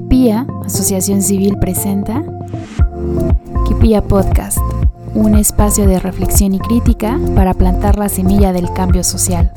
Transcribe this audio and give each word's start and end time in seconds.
Kipia, 0.00 0.46
Asociación 0.64 1.20
Civil, 1.20 1.58
presenta 1.58 2.22
Kipia 3.68 4.00
Podcast, 4.00 4.56
un 5.14 5.34
espacio 5.34 5.86
de 5.86 6.00
reflexión 6.00 6.54
y 6.54 6.58
crítica 6.58 7.18
para 7.36 7.52
plantar 7.52 7.98
la 7.98 8.08
semilla 8.08 8.54
del 8.54 8.72
cambio 8.72 9.04
social. 9.04 9.52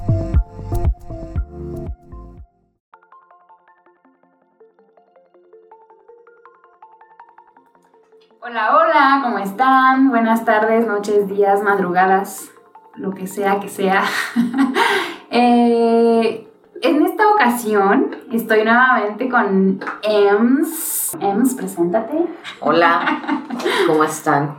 Hola, 8.42 8.78
hola, 8.78 9.20
¿cómo 9.24 9.40
están? 9.40 10.10
Buenas 10.10 10.44
tardes, 10.44 10.86
noches, 10.86 11.30
días, 11.30 11.64
madrugadas, 11.64 12.50
lo 12.96 13.12
que 13.14 13.28
sea 13.28 13.62
que 13.62 13.70
sea. 13.70 14.04
eh, 15.32 16.43
en 16.84 17.06
esta 17.06 17.30
ocasión 17.30 18.16
estoy 18.32 18.66
nuevamente 18.66 19.30
con 19.30 19.80
Ems. 20.04 21.18
Ems, 21.20 21.56
preséntate. 21.56 22.26
Hola, 22.60 23.22
¿cómo 23.88 24.04
están? 24.04 24.58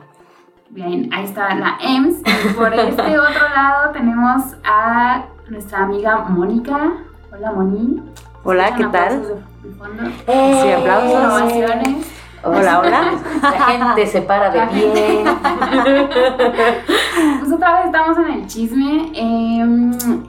Bien, 0.71 1.11
ahí 1.13 1.27
está 1.27 1.55
la 1.55 1.77
Ems. 1.81 2.21
Y 2.21 2.49
por 2.55 2.73
este 2.73 3.19
otro 3.19 3.49
lado 3.55 3.93
tenemos 3.93 4.43
a 4.65 5.27
nuestra 5.49 5.83
amiga 5.85 6.25
Mónica. 6.31 6.95
Hola, 7.31 7.53
Moni. 7.53 8.03
Hola, 8.43 8.75
¿qué 8.75 8.85
tal? 8.87 9.23
Eh, 10.27 10.61
sí, 10.63 10.73
aplausos. 10.73 11.53
Hola, 12.43 12.81
hola. 12.81 13.13
La 13.43 13.53
gente 13.53 14.07
se 14.07 14.23
para 14.23 14.51
de 14.51 14.67
pie. 14.69 15.25
pues 17.41 17.53
otra 17.53 17.77
vez 17.77 17.87
estamos 17.87 18.19
en 18.19 18.31
el 18.33 18.47
chisme. 18.47 19.13
Eh, 19.15 20.23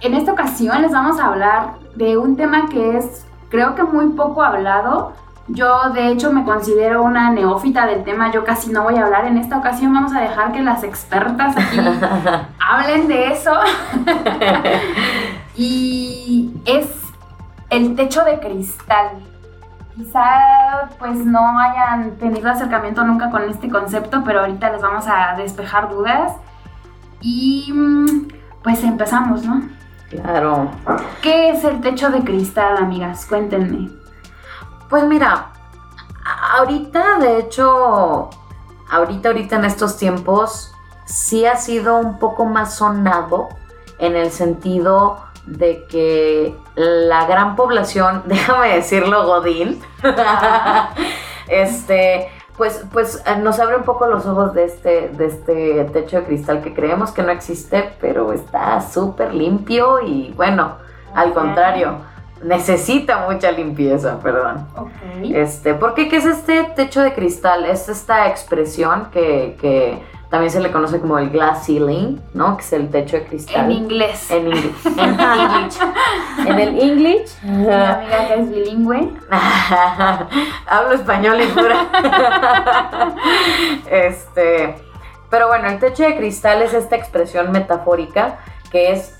en 0.00 0.14
esta 0.14 0.32
ocasión 0.32 0.82
les 0.82 0.92
vamos 0.92 1.18
a 1.18 1.26
hablar 1.26 1.74
de 1.96 2.16
un 2.16 2.36
tema 2.36 2.68
que 2.68 2.98
es 2.98 3.26
creo 3.48 3.74
que 3.74 3.82
muy 3.82 4.10
poco 4.10 4.42
hablado. 4.42 5.12
Yo 5.48 5.90
de 5.94 6.08
hecho 6.08 6.30
me 6.30 6.44
considero 6.44 7.02
una 7.02 7.30
neófita 7.30 7.86
del 7.86 8.04
tema, 8.04 8.30
yo 8.30 8.44
casi 8.44 8.70
no 8.70 8.82
voy 8.82 8.96
a 8.96 9.04
hablar. 9.04 9.24
En 9.24 9.38
esta 9.38 9.56
ocasión 9.56 9.94
vamos 9.94 10.14
a 10.14 10.20
dejar 10.20 10.52
que 10.52 10.62
las 10.62 10.84
expertas 10.84 11.56
aquí 11.56 11.78
hablen 12.60 13.08
de 13.08 13.32
eso. 13.32 13.52
y 15.56 16.52
es 16.66 16.86
el 17.70 17.96
techo 17.96 18.24
de 18.24 18.38
cristal. 18.40 19.10
Quizá 19.96 20.90
pues 20.98 21.16
no 21.16 21.58
hayan 21.58 22.12
tenido 22.18 22.50
acercamiento 22.50 23.02
nunca 23.04 23.30
con 23.30 23.42
este 23.48 23.68
concepto, 23.68 24.22
pero 24.24 24.40
ahorita 24.40 24.70
les 24.70 24.82
vamos 24.82 25.06
a 25.08 25.34
despejar 25.36 25.88
dudas. 25.88 26.32
Y 27.20 27.72
mm, 27.72 28.28
pues 28.62 28.84
empezamos, 28.84 29.44
¿no? 29.44 29.77
Claro. 30.10 30.70
¿Qué 31.22 31.50
es 31.50 31.64
el 31.64 31.80
techo 31.80 32.10
de 32.10 32.24
cristal, 32.24 32.78
amigas? 32.78 33.26
Cuéntenme. 33.26 33.90
Pues 34.88 35.04
mira, 35.04 35.52
ahorita, 36.56 37.18
de 37.18 37.38
hecho, 37.40 38.30
ahorita, 38.90 39.28
ahorita 39.28 39.56
en 39.56 39.64
estos 39.66 39.98
tiempos, 39.98 40.72
sí 41.04 41.44
ha 41.44 41.56
sido 41.56 41.96
un 41.96 42.18
poco 42.18 42.46
más 42.46 42.76
sonado 42.76 43.48
en 43.98 44.16
el 44.16 44.30
sentido 44.30 45.18
de 45.46 45.86
que 45.86 46.56
la 46.74 47.26
gran 47.26 47.56
población, 47.56 48.22
déjame 48.26 48.76
decirlo, 48.76 49.26
Godín, 49.26 49.80
este, 51.48 52.30
pues, 52.58 52.84
pues 52.92 53.22
eh, 53.24 53.36
nos 53.36 53.58
abre 53.60 53.76
un 53.76 53.84
poco 53.84 54.06
los 54.06 54.26
ojos 54.26 54.52
de 54.52 54.64
este, 54.64 55.08
de 55.08 55.26
este 55.26 55.84
techo 55.92 56.18
de 56.18 56.24
cristal 56.24 56.60
que 56.60 56.74
creemos 56.74 57.12
que 57.12 57.22
no 57.22 57.30
existe, 57.30 57.94
pero 58.00 58.32
está 58.32 58.80
súper 58.80 59.32
limpio 59.32 60.02
y 60.04 60.34
bueno, 60.36 60.76
al 61.14 61.32
contrario, 61.32 61.98
necesita 62.42 63.26
mucha 63.28 63.52
limpieza, 63.52 64.18
perdón. 64.20 64.66
Este, 65.22 65.74
¿Por 65.74 65.94
qué? 65.94 66.08
¿Qué 66.08 66.16
es 66.16 66.26
este 66.26 66.64
techo 66.76 67.00
de 67.00 67.14
cristal? 67.14 67.64
Es 67.64 67.88
esta 67.88 68.28
expresión 68.28 69.08
que, 69.12 69.56
que 69.60 70.02
también 70.30 70.50
se 70.50 70.60
le 70.60 70.70
conoce 70.70 71.00
como 71.00 71.18
el 71.18 71.30
glass 71.30 71.64
ceiling, 71.64 72.20
¿no? 72.34 72.56
Que 72.56 72.62
es 72.62 72.72
el 72.74 72.90
techo 72.90 73.16
de 73.16 73.24
cristal. 73.24 73.64
En 73.64 73.72
inglés. 73.72 74.30
En 74.30 74.48
inglés. 74.48 74.74
En 74.84 75.20
English. 75.20 75.78
en 76.46 76.58
el 76.58 76.80
English. 76.80 77.42
Mi 77.42 77.72
amiga 77.72 78.28
que 78.28 78.34
es 78.34 78.50
bilingüe. 78.50 79.12
Hablo 80.66 80.94
español 80.94 81.40
y 81.40 81.46
pura. 81.46 81.86
este. 83.90 84.76
Pero 85.30 85.48
bueno, 85.48 85.68
el 85.68 85.78
techo 85.78 86.02
de 86.02 86.16
cristal 86.16 86.62
es 86.62 86.74
esta 86.74 86.96
expresión 86.96 87.50
metafórica 87.50 88.38
que 88.70 88.92
es 88.92 89.14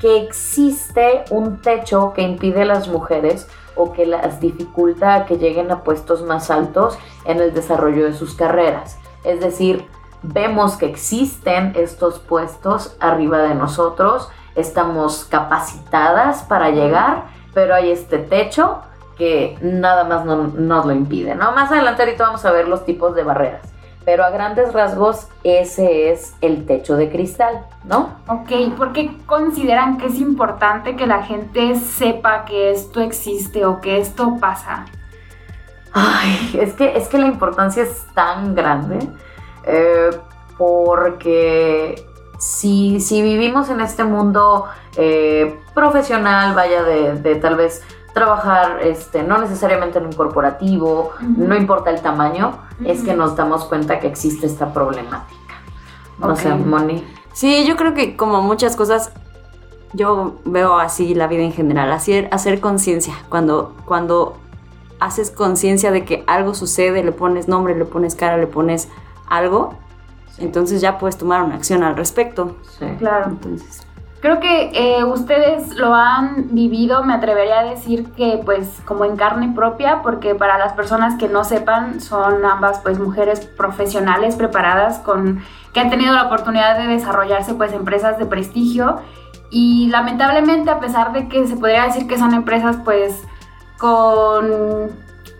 que 0.00 0.22
existe 0.22 1.24
un 1.30 1.60
techo 1.60 2.12
que 2.14 2.22
impide 2.22 2.62
a 2.62 2.66
las 2.66 2.88
mujeres 2.88 3.48
o 3.76 3.92
que 3.92 4.06
las 4.06 4.40
dificulta 4.40 5.14
a 5.14 5.26
que 5.26 5.38
lleguen 5.38 5.70
a 5.70 5.82
puestos 5.82 6.22
más 6.22 6.50
altos 6.50 6.98
en 7.24 7.40
el 7.40 7.52
desarrollo 7.52 8.04
de 8.04 8.14
sus 8.14 8.34
carreras. 8.34 8.98
Es 9.24 9.40
decir, 9.40 9.86
vemos 10.22 10.76
que 10.76 10.86
existen 10.86 11.72
estos 11.76 12.18
puestos 12.18 12.96
arriba 13.00 13.38
de 13.38 13.54
nosotros, 13.54 14.30
estamos 14.54 15.24
capacitadas 15.24 16.42
para 16.42 16.70
llegar, 16.70 17.24
pero 17.54 17.74
hay 17.74 17.90
este 17.90 18.18
techo 18.18 18.82
que 19.16 19.58
nada 19.60 20.04
más 20.04 20.24
nos 20.24 20.86
lo 20.86 20.92
impide, 20.92 21.34
¿no? 21.34 21.52
Más 21.52 21.70
adelante 21.70 22.02
ahorita 22.02 22.24
vamos 22.24 22.44
a 22.44 22.52
ver 22.52 22.68
los 22.68 22.86
tipos 22.86 23.14
de 23.14 23.22
barreras, 23.22 23.62
pero 24.04 24.24
a 24.24 24.30
grandes 24.30 24.72
rasgos 24.72 25.28
ese 25.44 26.10
es 26.10 26.34
el 26.40 26.64
techo 26.64 26.96
de 26.96 27.10
cristal, 27.10 27.66
¿no? 27.84 28.14
Ok, 28.28 28.74
¿por 28.76 28.92
qué 28.92 29.16
consideran 29.26 29.98
que 29.98 30.06
es 30.06 30.18
importante 30.18 30.96
que 30.96 31.06
la 31.06 31.22
gente 31.22 31.74
sepa 31.76 32.44
que 32.44 32.70
esto 32.70 33.00
existe 33.00 33.66
o 33.66 33.80
que 33.80 33.98
esto 33.98 34.38
pasa? 34.40 34.86
Ay, 35.92 36.58
es 36.60 36.72
que, 36.74 36.96
es 36.96 37.08
que 37.08 37.18
la 37.18 37.26
importancia 37.26 37.82
es 37.82 38.06
tan 38.14 38.54
grande 38.54 39.00
eh, 39.64 40.10
porque 40.58 42.06
si, 42.38 43.00
si, 43.00 43.22
vivimos 43.22 43.68
en 43.70 43.80
este 43.80 44.04
mundo 44.04 44.66
eh, 44.96 45.58
profesional, 45.74 46.54
vaya 46.54 46.82
de, 46.82 47.34
tal 47.36 47.56
vez 47.56 47.82
trabajar, 48.14 48.80
este, 48.82 49.22
no 49.22 49.38
necesariamente 49.38 49.98
en 49.98 50.06
un 50.06 50.12
corporativo, 50.12 51.12
no 51.20 51.54
importa 51.54 51.90
el 51.90 52.00
tamaño, 52.00 52.58
es 52.84 53.02
que 53.02 53.14
nos 53.14 53.36
damos 53.36 53.64
cuenta 53.64 54.00
que 54.00 54.08
existe 54.08 54.46
esta 54.46 54.72
problemática. 54.72 55.54
No 56.18 56.36
sé, 56.36 56.52
Moni. 56.54 57.04
Sí, 57.32 57.64
yo 57.66 57.76
creo 57.76 57.94
que 57.94 58.16
como 58.16 58.42
muchas 58.42 58.76
cosas, 58.76 59.12
yo 59.92 60.36
veo 60.44 60.78
así 60.78 61.14
la 61.14 61.26
vida 61.26 61.42
en 61.42 61.52
general, 61.52 61.90
hacer, 61.92 62.28
hacer 62.32 62.60
conciencia. 62.60 63.14
Cuando, 63.28 63.74
cuando 63.86 64.36
haces 64.98 65.30
conciencia 65.30 65.90
de 65.90 66.04
que 66.04 66.24
algo 66.26 66.54
sucede, 66.54 67.02
le 67.02 67.12
pones 67.12 67.48
nombre, 67.48 67.74
le 67.74 67.84
pones 67.84 68.14
cara, 68.14 68.36
le 68.36 68.46
pones 68.46 68.88
algo, 69.30 69.78
entonces 70.38 70.80
ya 70.80 70.98
puedes 70.98 71.16
tomar 71.16 71.42
una 71.42 71.54
acción 71.54 71.82
al 71.82 71.96
respecto. 71.96 72.56
Sí. 72.78 72.86
Claro. 72.98 73.30
Entonces. 73.30 73.86
Creo 74.20 74.38
que 74.38 74.70
eh, 74.74 75.02
ustedes 75.02 75.76
lo 75.76 75.94
han 75.94 76.48
vivido, 76.54 77.02
me 77.04 77.14
atrevería 77.14 77.60
a 77.60 77.64
decir 77.64 78.10
que 78.12 78.38
pues 78.44 78.68
como 78.84 79.06
en 79.06 79.16
carne 79.16 79.52
propia, 79.54 80.02
porque 80.02 80.34
para 80.34 80.58
las 80.58 80.74
personas 80.74 81.16
que 81.18 81.26
no 81.26 81.42
sepan, 81.42 82.02
son 82.02 82.44
ambas 82.44 82.80
pues 82.80 82.98
mujeres 82.98 83.40
profesionales 83.46 84.36
preparadas 84.36 84.98
con 84.98 85.42
que 85.72 85.80
han 85.80 85.88
tenido 85.88 86.12
la 86.12 86.24
oportunidad 86.24 86.76
de 86.76 86.86
desarrollarse 86.86 87.54
pues 87.54 87.72
empresas 87.72 88.18
de 88.18 88.26
prestigio 88.26 88.98
y 89.50 89.88
lamentablemente 89.88 90.70
a 90.70 90.80
pesar 90.80 91.12
de 91.12 91.28
que 91.28 91.46
se 91.46 91.56
podría 91.56 91.84
decir 91.84 92.06
que 92.06 92.18
son 92.18 92.34
empresas 92.34 92.76
pues 92.84 93.22
con 93.78 94.90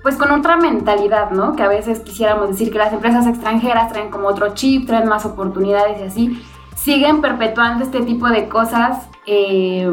pues 0.02 0.16
con 0.16 0.30
otra 0.30 0.56
mentalidad, 0.56 1.30
¿no? 1.30 1.54
Que 1.56 1.62
a 1.62 1.68
veces 1.68 2.00
quisiéramos 2.00 2.48
decir 2.48 2.72
que 2.72 2.78
las 2.78 2.92
empresas 2.92 3.26
extranjeras 3.26 3.92
traen 3.92 4.10
como 4.10 4.28
otro 4.28 4.54
chip, 4.54 4.86
traen 4.86 5.08
más 5.08 5.26
oportunidades 5.26 6.00
y 6.00 6.04
así, 6.04 6.42
siguen 6.74 7.20
perpetuando 7.20 7.84
este 7.84 8.00
tipo 8.00 8.28
de 8.28 8.48
cosas 8.48 9.08
eh, 9.26 9.90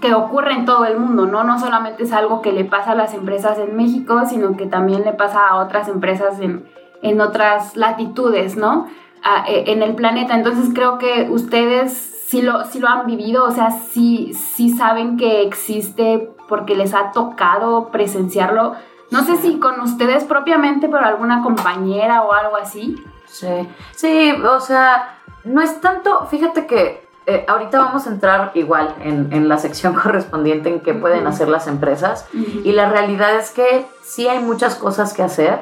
que 0.00 0.14
ocurren 0.14 0.58
en 0.58 0.64
todo 0.66 0.84
el 0.84 0.98
mundo, 0.98 1.26
¿no? 1.26 1.44
No 1.44 1.58
solamente 1.58 2.02
es 2.02 2.12
algo 2.12 2.42
que 2.42 2.52
le 2.52 2.64
pasa 2.64 2.92
a 2.92 2.94
las 2.94 3.14
empresas 3.14 3.58
en 3.58 3.76
México, 3.76 4.22
sino 4.28 4.56
que 4.56 4.66
también 4.66 5.04
le 5.04 5.12
pasa 5.12 5.48
a 5.48 5.56
otras 5.56 5.88
empresas 5.88 6.38
en, 6.40 6.68
en 7.00 7.20
otras 7.20 7.76
latitudes, 7.76 8.56
¿no? 8.56 8.86
E, 9.46 9.72
en 9.72 9.82
el 9.82 9.94
planeta. 9.94 10.34
Entonces 10.34 10.70
creo 10.74 10.98
que 10.98 11.28
ustedes 11.30 11.92
sí 12.28 12.42
lo, 12.42 12.58
lo 12.58 12.88
han 12.88 13.06
vivido, 13.06 13.44
o 13.44 13.50
sea, 13.50 13.70
sí, 13.70 14.32
sí 14.34 14.70
saben 14.70 15.16
que 15.16 15.42
existe 15.42 16.30
porque 16.46 16.76
les 16.76 16.94
ha 16.94 17.12
tocado 17.12 17.88
presenciarlo 17.88 18.74
no 19.10 19.24
sé 19.24 19.36
si 19.36 19.58
con 19.58 19.80
ustedes 19.80 20.24
propiamente, 20.24 20.88
pero 20.88 21.04
alguna 21.04 21.42
compañera 21.42 22.22
o 22.22 22.32
algo 22.32 22.56
así. 22.56 22.96
Sí, 23.26 23.68
sí, 23.94 24.32
o 24.32 24.60
sea, 24.60 25.18
no 25.44 25.60
es 25.60 25.80
tanto, 25.80 26.26
fíjate 26.26 26.66
que 26.66 27.08
eh, 27.26 27.44
ahorita 27.46 27.78
vamos 27.78 28.06
a 28.06 28.10
entrar 28.10 28.52
igual 28.54 28.94
en, 29.02 29.50
la 29.50 29.58
sección 29.58 29.92
correspondiente 30.02 30.70
en 30.70 30.80
qué 30.80 30.94
pueden 30.94 31.26
hacer 31.26 31.48
las 31.48 31.66
empresas. 31.66 32.26
Y 32.32 32.72
la 32.72 32.88
realidad 32.88 33.36
es 33.36 33.50
que 33.50 33.84
sí 34.02 34.26
hay 34.28 34.38
muchas 34.38 34.76
cosas 34.76 35.12
que 35.12 35.22
hacer. 35.22 35.60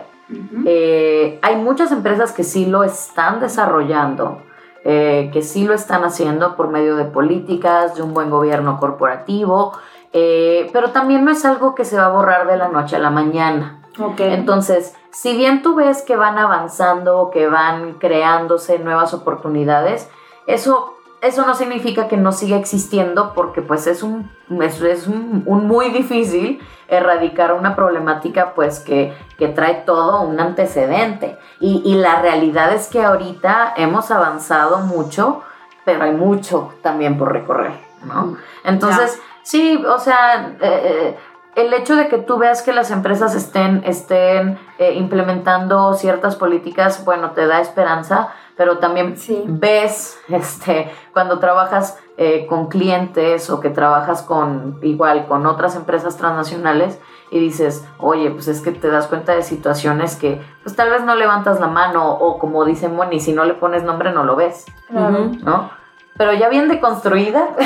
Eh, 0.65 1.41
hay 1.43 1.57
muchas 1.57 1.91
empresas 1.91 2.31
que 2.31 2.45
sí 2.45 2.67
lo 2.67 2.85
están 2.85 3.41
desarrollando, 3.41 4.43
eh, 4.85 5.31
que 5.33 5.43
sí 5.43 5.65
lo 5.65 5.75
están 5.75 6.05
haciendo 6.05 6.55
por 6.55 6.69
medio 6.69 6.95
de 6.95 7.05
políticas, 7.05 7.97
de 7.97 8.03
un 8.03 8.15
buen 8.15 8.31
gobierno 8.31 8.79
corporativo, 8.79 9.73
Eh, 10.13 10.71
pero 10.73 10.91
también 10.93 11.25
no 11.25 11.31
es 11.31 11.45
algo 11.45 11.75
que 11.75 11.85
se 11.85 11.97
va 11.97 12.07
a 12.07 12.11
borrar 12.11 12.47
de 12.47 12.57
la 12.57 12.69
noche 12.69 12.97
a 12.97 13.01
la 13.01 13.11
mañana. 13.11 13.83
Entonces, 14.19 14.95
si 15.11 15.37
bien 15.37 15.63
tú 15.63 15.75
ves 15.75 16.03
que 16.03 16.17
van 16.17 16.39
avanzando, 16.39 17.31
que 17.33 17.47
van 17.47 17.95
creándose 17.95 18.79
nuevas 18.79 19.15
oportunidades, 19.15 20.11
eso, 20.47 20.95
eso 21.23 21.47
no 21.47 21.55
significa 21.55 22.09
que 22.09 22.19
no 22.19 22.33
siga 22.33 22.59
existiendo 22.59 23.33
porque 23.33 23.63
pues 23.63 23.87
es 23.87 24.03
un, 24.03 24.31
es, 24.61 24.81
es 24.83 25.07
un, 25.07 25.43
un 25.47 25.67
muy 25.67 25.89
difícil 25.91 26.61
erradicar 26.89 27.55
una 27.55 27.75
problemática 27.75 28.53
pues 28.55 28.81
que, 28.81 29.17
que 29.39 29.49
trae 29.49 29.83
todo 29.87 30.21
un 30.23 30.39
antecedente. 30.41 31.39
Y, 31.59 31.83
y 31.85 31.95
la 31.95 32.21
realidad 32.21 32.73
es 32.75 32.89
que 32.89 33.03
ahorita 33.03 33.75
hemos 33.77 34.11
avanzado 34.11 34.79
mucho, 34.79 35.43
pero 35.85 36.05
hay 36.05 36.13
mucho 36.13 36.75
también 36.83 37.17
por 37.17 37.33
recorrer, 37.33 37.73
¿no? 38.05 38.37
Entonces, 38.65 39.21
sí, 39.47 39.83
o 39.87 39.99
sea... 39.99 40.57
eh, 40.61 40.81
eh, 40.85 41.17
el 41.57 41.73
hecho 41.73 41.97
de 41.97 42.09
que 42.09 42.19
tú 42.19 42.37
veas 42.37 42.61
que 42.61 42.71
las 42.75 42.91
empresas 42.91 43.35
estén, 43.35 43.83
estén 43.87 44.59
eh, 44.79 44.93
implementando 44.93 45.95
ciertas 45.95 46.37
políticas, 46.37 47.03
bueno, 47.07 47.31
te 47.31 47.47
da 47.47 47.63
esperanza, 47.63 48.29
pero 48.59 48.77
también 48.77 49.17
Sí. 49.17 49.43
ves, 49.47 50.19
este, 50.29 50.93
cuando 51.15 51.39
trabajas 51.39 51.99
eh, 52.19 52.45
con 52.47 52.67
clientes 52.69 53.49
o 53.49 53.61
que 53.61 53.71
trabajas 53.71 54.21
con, 54.21 54.79
igual, 54.83 55.27
con 55.29 55.47
otras 55.47 55.77
empresas 55.77 56.19
transnacionales 56.19 57.01
y 57.31 57.39
dices, 57.39 57.87
oye, 57.99 58.31
pues 58.33 58.49
es 58.49 58.61
que 58.61 58.73
te 58.73 58.89
das 58.91 59.07
cuenta 59.07 59.33
de 59.35 59.43
situaciones 59.43 60.17
que, 60.17 60.43
pues 60.63 60.77
tal 60.77 60.91
vez 60.91 61.05
no 61.05 61.15
levantas 61.15 61.59
la 61.59 61.69
mano 61.69 62.07
o 62.19 62.39
como 62.39 62.67
dice 62.67 62.89
Moni, 62.89 63.19
si 63.19 63.33
no 63.33 63.47
le 63.47 63.55
pones 63.55 63.83
nombre 63.83 64.13
no 64.13 64.25
lo 64.25 64.37
ves, 64.37 64.67
Claro. 64.89 65.31
¿no? 65.43 65.71
Pero 66.17 66.33
ya 66.35 66.49
bien 66.49 66.69
deconstruida. 66.69 67.49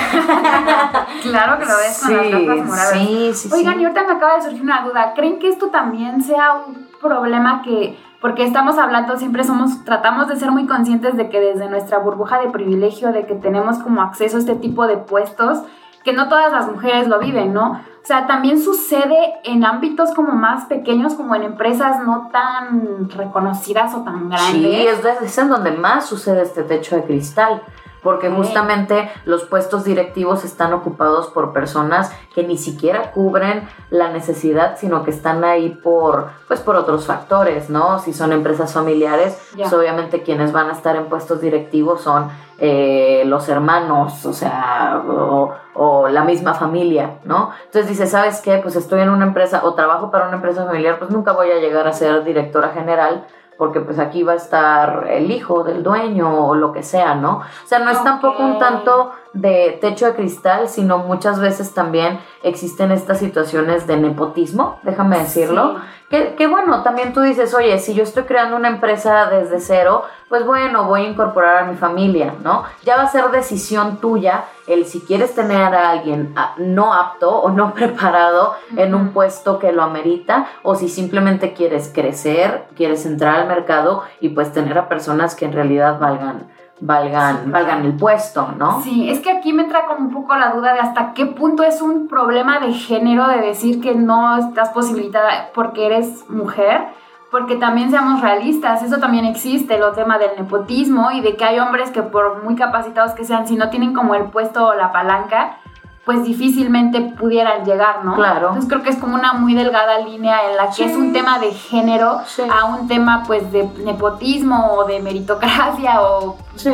Claro 1.23 1.59
que 1.59 1.67
lo 1.67 1.77
ves 1.77 2.03
con 2.03 2.17
las 2.17 2.31
gafas 2.31 2.67
moradas. 2.67 2.93
sí, 2.93 3.31
sí, 3.35 3.51
Oigan, 3.53 3.75
sí. 3.75 3.81
y 3.81 3.85
ahorita 3.85 4.05
me 4.05 4.13
acaba 4.15 4.37
de 4.37 4.43
surgir 4.43 4.63
una 4.63 4.83
duda. 4.83 5.13
¿Creen 5.15 5.39
que 5.39 5.49
esto 5.49 5.69
también 5.69 6.23
sea 6.23 6.55
un 6.67 6.89
problema 7.01 7.63
que, 7.63 7.99
porque 8.21 8.45
estamos 8.45 8.79
hablando, 8.79 9.19
siempre 9.19 9.45
somos, 9.45 9.85
tratamos 9.85 10.29
de 10.29 10.37
ser 10.37 10.51
muy 10.51 10.67
conscientes 10.67 11.17
de 11.17 11.29
que 11.29 11.41
desde 11.41 11.69
nuestra 11.69 11.99
burbuja 11.99 12.41
de 12.41 12.49
privilegio, 12.51 13.13
de 13.13 13.27
que 13.27 13.35
tenemos 13.35 13.79
como 13.79 14.03
acceso 14.03 14.37
a 14.37 14.41
este 14.41 14.55
tipo 14.55 14.87
de 14.87 14.97
puestos, 14.97 15.59
que 16.05 16.13
no 16.15 16.29
todas 16.29 16.51
las 16.53 16.67
mujeres 16.69 17.09
lo 17.09 17.19
viven, 17.19 17.53
¿no? 17.53 17.73
O 17.73 18.07
sea, 18.07 18.27
también 18.27 18.59
sucede 18.63 19.35
en 19.45 19.65
ámbitos 19.65 20.13
como 20.15 20.33
más 20.33 20.65
pequeños, 20.65 21.15
como 21.15 21.35
en 21.35 21.43
empresas 21.43 22.03
no 22.03 22.31
tan 22.33 23.11
reconocidas 23.11 23.95
o 23.95 24.03
tan 24.03 24.31
grandes. 24.31 24.53
Sí, 24.53 24.87
es, 24.87 25.05
es 25.05 25.39
en 25.39 25.51
donde 25.51 25.73
más 25.73 26.07
sucede 26.07 26.43
este 26.43 26.63
techo 26.63 26.97
de 26.97 27.05
cristal. 27.05 27.63
Porque 28.03 28.31
justamente 28.31 29.11
los 29.25 29.45
puestos 29.45 29.85
directivos 29.85 30.45
están 30.45 30.73
ocupados 30.73 31.29
por 31.29 31.53
personas 31.53 32.13
que 32.35 32.43
ni 32.43 32.57
siquiera 32.57 33.13
cubren 33.13 33.69
la 33.91 34.11
necesidad, 34.11 34.77
sino 34.79 35.05
que 35.05 35.11
están 35.11 35.45
ahí 35.45 35.71
por, 35.71 36.31
pues, 36.49 36.61
por 36.61 36.77
otros 36.77 37.07
factores, 37.07 37.71
¿no? 37.71 37.99
Si 37.99 38.13
son 38.13 38.33
empresas 38.33 38.73
familiares, 38.73 39.39
pues 39.57 39.73
obviamente 39.73 40.23
quienes 40.23 40.53
van 40.53 40.71
a 40.71 40.73
estar 40.73 40.97
en 40.97 41.07
puestos 41.07 41.41
directivos 41.41 42.01
son 42.01 42.29
eh, 42.59 43.23
los 43.27 43.49
hermanos, 43.49 44.27
o 44.27 44.33
sea, 44.33 45.03
o, 45.09 45.53
o 45.75 46.09
la 46.09 46.25
misma 46.25 46.55
familia, 46.55 47.19
¿no? 47.25 47.51
Entonces 47.65 47.89
dice, 47.89 48.07
¿sabes 48.07 48.41
qué? 48.41 48.59
Pues 48.59 48.77
estoy 48.77 49.01
en 49.01 49.09
una 49.09 49.25
empresa 49.25 49.63
o 49.65 49.75
trabajo 49.75 50.11
para 50.11 50.27
una 50.27 50.37
empresa 50.37 50.67
familiar, 50.67 50.99
pues 50.99 51.11
nunca 51.11 51.33
voy 51.33 51.51
a 51.51 51.59
llegar 51.59 51.87
a 51.87 51.93
ser 51.93 52.23
directora 52.23 52.69
general 52.69 53.27
porque 53.61 53.81
pues 53.81 53.99
aquí 53.99 54.23
va 54.23 54.33
a 54.33 54.37
estar 54.37 55.07
el 55.11 55.31
hijo 55.31 55.65
del 55.65 55.83
dueño 55.83 56.47
o 56.47 56.55
lo 56.55 56.73
que 56.73 56.83
sea, 56.83 57.15
¿no? 57.15 57.41
O 57.41 57.67
sea, 57.67 57.79
no 57.79 57.91
es 57.91 58.03
tampoco 58.03 58.43
un 58.43 58.59
tanto 58.59 59.13
de 59.35 59.77
techo 59.83 60.07
de 60.07 60.15
cristal, 60.15 60.67
sino 60.67 60.97
muchas 60.97 61.39
veces 61.41 61.75
también 61.75 62.19
existen 62.43 62.91
estas 62.91 63.19
situaciones 63.19 63.87
de 63.87 63.99
nepotismo, 63.99 64.81
déjame 64.83 65.19
decirlo, 65.19 65.75
Sí. 65.77 66.00
Que, 66.11 66.35
que 66.35 66.49
bueno, 66.49 66.83
también 66.83 67.13
tú 67.13 67.21
dices, 67.21 67.55
oye, 67.55 67.79
si 67.79 67.95
yo 67.95 68.03
estoy 68.03 68.25
creando 68.25 68.57
una 68.57 68.69
empresa 68.69 69.27
desde 69.31 69.61
cero, 69.61 70.03
pues 70.29 70.45
bueno, 70.45 70.85
voy 70.85 71.03
a 71.03 71.09
incorporar 71.09 71.59
a 71.59 71.67
mi 71.67 71.77
familia, 71.77 72.35
¿no? 72.43 72.65
Ya 72.85 72.97
va 72.97 73.03
a 73.03 73.09
ser 73.09 73.31
decisión 73.31 73.99
tuya 73.99 74.45
el 74.67 74.87
si 74.87 75.01
quieres 75.01 75.35
tener 75.35 75.75
a 75.75 75.91
alguien 75.91 76.33
ah, 76.37 76.55
no 76.59 76.95
apto 76.95 77.31
o 77.31 77.51
no 77.51 77.75
preparado 77.75 78.55
en 78.77 78.95
un 78.95 79.13
puesto 79.13 79.61
que 79.61 79.73
lo 79.73 79.83
amerita, 79.83 80.49
o 80.65 80.75
si 80.75 80.89
simplemente 80.89 81.53
quieres 81.53 81.91
crecer, 81.95 82.65
quieres 82.75 83.07
entrar 83.07 83.41
al 83.41 83.47
mercado 83.47 84.03
y 84.21 84.31
pues 84.31 84.53
tener 84.53 84.79
a 84.79 84.89
personas 84.89 85.37
que 85.37 85.45
en 85.45 85.53
realidad 85.53 86.01
valgan, 86.01 86.49
valgan, 86.81 87.45
Sí, 87.45 87.51
valgan 87.51 87.85
el 87.85 87.97
puesto, 87.97 88.53
¿no? 88.59 88.83
Sí, 88.83 89.09
es 89.11 89.21
que 89.21 89.31
aquí 89.31 89.53
me 89.53 89.63
entra 89.63 89.87
como 89.87 90.01
un 90.01 90.13
poco 90.13 90.35
la 90.37 90.51
duda 90.51 90.73
de 90.73 90.81
hasta 90.81 91.13
qué 91.13 91.27
punto 91.27 91.63
es 91.63 91.83
un 91.83 92.09
problema 92.09 92.61
de 92.61 92.73
género 92.73 93.29
de 93.29 93.41
decir 93.41 93.81
que 93.81 93.95
no 93.95 94.37
estás 94.39 94.71
posibilitada 94.71 95.51
porque 95.55 95.87
eres 95.87 96.29
mujer, 96.31 96.89
porque 97.31 97.57
también 97.57 97.91
seamos 97.91 98.21
realistas, 98.21 98.83
eso 98.83 98.99
también 98.99 99.25
existe, 99.25 99.77
el 99.77 99.93
tema 99.95 100.19
del 100.19 100.31
nepotismo 100.37 101.11
y 101.13 101.21
de 101.21 101.37
que 101.37 101.45
hay 101.45 101.59
hombres 101.59 101.91
que 101.91 102.03
por 102.03 102.43
muy 102.43 102.57
capacitados 102.57 103.13
que 103.13 103.25
sean, 103.25 103.47
si 103.47 103.57
no 103.57 103.71
tienen 103.71 103.95
como 103.95 104.15
el 104.15 104.25
puesto 104.25 104.67
o 104.67 104.75
la 104.75 104.91
palanca, 104.91 105.59
pues 106.11 106.25
difícilmente 106.25 107.01
pudieran 107.03 107.65
llegar, 107.65 108.05
¿no? 108.05 108.17
Claro. 108.17 108.49
Entonces 108.49 108.69
creo 108.69 108.83
que 108.83 108.91
es 108.91 108.97
como 108.97 109.15
una 109.15 109.33
muy 109.35 109.55
delgada 109.55 110.01
línea 110.01 110.51
en 110.51 110.57
la 110.57 110.67
que 110.67 110.73
Sí. 110.73 110.83
es 110.83 110.97
un 110.97 111.13
tema 111.13 111.39
de 111.39 111.53
género 111.53 112.23
Sí. 112.27 112.43
a 112.51 112.65
un 112.65 112.89
tema 112.89 113.23
pues 113.29 113.53
de 113.53 113.71
nepotismo 113.85 114.73
o 114.73 114.87
de 114.87 114.99
meritocracia 114.99 116.03
o 116.03 116.37
Sí. 116.57 116.73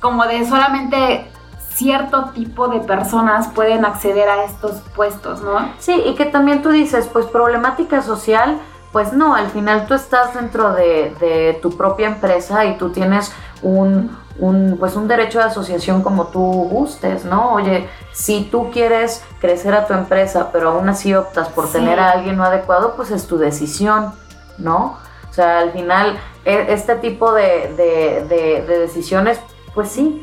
como 0.00 0.24
de 0.24 0.46
solamente 0.48 1.30
cierto 1.74 2.30
tipo 2.34 2.68
de 2.68 2.80
personas 2.80 3.48
pueden 3.48 3.84
acceder 3.84 4.30
a 4.30 4.44
estos 4.44 4.80
puestos, 4.96 5.42
¿no? 5.42 5.68
Sí, 5.78 5.92
y 6.06 6.14
que 6.14 6.24
también 6.24 6.62
tú 6.62 6.70
dices, 6.70 7.06
pues 7.12 7.26
problemática 7.26 8.00
social, 8.00 8.56
pues 8.92 9.12
no, 9.12 9.34
al 9.34 9.48
final 9.48 9.84
tú 9.86 9.92
estás 9.92 10.32
dentro 10.32 10.72
de, 10.72 11.14
de 11.20 11.58
tu 11.60 11.76
propia 11.76 12.06
empresa 12.06 12.64
y 12.64 12.78
tú 12.78 12.88
tienes 12.92 13.30
un, 13.60 14.16
un, 14.38 14.76
pues 14.78 14.96
un 14.96 15.06
derecho 15.08 15.38
de 15.38 15.44
asociación 15.44 16.02
como 16.02 16.26
tú 16.28 16.40
gustes, 16.70 17.24
¿no? 17.24 17.52
Oye, 17.52 17.88
si 18.12 18.44
tú 18.50 18.70
quieres 18.72 19.22
crecer 19.40 19.74
a 19.74 19.86
tu 19.86 19.92
empresa, 19.94 20.50
pero 20.52 20.70
aún 20.70 20.88
así 20.88 21.14
optas 21.14 21.48
por 21.48 21.66
Sí. 21.66 21.74
tener 21.74 22.00
a 22.00 22.10
alguien 22.10 22.36
no 22.36 22.44
adecuado, 22.44 22.94
pues 22.96 23.10
es 23.10 23.26
tu 23.26 23.38
decisión, 23.38 24.12
¿no? 24.58 24.98
O 25.30 25.32
sea, 25.32 25.58
al 25.60 25.70
final, 25.72 26.18
e- 26.44 26.66
este 26.70 26.96
tipo 26.96 27.32
de, 27.32 27.72
de- 27.76 28.24
de- 28.28 28.64
de 28.66 28.78
decisiones, 28.78 29.38
pues 29.74 29.88
sí, 29.88 30.20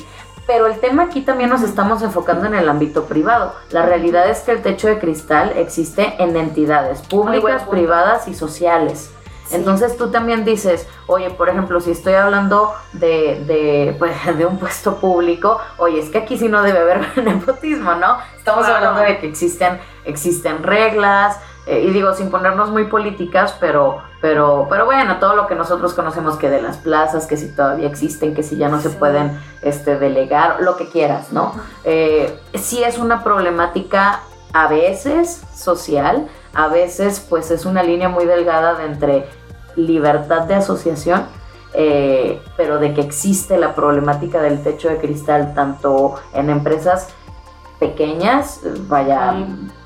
pero 0.47 0.65
el 0.67 0.79
tema 0.79 1.03
aquí 1.03 1.21
también 1.21 1.49
nos 1.49 1.61
estamos 1.61 2.01
enfocando 2.01 2.45
en 2.47 2.55
el 2.55 2.67
ámbito 2.67 3.05
privado. 3.05 3.53
La 3.69 3.83
realidad 3.83 4.29
es 4.29 4.39
que 4.39 4.51
el 4.51 4.61
techo 4.61 4.87
de 4.87 4.99
cristal 4.99 5.53
existe 5.55 6.15
en 6.21 6.35
entidades 6.35 7.01
públicas, 7.01 7.63
privadas 7.63 8.27
y 8.27 8.33
sociales. 8.33 9.11
Sí. 9.51 9.57
Entonces 9.57 9.97
tú 9.97 10.09
también 10.09 10.43
dices, 10.45 10.87
oye, 11.07 11.29
por 11.29 11.49
ejemplo, 11.49 11.79
si 11.79 11.91
estoy 11.91 12.13
hablando 12.13 12.73
de, 12.93 13.43
de, 13.45 13.95
pues, 13.99 14.13
de 14.37 14.45
un 14.45 14.57
puesto 14.57 14.95
público, 14.97 15.59
oye, 15.77 15.99
es 15.99 16.09
que 16.09 16.17
aquí 16.19 16.37
sí 16.37 16.47
no 16.49 16.61
debe 16.63 16.79
haber 16.79 17.17
nepotismo, 17.23 17.95
¿no? 17.95 18.17
Estamos 18.37 18.65
Claro. 18.65 18.87
hablando 18.87 19.01
de 19.01 19.19
que 19.19 19.27
existen, 19.27 19.79
existen 20.05 20.63
reglas, 20.63 21.37
eh, 21.67 21.81
y 21.87 21.91
digo, 21.91 22.13
sin 22.15 22.31
ponernos 22.31 22.71
muy 22.71 22.85
políticas, 22.85 23.55
pero, 23.59 24.01
pero, 24.19 24.65
pero 24.67 24.85
bueno, 24.85 25.17
todo 25.19 25.35
lo 25.35 25.45
que 25.45 25.53
nosotros 25.53 25.93
conocemos 25.93 26.35
que 26.37 26.49
de 26.49 26.59
las 26.59 26.77
plazas, 26.77 27.27
que 27.27 27.37
si 27.37 27.49
todavía 27.55 27.87
existen, 27.87 28.33
que 28.33 28.41
si 28.41 28.57
ya 28.57 28.67
no 28.67 28.81
se 28.81 28.89
pueden 28.89 29.39
este, 29.61 29.99
delegar, 29.99 30.57
lo 30.61 30.75
que 30.75 30.89
quieras, 30.89 31.31
¿no? 31.31 31.53
Eh, 31.83 32.35
sí 32.55 32.83
es 32.83 32.97
una 32.97 33.23
problemática 33.23 34.21
a 34.53 34.67
veces 34.67 35.43
social, 35.55 36.27
a 36.53 36.67
veces 36.67 37.25
pues 37.29 37.51
es 37.51 37.65
una 37.65 37.83
línea 37.83 38.09
muy 38.09 38.25
delgada 38.25 38.73
de 38.73 38.85
entre 38.85 39.29
libertad 39.75 40.41
de 40.43 40.55
asociación, 40.55 41.25
eh, 41.73 42.41
pero 42.57 42.79
de 42.79 42.93
que 42.93 43.01
existe 43.01 43.57
la 43.57 43.75
problemática 43.75 44.41
del 44.41 44.61
techo 44.61 44.89
de 44.89 44.97
cristal 44.97 45.53
tanto 45.53 46.15
en 46.33 46.49
empresas 46.49 47.09
pequeñas, 47.79 48.61
vaya, 48.87 49.33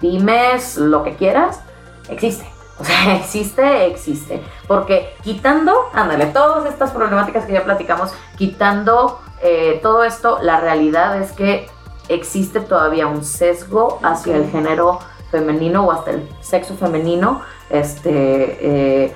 pymes, 0.02 0.78
lo 0.78 1.04
que 1.04 1.16
quieras, 1.16 1.62
existe. 2.10 2.46
O 2.78 2.84
sea, 2.84 3.16
existe, 3.16 3.86
existe. 3.86 4.44
Porque 4.68 5.16
quitando, 5.24 5.74
ándale, 5.94 6.26
todas 6.26 6.66
estas 6.66 6.92
problemáticas 6.92 7.46
que 7.46 7.54
ya 7.54 7.64
platicamos, 7.64 8.12
quitando 8.38 9.22
eh, 9.42 9.80
todo 9.82 10.04
esto, 10.04 10.40
la 10.42 10.60
realidad 10.60 11.22
es 11.22 11.32
que 11.32 11.70
existe 12.10 12.60
todavía 12.60 13.08
un 13.08 13.24
sesgo 13.24 14.00
hacia 14.04 14.36
el 14.36 14.50
género 14.50 15.00
femenino 15.32 15.86
o 15.86 15.92
hasta 15.92 16.12
el 16.12 16.30
sexo 16.42 16.76
femenino, 16.76 17.42
este, 17.70 19.06
eh, 19.06 19.16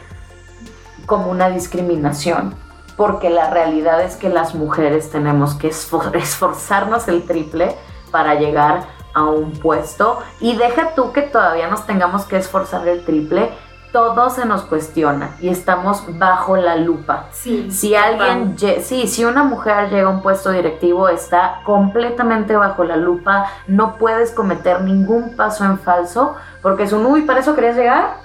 como 1.09 1.29
una 1.29 1.49
discriminación. 1.49 2.55
Porque 2.95 3.29
la 3.29 3.49
realidad 3.49 4.01
es 4.01 4.15
que 4.15 4.29
las 4.29 4.55
mujeres 4.55 5.09
tenemos 5.09 5.55
que 5.55 5.69
esfor- 5.69 6.15
esforzarnos 6.15 7.09
el 7.09 7.23
triple 7.25 7.75
para 8.11 8.35
llegar 8.35 8.83
a 9.13 9.23
un 9.23 9.51
puesto. 9.51 10.19
Y 10.39 10.55
deja 10.55 10.93
tú 10.95 11.11
que 11.11 11.23
todavía 11.23 11.67
nos 11.67 11.85
tengamos 11.85 12.23
que 12.23 12.37
esforzar 12.37 12.87
el 12.87 13.03
triple 13.03 13.49
todo 13.91 14.29
se 14.29 14.45
nos 14.45 14.61
cuestiona 14.65 15.31
y 15.41 15.49
estamos 15.49 16.03
bajo 16.19 16.55
la 16.55 16.75
lupa. 16.75 17.25
Sí. 17.31 17.71
Si 17.71 17.95
alguien, 17.95 18.55
sí, 18.83 19.07
si 19.07 19.25
una 19.25 19.41
mujer 19.41 19.89
llega 19.89 20.05
a 20.05 20.11
un 20.11 20.21
puesto 20.21 20.51
directivo, 20.51 21.09
está 21.09 21.61
completamente 21.65 22.55
bajo 22.55 22.83
la 22.83 22.97
lupa, 22.97 23.47
no 23.65 23.95
puedes 23.95 24.29
cometer 24.29 24.81
ningún 24.81 25.35
paso 25.35 25.65
en 25.65 25.79
falso, 25.79 26.35
porque 26.61 26.83
es 26.83 26.93
un, 26.93 27.03
uy, 27.03 27.23
¿para 27.23 27.39
eso 27.39 27.55
querías 27.55 27.75
llegar? 27.77 28.17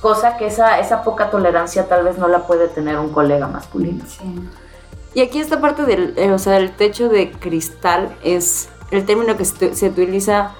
Cosa 0.00 0.36
que 0.36 0.46
esa, 0.46 0.78
esa 0.78 1.02
poca 1.02 1.30
tolerancia 1.30 1.88
tal 1.88 2.04
vez 2.04 2.18
no 2.18 2.28
la 2.28 2.46
puede 2.46 2.68
tener 2.68 2.98
un 2.98 3.08
colega 3.10 3.48
masculino. 3.48 4.04
Sí. 4.06 4.22
Y 5.14 5.20
aquí 5.22 5.40
esta 5.40 5.60
parte 5.60 5.84
del, 5.84 6.14
eh, 6.16 6.30
o 6.32 6.38
sea, 6.38 6.56
el 6.58 6.70
techo 6.70 7.08
de 7.08 7.32
cristal 7.32 8.14
es 8.22 8.68
el 8.92 9.04
término 9.04 9.36
que 9.36 9.44
se, 9.44 9.74
se 9.74 9.88
utiliza 9.88 10.52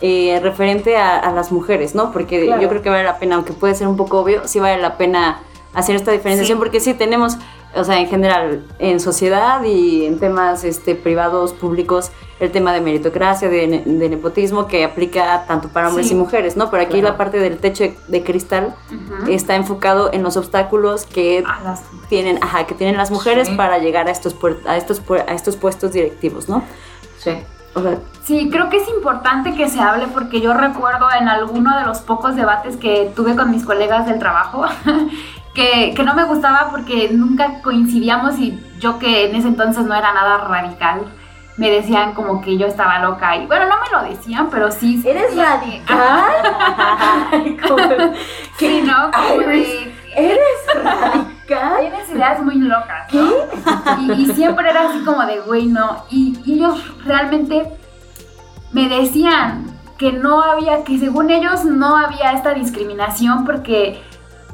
eh, 0.00 0.38
referente 0.42 0.96
a, 0.96 1.18
a 1.18 1.32
las 1.32 1.50
mujeres, 1.50 1.94
¿no? 1.94 2.12
Porque 2.12 2.46
Claro. 2.46 2.62
yo 2.62 2.68
creo 2.68 2.82
que 2.82 2.90
vale 2.90 3.04
la 3.04 3.18
pena, 3.18 3.34
aunque 3.36 3.52
puede 3.52 3.74
ser 3.74 3.88
un 3.88 3.96
poco 3.96 4.20
obvio, 4.20 4.46
sí 4.46 4.60
vale 4.60 4.80
la 4.80 4.96
pena 4.96 5.40
hacer 5.72 5.96
esta 5.96 6.12
diferenciación, 6.12 6.58
Sí. 6.58 6.60
porque 6.60 6.78
sí 6.80 6.94
tenemos, 6.94 7.36
o 7.76 7.84
sea, 7.84 7.98
en 8.00 8.08
general, 8.08 8.62
en 8.78 9.00
sociedad 9.00 9.62
y 9.64 10.06
en 10.06 10.18
temas 10.18 10.64
este, 10.64 10.94
privados, 10.94 11.52
públicos, 11.52 12.10
el 12.40 12.50
tema 12.50 12.72
de 12.72 12.80
meritocracia, 12.80 13.48
de, 13.48 13.66
ne- 13.66 13.82
de 13.84 14.08
nepotismo, 14.08 14.66
que 14.66 14.84
aplica 14.84 15.44
tanto 15.46 15.68
para 15.68 15.88
hombres 15.88 16.08
Sí. 16.08 16.14
y 16.14 16.16
mujeres, 16.16 16.56
¿no? 16.56 16.70
Pero 16.70 16.82
aquí 16.82 16.94
Claro. 17.00 17.10
la 17.10 17.16
parte 17.16 17.38
del 17.38 17.58
techo 17.58 17.84
de, 18.08 18.24
cristal 18.24 18.74
está 19.28 19.54
enfocado 19.56 20.10
en 20.12 20.22
los 20.22 20.36
obstáculos 20.36 21.06
que 21.06 21.42
las- 21.64 21.82
tienen, 22.08 22.42
ajá, 22.42 22.66
que 22.66 22.74
tienen 22.74 22.96
las 22.96 23.10
mujeres 23.10 23.48
Sí. 23.48 23.54
para 23.54 23.78
llegar 23.78 24.08
a 24.08 24.10
estos 24.10 24.34
a 24.66 24.76
estos 24.76 25.00
a 25.26 25.32
estos 25.32 25.56
puestos 25.56 25.92
directivos, 25.92 26.48
¿no? 26.48 26.62
Sí. 27.18 27.32
O 27.76 27.82
sea, 27.82 27.98
Sí, 28.24 28.48
creo 28.50 28.70
que 28.70 28.76
es 28.78 28.88
importante 28.88 29.54
que 29.54 29.68
se 29.68 29.80
hable 29.80 30.06
porque 30.06 30.40
yo 30.40 30.54
recuerdo 30.54 31.06
en 31.20 31.28
alguno 31.28 31.76
de 31.78 31.84
los 31.84 31.98
pocos 31.98 32.36
debates 32.36 32.76
que 32.76 33.12
tuve 33.16 33.34
con 33.36 33.50
mis 33.50 33.64
colegas 33.64 34.06
del 34.06 34.18
trabajo 34.18 34.64
que, 35.54 35.92
que 35.94 36.02
no 36.02 36.14
me 36.14 36.24
gustaba 36.24 36.68
porque 36.70 37.10
nunca 37.12 37.62
coincidíamos 37.62 38.38
y 38.38 38.60
yo 38.80 38.98
que 38.98 39.26
en 39.30 39.36
ese 39.36 39.48
entonces 39.48 39.84
no 39.86 39.94
era 39.94 40.12
nada 40.12 40.38
radical, 40.38 41.02
me 41.56 41.70
decían 41.70 42.14
como 42.14 42.40
que 42.40 42.58
yo 42.58 42.66
estaba 42.66 42.98
loca 42.98 43.36
y 43.36 43.46
bueno, 43.46 43.66
no 43.66 43.76
me 43.80 43.88
lo 43.90 44.02
decían, 44.12 44.48
pero 44.50 44.72
sí. 44.72 45.00
¿Eres 45.06 45.36
radical? 45.36 46.24
¿Cómo? 47.68 47.78
Sí, 48.58 48.82
¿no? 48.84 49.10
Como 49.12 49.48
Ay, 49.48 49.60
de- 49.60 49.94
¿Eres 50.16 50.84
radical? 50.84 51.78
Tienes 51.80 52.10
ideas 52.10 52.42
muy 52.42 52.56
locas, 52.56 53.12
¿no? 53.12 53.30
Y, 54.00 54.12
y 54.22 54.26
siempre 54.34 54.68
era 54.70 54.88
así 54.88 55.04
como 55.04 55.24
de, 55.26 55.40
güey, 55.40 55.66
no. 55.66 56.04
Y, 56.10 56.36
y 56.44 56.54
ellos 56.54 56.82
realmente 57.04 57.68
me 58.72 58.88
decían 58.88 59.66
que 59.98 60.10
no 60.12 60.42
había, 60.42 60.82
que 60.82 60.98
según 60.98 61.30
ellos 61.30 61.64
no 61.64 61.96
había 61.96 62.32
esta 62.32 62.54
discriminación 62.54 63.44
porque 63.44 64.02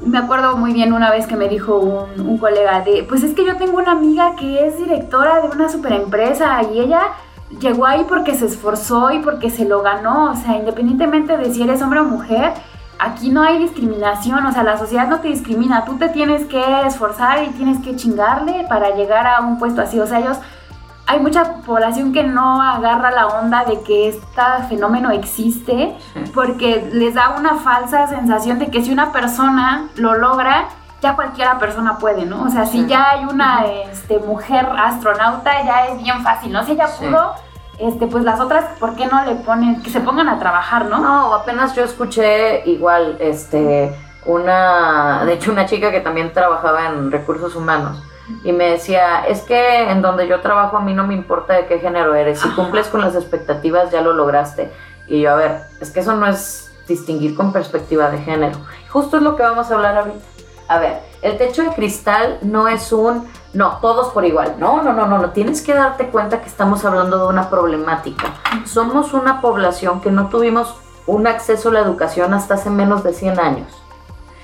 me 0.05 0.17
acuerdo 0.17 0.57
muy 0.57 0.73
bien 0.73 0.93
una 0.93 1.11
vez 1.11 1.27
que 1.27 1.35
me 1.35 1.47
dijo 1.47 1.77
un, 1.77 2.37
colega 2.37 2.81
de, 2.81 3.03
pues 3.07 3.23
es 3.23 3.33
que 3.33 3.45
yo 3.45 3.57
tengo 3.57 3.77
una 3.77 3.91
amiga 3.91 4.35
que 4.35 4.65
es 4.65 4.77
directora 4.77 5.41
de 5.41 5.49
una 5.49 5.69
super 5.69 5.93
empresa 5.93 6.61
y 6.73 6.79
ella 6.79 7.01
llegó 7.59 7.85
ahí 7.85 8.05
porque 8.07 8.35
se 8.35 8.45
esforzó 8.45 9.11
y 9.11 9.19
porque 9.19 9.49
se 9.49 9.65
lo 9.65 9.81
ganó, 9.81 10.31
o 10.31 10.35
sea, 10.35 10.55
independientemente 10.55 11.37
de 11.37 11.53
si 11.53 11.61
eres 11.61 11.81
hombre 11.81 11.99
o 11.99 12.05
mujer, 12.05 12.53
aquí 12.97 13.29
no 13.29 13.41
hay 13.41 13.59
discriminación, 13.59 14.45
o 14.45 14.51
sea, 14.51 14.63
la 14.63 14.77
sociedad 14.77 15.07
no 15.07 15.19
te 15.19 15.27
discrimina, 15.27 15.85
tú 15.85 15.97
te 15.97 16.09
tienes 16.09 16.45
que 16.45 16.63
esforzar 16.85 17.43
y 17.43 17.47
tienes 17.49 17.79
que 17.79 17.95
chingarle 17.95 18.65
para 18.69 18.95
llegar 18.95 19.27
a 19.27 19.41
un 19.41 19.59
puesto 19.59 19.81
así, 19.81 19.99
o 19.99 20.07
sea, 20.07 20.19
ellos, 20.19 20.37
hay 21.07 21.19
mucha 21.19 21.55
población 21.65 22.13
que 22.13 22.23
no 22.23 22.61
agarra 22.61 23.11
la 23.11 23.27
onda 23.27 23.65
de 23.65 23.81
que 23.81 24.09
este 24.09 24.41
fenómeno 24.69 25.11
existe 25.11 25.95
porque 26.33 26.89
les 26.93 27.15
da 27.15 27.35
una 27.37 27.55
falsa 27.55 28.07
sensación 28.07 28.59
de 28.59 28.67
que 28.67 28.81
si 28.81 28.91
una 28.91 29.11
persona 29.11 29.89
lo 29.95 30.15
logra, 30.15 30.69
ya 31.01 31.15
cualquiera 31.15 31.59
persona 31.59 31.97
puede, 31.97 32.25
¿no? 32.25 32.43
O 32.43 32.49
sea, 32.49 32.65
si 32.65 32.85
ya 32.85 33.09
hay 33.11 33.25
una 33.25 33.65
este, 33.65 34.19
mujer 34.19 34.67
astronauta, 34.77 35.63
ya 35.65 35.87
es 35.87 36.01
bien 36.01 36.21
fácil, 36.23 36.53
¿no? 36.53 36.63
Si 36.63 36.73
ella 36.73 36.87
pudo, 36.97 37.33
este, 37.79 38.07
pues 38.07 38.23
las 38.23 38.39
otras, 38.39 38.65
¿por 38.79 38.95
qué 38.95 39.07
no 39.07 39.25
le 39.25 39.35
ponen, 39.35 39.81
que 39.81 39.89
se 39.89 39.99
pongan 39.99 40.29
a 40.29 40.39
trabajar, 40.39 40.85
¿no? 40.85 40.99
No, 40.99 41.33
apenas 41.33 41.75
yo 41.75 41.83
escuché 41.83 42.69
igual, 42.69 43.17
este, 43.19 43.93
una, 44.25 45.25
de 45.25 45.33
hecho 45.33 45.51
una 45.51 45.65
chica 45.65 45.91
que 45.91 46.01
también 46.01 46.31
trabajaba 46.31 46.85
en 46.85 47.11
recursos 47.11 47.55
humanos 47.55 48.01
y 48.43 48.51
me 48.51 48.71
decía, 48.71 49.25
es 49.25 49.41
que 49.41 49.89
en 49.89 50.01
donde 50.01 50.27
yo 50.27 50.41
trabajo 50.41 50.77
a 50.77 50.81
mí 50.81 50.93
no 50.93 51.05
me 51.05 51.13
importa 51.13 51.53
de 51.53 51.65
qué 51.65 51.79
género 51.79 52.15
eres, 52.15 52.39
si 52.39 52.49
cumples 52.49 52.87
con 52.87 53.01
las 53.01 53.15
expectativas 53.15 53.91
ya 53.91 54.01
lo 54.01 54.13
lograste. 54.13 54.71
Y 55.07 55.21
yo, 55.21 55.31
a 55.31 55.35
ver, 55.35 55.61
es 55.79 55.91
que 55.91 55.99
eso 55.99 56.15
no 56.15 56.27
es 56.27 56.71
distinguir 56.87 57.35
con 57.35 57.51
perspectiva 57.51 58.09
de 58.09 58.19
género. 58.19 58.57
Justo 58.89 59.17
es 59.17 59.23
lo 59.23 59.35
que 59.35 59.43
vamos 59.43 59.71
a 59.71 59.75
hablar 59.75 59.97
ahorita. 59.97 60.19
A 60.67 60.79
ver, 60.79 61.01
el 61.21 61.37
techo 61.37 61.63
de 61.63 61.69
cristal 61.71 62.39
no 62.41 62.67
es 62.67 62.93
un, 62.93 63.27
no, 63.53 63.79
todos 63.81 64.13
por 64.13 64.23
igual. 64.25 64.55
No, 64.57 64.81
no, 64.81 64.93
no, 64.93 65.05
no, 65.05 65.17
no. 65.17 65.31
Tienes 65.31 65.61
que 65.61 65.73
darte 65.73 66.07
cuenta 66.07 66.41
que 66.41 66.47
estamos 66.47 66.85
hablando 66.85 67.17
de 67.17 67.27
una 67.27 67.49
problemática. 67.49 68.33
Somos 68.65 69.13
una 69.13 69.41
población 69.41 69.99
que 70.01 70.11
no 70.11 70.29
tuvimos 70.29 70.75
un 71.07 71.27
acceso 71.27 71.69
a 71.69 71.73
la 71.73 71.79
educación 71.81 72.33
hasta 72.33 72.53
hace 72.53 72.69
menos 72.69 73.03
de 73.03 73.13
100 73.13 73.39
años. 73.39 73.80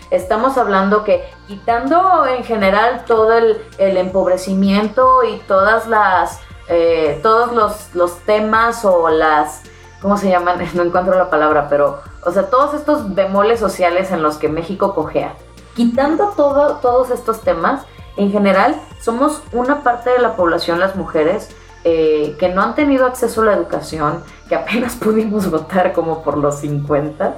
Estamos 0.10 0.58
hablando 0.58 1.04
que 1.04 1.24
quitando 1.48 2.26
en 2.26 2.44
general 2.44 3.04
todo 3.06 3.34
el, 3.34 3.58
empobrecimiento 3.78 5.24
y 5.24 5.38
todas 5.48 5.88
las, 5.88 6.40
eh, 6.70 7.20
todos 7.22 7.54
los, 7.54 7.94
los 7.94 8.20
temas 8.20 8.86
o 8.86 9.10
las, 9.10 9.64
¿cómo 10.02 10.18
se 10.18 10.30
llaman? 10.30 10.60
No 10.74 10.84
encuentro 10.84 11.18
la 11.18 11.30
palabra, 11.30 11.68
pero, 11.70 12.00
o 12.24 12.32
sea, 12.32 12.50
todos 12.50 12.74
estos 12.74 13.14
bemoles 13.14 13.60
sociales 13.60 14.12
en 14.12 14.24
los 14.24 14.38
que 14.38 14.48
México 14.48 14.96
cojea. 14.96 15.36
Quitando 15.76 16.34
todo, 16.36 16.78
todos 16.78 17.12
estos 17.12 17.42
temas, 17.42 17.84
en 18.16 18.32
general, 18.32 18.76
somos 19.00 19.44
una 19.52 19.84
parte 19.84 20.10
de 20.10 20.20
la 20.20 20.36
población, 20.36 20.80
las 20.80 20.96
mujeres, 20.96 21.50
eh, 21.84 22.36
que 22.40 22.50
no 22.50 22.62
han 22.62 22.76
tenido 22.76 23.06
acceso 23.06 23.42
a 23.42 23.46
la 23.46 23.54
educación, 23.54 24.24
que 24.50 24.56
apenas 24.56 24.96
pudimos 25.02 25.50
votar 25.50 25.94
como 25.94 26.24
por 26.24 26.38
los 26.38 26.56
50, 26.60 27.36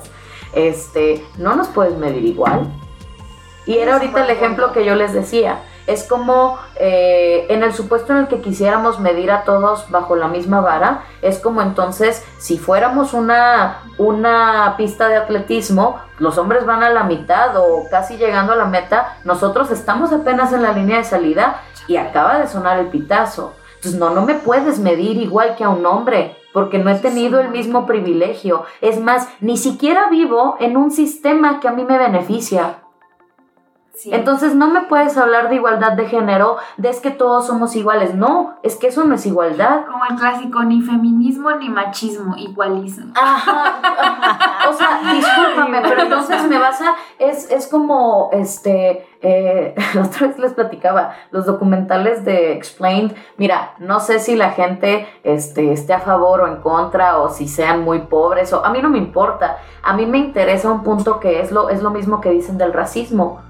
este, 0.53 1.25
no 1.37 1.55
nos 1.55 1.67
puedes 1.67 1.95
medir 1.95 2.25
igual. 2.25 2.67
Y 3.65 3.77
era 3.77 3.93
ahorita 3.93 4.23
el 4.23 4.31
ejemplo 4.31 4.71
que 4.73 4.83
yo 4.83 4.95
les 4.95 5.13
decía. 5.13 5.59
Es 5.85 6.03
como 6.03 6.57
eh, 6.75 7.47
en 7.49 7.63
el 7.63 7.73
supuesto 7.73 8.13
en 8.13 8.19
el 8.19 8.27
que 8.27 8.41
quisiéramos 8.41 8.99
medir 8.99 9.31
a 9.31 9.43
todos 9.43 9.89
bajo 9.89 10.15
la 10.15 10.27
misma 10.27 10.61
vara, 10.61 11.03
es 11.21 11.39
como 11.39 11.61
entonces 11.61 12.23
si 12.37 12.59
fuéramos 12.59 13.13
una, 13.13 13.79
una 13.97 14.75
pista 14.77 15.07
de 15.07 15.17
atletismo, 15.17 15.99
los 16.19 16.37
hombres 16.37 16.65
van 16.65 16.83
a 16.83 16.89
la 16.89 17.03
mitad 17.03 17.57
o 17.57 17.87
casi 17.89 18.17
llegando 18.17 18.53
a 18.53 18.55
la 18.55 18.65
meta, 18.65 19.17
nosotros 19.23 19.71
estamos 19.71 20.11
apenas 20.13 20.53
en 20.53 20.61
la 20.61 20.73
línea 20.73 20.97
de 20.97 21.03
salida 21.03 21.61
y 21.87 21.97
acaba 21.97 22.37
de 22.39 22.47
sonar 22.47 22.77
el 22.79 22.87
pitazo. 22.87 23.55
Entonces 23.75 23.99
no, 23.99 24.09
no 24.11 24.21
me 24.23 24.35
puedes 24.35 24.77
medir 24.77 25.17
igual 25.17 25.55
que 25.55 25.63
a 25.63 25.69
un 25.69 25.85
hombre, 25.85 26.38
porque 26.53 26.79
no 26.79 26.89
he 26.89 26.95
tenido 26.95 27.39
el 27.39 27.49
mismo 27.49 27.85
privilegio. 27.85 28.63
Es 28.81 28.99
más, 28.99 29.29
ni 29.39 29.57
siquiera 29.57 30.09
vivo 30.09 30.57
en 30.59 30.77
un 30.77 30.91
sistema 30.91 31.59
que 31.59 31.67
a 31.67 31.71
mí 31.71 31.83
me 31.83 31.97
beneficia. 31.97 32.77
Sí. 33.93 34.11
Entonces 34.13 34.55
no 34.55 34.69
me 34.69 34.83
puedes 34.83 35.17
hablar 35.17 35.49
de 35.49 35.55
igualdad 35.55 35.91
de 35.91 36.07
género, 36.07 36.55
de 36.77 36.89
es 36.89 37.01
que 37.01 37.11
todos 37.11 37.47
somos 37.47 37.75
iguales. 37.75 38.15
No, 38.15 38.55
es 38.63 38.77
que 38.77 38.87
eso 38.87 39.03
no 39.03 39.15
es 39.15 39.25
igualdad. 39.25 39.85
Como 39.85 40.05
el 40.05 40.15
clásico, 40.15 40.63
ni 40.63 40.81
feminismo 40.81 41.51
ni 41.51 41.67
machismo, 41.67 42.37
igualismo. 42.37 43.11
Ajá, 43.15 43.81
ajá. 43.81 44.69
O 44.69 44.73
sea, 44.73 44.88
discúlpame, 45.13 45.81
pero 45.81 46.01
entonces 46.03 46.43
me 46.43 46.57
vas 46.57 46.81
a. 46.81 46.95
Es, 47.17 47.49
es 47.51 47.67
como 47.67 48.29
este. 48.33 49.05
Eh, 49.21 49.75
la 49.93 50.03
otra 50.03 50.27
vez 50.27 50.39
les 50.39 50.53
platicaba, 50.53 51.13
los 51.31 51.45
documentales 51.45 52.23
de 52.25 52.53
Explained. 52.53 53.15
Mira, 53.37 53.73
no 53.79 53.99
sé 53.99 54.19
si 54.19 54.35
la 54.35 54.51
gente 54.51 55.07
este, 55.23 55.73
esté 55.73 55.93
a 55.93 55.99
favor 55.99 56.41
o 56.41 56.47
en 56.47 56.57
contra, 56.57 57.19
o 57.19 57.29
si 57.29 57.47
sean 57.47 57.83
muy 57.83 57.99
pobres, 57.99 58.53
o 58.53 58.63
a 58.65 58.69
mí 58.71 58.81
no 58.81 58.89
me 58.89 58.97
importa. 58.97 59.57
A 59.83 59.93
mí 59.93 60.05
me 60.05 60.17
interesa 60.17 60.71
un 60.71 60.83
punto 60.83 61.19
que 61.19 61.41
es 61.41 61.51
lo, 61.51 61.69
es 61.69 61.81
lo 61.81 61.91
mismo 61.91 62.21
que 62.21 62.29
dicen 62.29 62.57
del 62.57 62.73
racismo. 62.73 63.41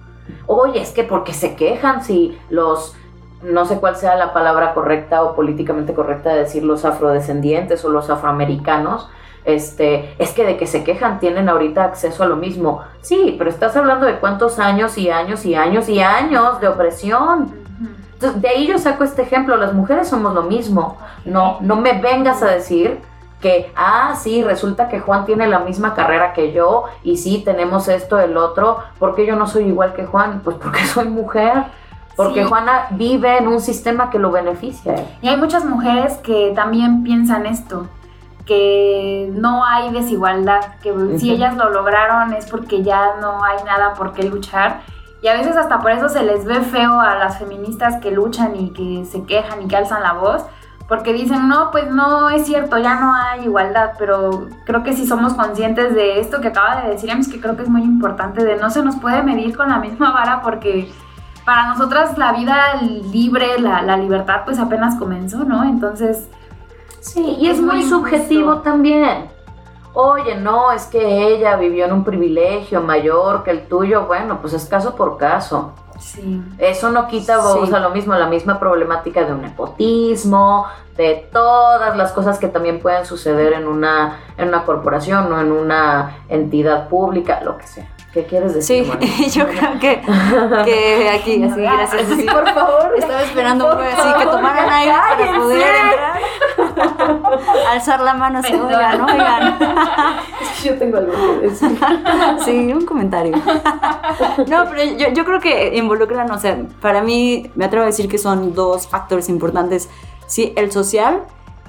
Oye, 0.47 0.81
es 0.81 0.91
que 0.91 1.03
porque 1.03 1.33
se 1.33 1.55
quejan 1.55 2.03
si 2.03 2.39
los 2.49 2.95
no 3.41 3.65
sé 3.65 3.79
cuál 3.79 3.95
sea 3.95 4.15
la 4.15 4.33
palabra 4.33 4.73
correcta 4.73 5.23
o 5.23 5.35
políticamente 5.35 5.93
correcta 5.93 6.31
de 6.31 6.39
decir 6.39 6.63
los 6.63 6.85
afrodescendientes 6.85 7.85
o 7.85 7.89
los 7.89 8.09
afroamericanos, 8.09 9.09
este, 9.45 10.15
es 10.19 10.31
que 10.31 10.45
de 10.45 10.57
que 10.57 10.67
se 10.67 10.83
quejan 10.83 11.19
tienen 11.19 11.49
ahorita 11.49 11.83
acceso 11.83 12.23
a 12.23 12.27
lo 12.27 12.35
mismo. 12.35 12.81
Sí, 13.01 13.35
pero 13.37 13.49
estás 13.49 13.75
hablando 13.75 14.05
de 14.05 14.19
cuántos 14.19 14.59
años 14.59 14.97
y 14.97 15.09
años 15.09 15.45
y 15.45 15.55
años 15.55 15.89
y 15.89 16.01
años 16.01 16.59
de 16.59 16.67
opresión. 16.67 17.53
Entonces, 18.13 18.41
de 18.41 18.49
ahí 18.49 18.67
yo 18.67 18.77
saco 18.77 19.03
este 19.03 19.21
ejemplo, 19.21 19.55
las 19.55 19.73
mujeres 19.73 20.09
somos 20.09 20.33
lo 20.33 20.43
mismo. 20.43 20.97
No, 21.25 21.57
no 21.61 21.77
me 21.77 21.93
vengas 21.93 22.43
a 22.43 22.47
decir 22.47 22.99
que, 23.39 23.71
ah, 23.75 24.15
sí, 24.19 24.43
resulta 24.43 24.89
que 24.89 24.99
Juan 24.99 25.25
tiene 25.25 25.47
la 25.47 25.59
misma 25.59 25.93
carrera 25.93 26.33
que 26.33 26.51
yo 26.51 26.85
y 27.03 27.17
sí, 27.17 27.41
tenemos 27.45 27.87
esto, 27.87 28.19
el 28.19 28.35
otro, 28.35 28.79
porque 28.99 29.25
yo 29.25 29.35
no 29.35 29.47
soy 29.47 29.65
igual 29.65 29.93
que 29.93 30.05
Juan? 30.05 30.41
Pues 30.43 30.57
porque 30.57 30.83
soy 30.85 31.07
mujer. 31.07 31.63
Porque 32.15 32.43
Sí. 32.43 32.49
Juana 32.49 32.87
vive 32.91 33.37
en 33.37 33.47
un 33.47 33.61
sistema 33.61 34.09
que 34.09 34.19
lo 34.19 34.29
beneficia. 34.29 34.93
Y 35.21 35.29
hay 35.29 35.37
muchas 35.37 35.63
mujeres 35.63 36.15
que 36.17 36.51
también 36.53 37.01
piensan 37.01 37.45
esto, 37.45 37.87
que 38.49 39.31
no 39.35 39.63
hay 39.63 39.91
desigualdad, 39.91 40.61
que 40.81 41.19
si 41.19 41.29
ellas 41.29 41.55
lo 41.55 41.69
lograron 41.69 42.33
es 42.33 42.47
porque 42.47 42.81
ya 42.81 43.17
no 43.21 43.43
hay 43.43 43.63
nada 43.63 43.93
por 43.93 44.11
qué 44.13 44.23
luchar. 44.23 44.81
Y 45.21 45.27
a 45.27 45.33
veces 45.33 45.55
hasta 45.55 45.77
por 45.77 45.91
eso 45.91 46.09
se 46.09 46.23
les 46.23 46.45
ve 46.45 46.59
feo 46.61 46.99
a 46.99 47.13
las 47.13 47.37
feministas 47.37 47.97
que 47.97 48.09
luchan 48.09 48.55
y 48.55 48.71
que 48.71 49.05
se 49.05 49.23
quejan 49.25 49.61
y 49.61 49.67
que 49.67 49.75
alzan 49.75 50.01
la 50.01 50.13
voz, 50.13 50.43
porque 50.87 51.13
dicen, 51.13 51.47
no, 51.47 51.69
pues 51.69 51.91
no 51.91 52.31
es 52.31 52.47
cierto, 52.47 52.79
ya 52.79 52.99
no 52.99 53.13
hay 53.13 53.43
igualdad, 53.43 53.91
pero 53.99 54.47
creo 54.65 54.81
que 54.81 54.93
si 54.93 55.05
somos 55.05 55.35
conscientes 55.35 55.93
de 55.93 56.19
esto 56.19 56.41
que 56.41 56.47
acaba 56.47 56.81
de 56.81 56.89
decir, 56.89 57.11
es 57.11 57.29
que 57.29 57.39
creo 57.39 57.55
que 57.55 57.61
es 57.61 57.69
muy 57.69 57.83
importante, 57.83 58.43
de 58.43 58.55
no 58.55 58.71
se 58.71 58.81
nos 58.81 58.95
puede 58.95 59.21
medir 59.21 59.55
con 59.55 59.69
la 59.69 59.77
misma 59.77 60.11
vara 60.11 60.41
porque 60.41 60.91
para 61.45 61.67
nosotras 61.67 62.17
la 62.17 62.33
vida 62.33 62.81
libre, 62.81 63.59
la, 63.59 63.83
la 63.83 63.95
libertad, 63.95 64.41
pues 64.43 64.57
apenas 64.57 64.95
comenzó, 64.95 65.43
¿no? 65.43 65.63
Entonces... 65.65 66.27
Sí, 67.01 67.37
y 67.39 67.49
es, 67.49 67.59
muy, 67.59 67.83
subjetivo 67.83 68.59
también. 68.59 69.29
Oye, 69.93 70.35
no, 70.35 70.71
es 70.71 70.85
que 70.85 71.33
ella 71.33 71.55
vivió 71.55 71.85
en 71.85 71.93
un 71.93 72.03
privilegio 72.03 72.81
mayor 72.81 73.43
que 73.43 73.51
el 73.51 73.67
tuyo. 73.67 74.05
Bueno, 74.05 74.39
pues 74.41 74.53
es 74.53 74.65
caso 74.65 74.95
por 74.95 75.17
caso. 75.17 75.73
Sí. 75.99 76.41
Eso 76.57 76.91
no 76.91 77.07
quita, 77.07 77.39
o 77.39 77.65
sea, 77.65 77.79
lo 77.79 77.89
mismo, 77.89 78.13
la 78.13 78.27
misma 78.27 78.59
problemática 78.59 79.25
de 79.25 79.33
un 79.33 79.41
nepotismo, 79.41 80.65
de 80.95 81.27
todas 81.31 81.97
las 81.97 82.11
cosas 82.13 82.39
que 82.39 82.47
también 82.47 82.79
pueden 82.79 83.05
suceder 83.05 83.53
en 83.53 83.67
una, 83.67 84.19
en 84.37 84.47
una 84.49 84.63
corporación 84.63 85.31
o 85.33 85.41
en 85.41 85.51
una 85.51 86.19
entidad 86.29 86.87
pública, 86.87 87.41
lo 87.43 87.57
que 87.57 87.67
sea. 87.67 87.89
¿Qué 88.13 88.25
quieres 88.25 88.55
decir? 88.55 88.91
Sí, 89.01 89.29
yo 89.39 89.47
creo 89.47 89.79
que, 89.79 90.01
que 90.65 91.09
aquí, 91.09 91.43
así, 91.51 91.61
gracias. 91.61 92.07
Sí, 92.07 92.25
por 92.25 92.49
favor. 92.53 92.93
Estaba 92.97 93.21
esperando 93.21 93.69
así 93.69 94.19
que 94.19 94.25
tomaran 94.25 94.69
aire 94.69 94.93
para 94.93 95.37
poder 95.37 95.61
entrar. 95.61 96.19
Alzar 97.71 98.01
la 98.01 98.13
mano 98.13 98.39
así, 98.39 98.53
oigan, 98.53 99.01
oigan. 99.01 99.57
Es 100.41 100.61
que 100.61 100.69
yo 100.69 100.77
tengo 100.77 100.97
algo 100.97 101.11
que 101.11 101.47
decir. 101.47 101.77
Sí, 102.45 102.73
un 102.73 102.85
comentario. 102.85 103.35
No, 104.47 104.65
pero 104.69 104.83
yo, 104.97 105.09
yo 105.09 105.25
creo 105.25 105.39
que 105.39 105.75
involucran, 105.77 106.29
o 106.31 106.39
sea, 106.39 106.57
para 106.81 107.01
mí 107.01 107.51
me 107.55 107.65
atrevo 107.65 107.83
a 107.83 107.87
decir 107.87 108.07
que 108.07 108.17
son 108.17 108.53
dos 108.53 108.87
factores 108.87 109.29
importantes. 109.29 109.89
Sí, 110.27 110.53
el 110.55 110.71
social 110.71 111.23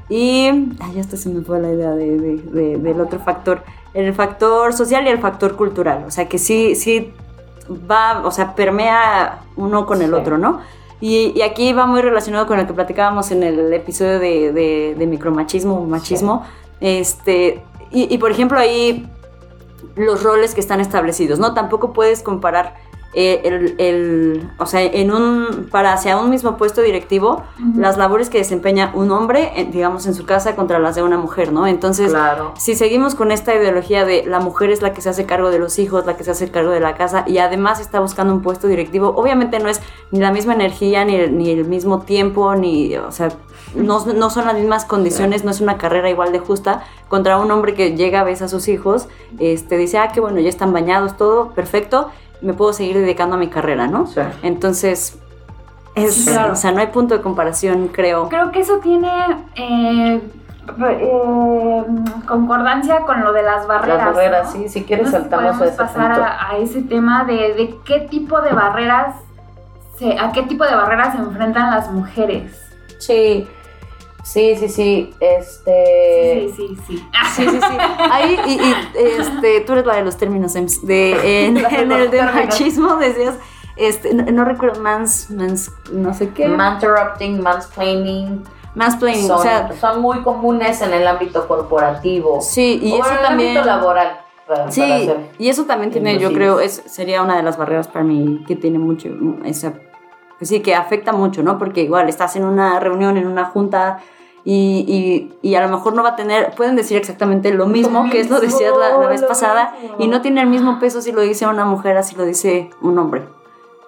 y... 0.09 0.49
Ay, 0.81 0.95
ya 0.95 1.01
hasta 1.01 1.17
se 1.17 1.29
me 1.29 1.43
fue 1.43 1.61
la 1.61 1.71
idea 1.71 1.91
de, 1.91 2.19
de, 2.19 2.37
de, 2.37 2.77
del 2.79 3.01
otro 3.01 3.19
factor 3.19 3.63
el 3.95 4.15
factor 4.15 4.73
social 4.73 5.07
y 5.07 5.11
el 5.11 5.19
factor 5.19 5.57
cultural. 5.57 6.05
O 6.07 6.11
sea, 6.11 6.29
que 6.29 6.39
sí, 6.39 6.75
sí 6.75 7.13
va, 7.91 8.23
o 8.25 8.31
sea, 8.31 8.55
permea 8.55 9.41
uno 9.57 9.87
con 9.87 10.03
el 10.03 10.15
otro, 10.15 10.39
¿no? 10.39 10.61
Y, 11.01 11.41
aquí 11.43 11.73
va 11.73 11.87
muy 11.87 12.03
relacionado 12.03 12.47
con 12.47 12.59
lo 12.59 12.67
que 12.67 12.75
platicábamos 12.75 13.31
en 13.31 13.43
el 13.43 13.73
episodio 13.73 14.19
de, 14.19 14.53
de, 14.97 15.07
micromachismo, 15.07 15.85
machismo. 15.87 16.45
Este, 16.81 17.63
y, 17.91 18.13
y, 18.15 18.19
por 18.19 18.31
ejemplo, 18.31 18.59
ahí 18.59 19.09
los 19.97 20.23
roles 20.23 20.55
que 20.55 20.61
están 20.61 20.81
establecidos, 20.81 21.39
¿no? 21.39 21.55
Tampoco 21.55 21.93
puedes 21.93 22.23
comparar 22.23 22.75
eh, 23.13 23.41
el, 23.45 23.75
el, 23.79 24.51
o 24.59 24.67
sea, 24.67 24.83
en 24.83 25.11
un, 25.11 25.69
para 25.71 25.93
hacia 25.93 26.17
un 26.17 26.31
mismo 26.31 26.57
puesto 26.57 26.81
directivo, 26.81 27.43
las 27.77 27.97
labores 27.97 28.31
que 28.31 28.39
desempeña 28.39 28.93
un 28.95 29.11
hombre, 29.11 29.69
digamos, 29.73 30.07
en 30.07 30.15
su 30.15 30.25
casa 30.25 30.55
contra 30.55 30.79
las 30.79 30.95
de 30.95 31.03
una 31.03 31.19
mujer, 31.19 31.53
¿no? 31.53 31.67
Entonces, 31.67 32.13
si 32.57 32.77
seguimos 32.77 33.17
con 33.17 33.33
esta 33.33 33.55
ideología 33.55 34.05
de 34.05 34.25
la 34.27 34.39
mujer 34.39 34.71
es 34.71 34.81
la 34.81 34.93
que 34.93 35.01
se 35.01 35.09
hace 35.09 35.27
cargo 35.27 35.51
de 35.51 35.59
los 35.59 35.81
hijos, 35.81 36.07
la 36.07 36.17
que 36.17 36.23
se 36.23 36.31
hace 36.31 36.51
cargo 36.51 36.71
de 36.71 36.79
la 36.79 36.95
casa 36.95 37.25
y 37.27 37.39
además 37.39 37.81
está 37.81 37.99
buscando 37.99 38.33
un 38.33 38.43
puesto 38.43 38.69
directivo, 38.69 39.09
obviamente 39.17 39.59
no 39.59 39.69
es 39.69 39.81
ni 40.13 40.21
la 40.21 40.31
misma 40.31 40.55
energía, 40.55 41.05
ni, 41.05 41.17
ni 41.27 41.51
el 41.51 41.65
mismo 41.65 42.03
tiempo, 42.03 42.55
ni, 42.55 42.97
o 42.97 43.11
sea, 43.11 43.31
no, 43.75 44.05
no, 44.07 44.31
son 44.31 44.47
las 44.47 44.55
mismas 44.55 44.85
condiciones, 44.85 45.45
no 45.45 45.51
es 45.51 45.61
una 45.61 45.79
carrera 45.79 46.11
igual 46.11 46.33
de 46.33 46.39
justa 46.39 46.85
contra 47.09 47.39
un 47.39 47.51
hombre 47.51 47.75
que 47.75 47.97
llega 47.97 48.21
a 48.21 48.25
veces 48.25 48.43
a 48.43 48.49
sus 48.49 48.69
hijos, 48.69 49.09
este, 49.39 49.77
dice, 49.77 49.99
ah, 49.99 50.13
que 50.13 50.21
bueno, 50.21 50.41
ya 50.41 50.49
están 50.49 50.73
bañados, 50.73 51.17
todo, 51.17 51.51
perfecto, 51.51 52.11
me 52.43 52.55
puedo 52.55 52.73
seguir 52.73 52.97
dedicando 52.97 53.37
a 53.37 53.39
mi 53.39 53.49
carrera, 53.49 53.87
¿no? 53.87 54.07
Sí. 54.07 54.21
Entonces, 54.43 55.19
es, 55.95 56.29
o 56.29 56.57
sea, 56.57 56.73
no 56.73 56.81
hay 56.81 56.89
punto 56.89 57.17
de 57.17 57.23
comparación, 57.23 57.89
creo. 57.89 58.29
Creo 58.29 58.51
que 58.53 58.61
eso 58.61 58.79
tiene 58.79 59.11
eh, 59.57 60.21
eh, 60.89 61.85
concordancia 62.27 63.01
con 63.01 63.23
lo 63.23 63.33
de 63.33 63.43
las 63.43 63.67
barreras. 63.67 63.99
Las 63.99 64.15
barreras, 64.15 64.53
sí, 64.53 64.69
si 64.69 64.85
quieres 64.85 65.11
saltamos 65.11 65.61
a 65.61 65.67
ese 65.67 65.77
pasar 65.77 66.13
A, 66.13 66.57
ese 66.59 66.83
tema 66.83 67.25
de, 67.25 67.55
de, 67.55 67.79
qué 67.85 68.01
tipo 68.01 68.41
de 68.41 68.51
barreras, 68.53 69.17
se, 69.99 70.19
a 70.19 70.33
qué 70.33 70.43
tipo 70.45 70.65
de 70.65 70.75
barreras 70.75 71.15
se 71.15 71.19
enfrentan 71.19 71.71
las 71.71 71.91
mujeres. 71.91 72.61
Sí. 72.99 73.49
Sí, 74.23 74.57
sí, 74.57 74.69
sí, 74.69 75.15
este... 75.21 76.51
Sí, 76.55 76.55
sí, 76.57 76.77
sí. 76.87 77.09
Sí, 77.35 77.49
sí, 77.49 77.59
sí. 77.61 77.77
Ahí, 78.11 78.39
y, 78.47 78.53
y, 78.53 78.75
este, 79.19 79.61
tú 79.63 79.73
eres 79.73 79.87
la 79.87 79.97
de 79.97 80.03
los 80.03 80.17
términos, 80.17 80.53
de, 80.83 81.47
en, 81.47 81.57
en 81.71 81.93
el 81.93 82.11
de 82.11 82.23
machismo 82.23 82.97
decías, 82.97 83.37
este, 83.77 84.13
no, 84.15 84.45
recuerdo, 84.45 84.81
mans, 84.83 85.31
mans, 85.31 85.73
no 85.93 86.13
sé 86.13 86.31
qué. 86.31 86.49
Manterrupting, 86.49 87.43
mansplaining. 87.43 88.43
Mansplaining, 88.75 89.27
son, 89.27 89.39
o 89.39 89.43
sea... 89.43 89.71
Son 89.81 90.01
muy 90.01 90.23
comunes 90.23 90.81
en 90.83 90.93
el 90.93 91.07
ámbito 91.07 91.49
corporativo. 91.49 92.41
Sí, 92.41 92.79
y 92.83 92.93
o 92.93 92.97
eso 92.97 93.11
en 93.11 93.17
el 93.19 93.23
también... 93.23 93.57
ámbito 93.57 93.67
laboral. 93.67 94.21
Para, 94.47 94.71
sí, 94.71 94.81
para 94.81 95.21
y 95.39 95.49
eso 95.49 95.65
también 95.65 95.93
tiene, 95.93 96.19
yo 96.19 96.33
creo, 96.33 96.59
es, 96.59 96.83
sería 96.87 97.23
una 97.23 97.37
de 97.37 97.45
las 97.45 97.57
barreras 97.57 97.87
para 97.87 98.05
mí 98.05 98.43
que 98.49 98.57
tiene 98.57 98.81
mucho, 98.81 99.09
esa 99.45 99.75
pues 100.41 100.49
sí, 100.49 100.61
que 100.61 100.75
afecta 100.75 101.13
mucho, 101.13 101.43
¿no? 101.43 101.59
Porque 101.59 101.83
igual 101.83 102.09
estás 102.09 102.35
en 102.35 102.47
una 102.47 102.81
reunión, 102.81 103.19
en 103.19 103.27
una 103.27 103.45
junta 103.45 104.01
y, 104.43 104.87
y, 104.89 105.39
y, 105.47 105.55
a 105.55 105.61
lo 105.61 105.69
mejor 105.69 105.93
no 105.93 106.03
va 106.03 106.11
a 106.11 106.17
tener, 106.17 106.55
pueden 106.55 106.77
decir 106.77 106.97
exactamente 106.97 107.53
lo 107.53 107.67
mismo, 107.67 108.09
que 108.09 108.21
es 108.21 108.31
lo 108.31 108.41
decías 108.41 108.75
la, 108.75 108.97
la 108.97 109.07
vez 109.07 109.23
pasada, 109.23 109.75
y 109.99 110.09
no 110.09 110.23
tiene 110.23 110.41
el 110.41 110.47
mismo 110.47 110.79
peso 110.81 111.03
si 111.03 111.13
lo 111.13 111.21
dice 111.21 111.47
una 111.47 111.67
mujer 111.67 111.99
así 111.99 112.17
lo 112.17 112.25
dice 112.25 112.71
un 112.81 112.99
hombre. 112.99 113.29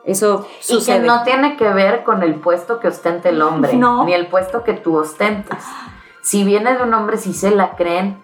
Eso 0.05 0.47
sucede. 0.61 0.99
Y 0.99 1.01
que 1.01 1.07
no 1.07 1.23
tiene 1.23 1.57
que 1.57 1.71
ver 1.71 2.05
con 2.05 2.23
el 2.23 2.35
puesto 2.35 2.81
que 2.81 2.89
ostente 2.89 3.31
el 3.31 3.41
hombre, 3.41 3.73
ni 4.05 4.13
el 4.13 4.27
puesto 4.27 4.63
que 4.63 4.75
tú 4.75 4.99
ostentes. 4.99 5.65
Si 6.21 6.45
viene 6.45 6.77
de 6.77 6.83
un 6.83 6.93
hombre, 6.93 7.17
si 7.17 7.33
se 7.33 7.51
la 7.51 7.77
creen. 7.77 8.23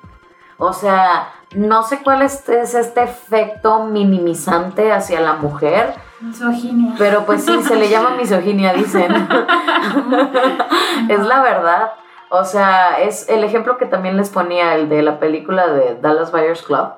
O 0.58 0.74
sea, 0.74 1.32
no 1.54 1.82
sé 1.82 2.02
cuál 2.02 2.20
es, 2.20 2.46
es 2.50 2.74
este 2.74 3.04
efecto 3.04 3.84
minimizante 3.84 4.92
hacia 4.92 5.20
la 5.20 5.34
mujer 5.34 5.94
Misoginia. 6.20 6.94
Pero 6.98 7.24
pues 7.24 7.44
sí, 7.44 7.62
se 7.62 7.76
le 7.76 7.88
llama 7.88 8.16
misoginia, 8.16 8.72
dicen. 8.72 9.14
es 11.09 11.26
la 11.26 11.42
verdad. 11.42 11.92
O 12.31 12.44
sea, 12.44 13.00
es 13.00 13.28
el 13.28 13.42
ejemplo 13.44 13.78
que 13.78 13.87
también 13.87 14.16
les 14.16 14.28
ponía 14.28 14.74
el 14.74 14.88
de 14.88 15.02
la 15.02 15.18
película 15.18 15.68
de 15.68 15.98
Dallas 16.00 16.31
Buyers 16.31 16.62
Club 16.62 16.88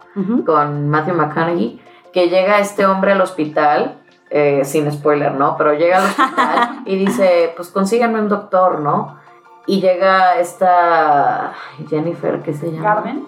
con 0.45 0.89
Matthew 0.89 1.15
McConaughey, 1.15 1.81
que 2.13 2.29
llega 2.29 2.59
este 2.59 2.85
hombre 2.85 3.13
al 3.13 3.21
hospital, 3.21 3.99
eh, 4.31 4.65
sin 4.65 4.91
spoiler, 4.91 5.33
¿no? 5.33 5.57
Pero 5.57 5.75
llega 5.75 5.99
al 5.99 6.05
hospital 6.05 6.83
y 6.85 6.97
dice, 6.97 7.53
pues 7.55 7.69
consíganme 7.69 8.21
un 8.21 8.29
doctor, 8.29 8.81
¿no? 8.81 9.19
Y 9.67 9.81
llega 9.81 10.41
esta 10.41 11.53
Jennifer, 11.89 12.43
¿qué 12.43 12.53
se 12.53 12.73
llama? 12.73 12.95
Carmen. 12.95 13.27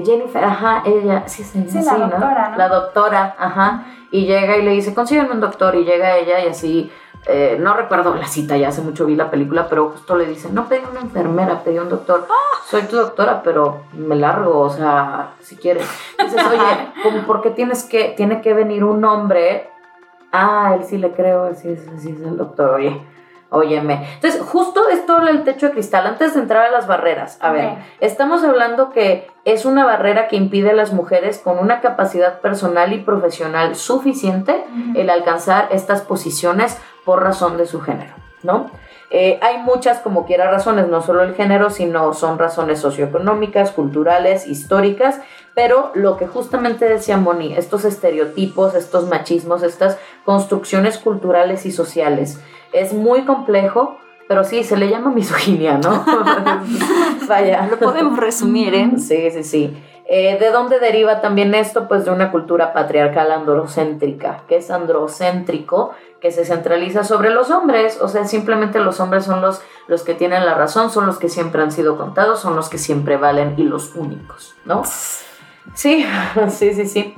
Jennifer, 0.00 0.42
ajá, 0.42 0.82
ella, 0.86 1.24
sí, 1.26 1.44
sí, 1.44 1.64
sí, 1.68 1.82
la 1.84 1.96
doctora, 1.98 2.48
¿no? 2.50 2.56
La 2.56 2.68
doctora, 2.68 3.36
ajá, 3.38 3.84
y 4.10 4.26
llega 4.26 4.56
y 4.56 4.62
le 4.62 4.70
dice, 4.70 4.94
consígueme 4.94 5.32
un 5.32 5.40
doctor, 5.40 5.74
y 5.74 5.84
llega 5.84 6.16
ella 6.16 6.40
y 6.40 6.48
así, 6.48 6.90
eh, 7.26 7.56
no 7.60 7.74
recuerdo 7.74 8.14
la 8.14 8.26
cita, 8.26 8.56
ya 8.56 8.68
hace 8.68 8.80
mucho 8.80 9.06
vi 9.06 9.14
la 9.14 9.30
película, 9.30 9.68
pero 9.68 9.90
justo 9.90 10.16
le 10.16 10.26
dice, 10.26 10.50
no 10.50 10.68
pedí 10.68 10.82
una 10.90 11.00
enfermera, 11.00 11.62
pedí 11.62 11.78
un 11.78 11.88
doctor, 11.88 12.26
soy 12.68 12.82
tu 12.82 12.96
doctora, 12.96 13.42
pero 13.42 13.82
me 13.92 14.16
largo, 14.16 14.58
o 14.60 14.70
sea, 14.70 15.34
si 15.40 15.56
quieres. 15.56 15.88
Dices, 16.18 16.42
oye, 16.46 16.92
como 17.02 17.26
porque 17.26 17.50
tienes 17.50 17.84
que, 17.84 18.14
tiene 18.16 18.40
que 18.40 18.54
venir 18.54 18.82
un 18.82 19.04
hombre, 19.04 19.70
ah, 20.32 20.74
él 20.76 20.84
sí 20.84 20.98
le 20.98 21.12
creo, 21.12 21.46
él 21.46 21.56
sí, 21.56 21.76
sí 21.98 22.10
es 22.10 22.26
el 22.26 22.36
doctor, 22.36 22.70
oye, 22.70 23.00
Óyeme. 23.54 24.08
Entonces, 24.14 24.40
justo 24.40 24.88
esto 24.88 25.20
el 25.20 25.44
techo 25.44 25.66
de 25.66 25.72
cristal, 25.72 26.06
antes 26.06 26.32
de 26.32 26.40
entrar 26.40 26.64
a 26.64 26.70
las 26.70 26.86
barreras. 26.86 27.36
A 27.42 27.52
ver, 27.52 27.74
estamos 28.00 28.42
hablando 28.44 28.90
que 28.90 29.30
es 29.44 29.66
una 29.66 29.84
barrera 29.84 30.26
que 30.28 30.36
impide 30.36 30.70
a 30.70 30.74
las 30.74 30.94
mujeres 30.94 31.36
con 31.36 31.58
una 31.58 31.82
capacidad 31.82 32.40
personal 32.40 32.94
y 32.94 33.00
profesional 33.00 33.76
suficiente 33.76 34.64
el 34.94 35.10
alcanzar 35.10 35.68
estas 35.70 36.00
posiciones 36.00 36.78
por 37.04 37.22
razón 37.22 37.58
de 37.58 37.66
su 37.66 37.82
género, 37.82 38.14
¿no? 38.42 38.70
Eh, 39.14 39.38
hay 39.42 39.58
muchas, 39.58 39.98
como 39.98 40.24
quiera, 40.24 40.50
razones, 40.50 40.88
no 40.88 41.02
solo 41.02 41.22
el 41.22 41.34
género, 41.34 41.68
sino 41.68 42.14
son 42.14 42.38
razones 42.38 42.78
socioeconómicas, 42.80 43.70
culturales, 43.70 44.46
históricas, 44.46 45.20
pero 45.54 45.90
lo 45.94 46.16
que 46.16 46.26
justamente 46.26 46.88
decía 46.88 47.18
Moni, 47.18 47.52
estos 47.52 47.84
estereotipos, 47.84 48.74
estos 48.74 49.06
machismos, 49.08 49.62
estas 49.62 49.98
construcciones 50.24 50.96
culturales 50.96 51.66
y 51.66 51.72
sociales, 51.72 52.40
es 52.72 52.92
muy 52.92 53.24
complejo, 53.24 53.98
pero 54.28 54.44
sí, 54.44 54.64
se 54.64 54.76
le 54.76 54.88
llama 54.88 55.10
misoginia, 55.10 55.78
¿no? 55.78 56.04
Vaya. 57.28 57.66
Lo 57.70 57.78
podemos 57.78 58.18
resumir, 58.18 58.74
¿eh? 58.74 58.90
Sí, 58.98 59.30
sí, 59.30 59.44
sí. 59.44 59.82
Eh, 60.06 60.36
¿De 60.38 60.50
dónde 60.50 60.78
deriva 60.78 61.20
también 61.20 61.54
esto? 61.54 61.88
Pues 61.88 62.04
de 62.04 62.10
una 62.10 62.30
cultura 62.30 62.72
patriarcal 62.72 63.30
androcéntrica, 63.30 64.42
que 64.48 64.56
es 64.56 64.70
androcéntrico, 64.70 65.92
que 66.20 66.30
se 66.30 66.44
centraliza 66.44 67.04
sobre 67.04 67.30
los 67.30 67.50
hombres, 67.50 68.00
o 68.00 68.08
sea, 68.08 68.24
simplemente 68.24 68.78
los 68.78 69.00
hombres 69.00 69.24
son 69.24 69.40
los, 69.40 69.62
los 69.86 70.02
que 70.02 70.14
tienen 70.14 70.44
la 70.44 70.54
razón, 70.54 70.90
son 70.90 71.06
los 71.06 71.18
que 71.18 71.28
siempre 71.28 71.62
han 71.62 71.72
sido 71.72 71.96
contados, 71.96 72.40
son 72.40 72.56
los 72.56 72.68
que 72.68 72.78
siempre 72.78 73.16
valen 73.16 73.54
y 73.56 73.62
los 73.62 73.94
únicos, 73.94 74.54
¿no? 74.64 74.82
Sí, 75.74 76.04
sí, 76.48 76.74
sí, 76.74 76.86
sí. 76.86 77.14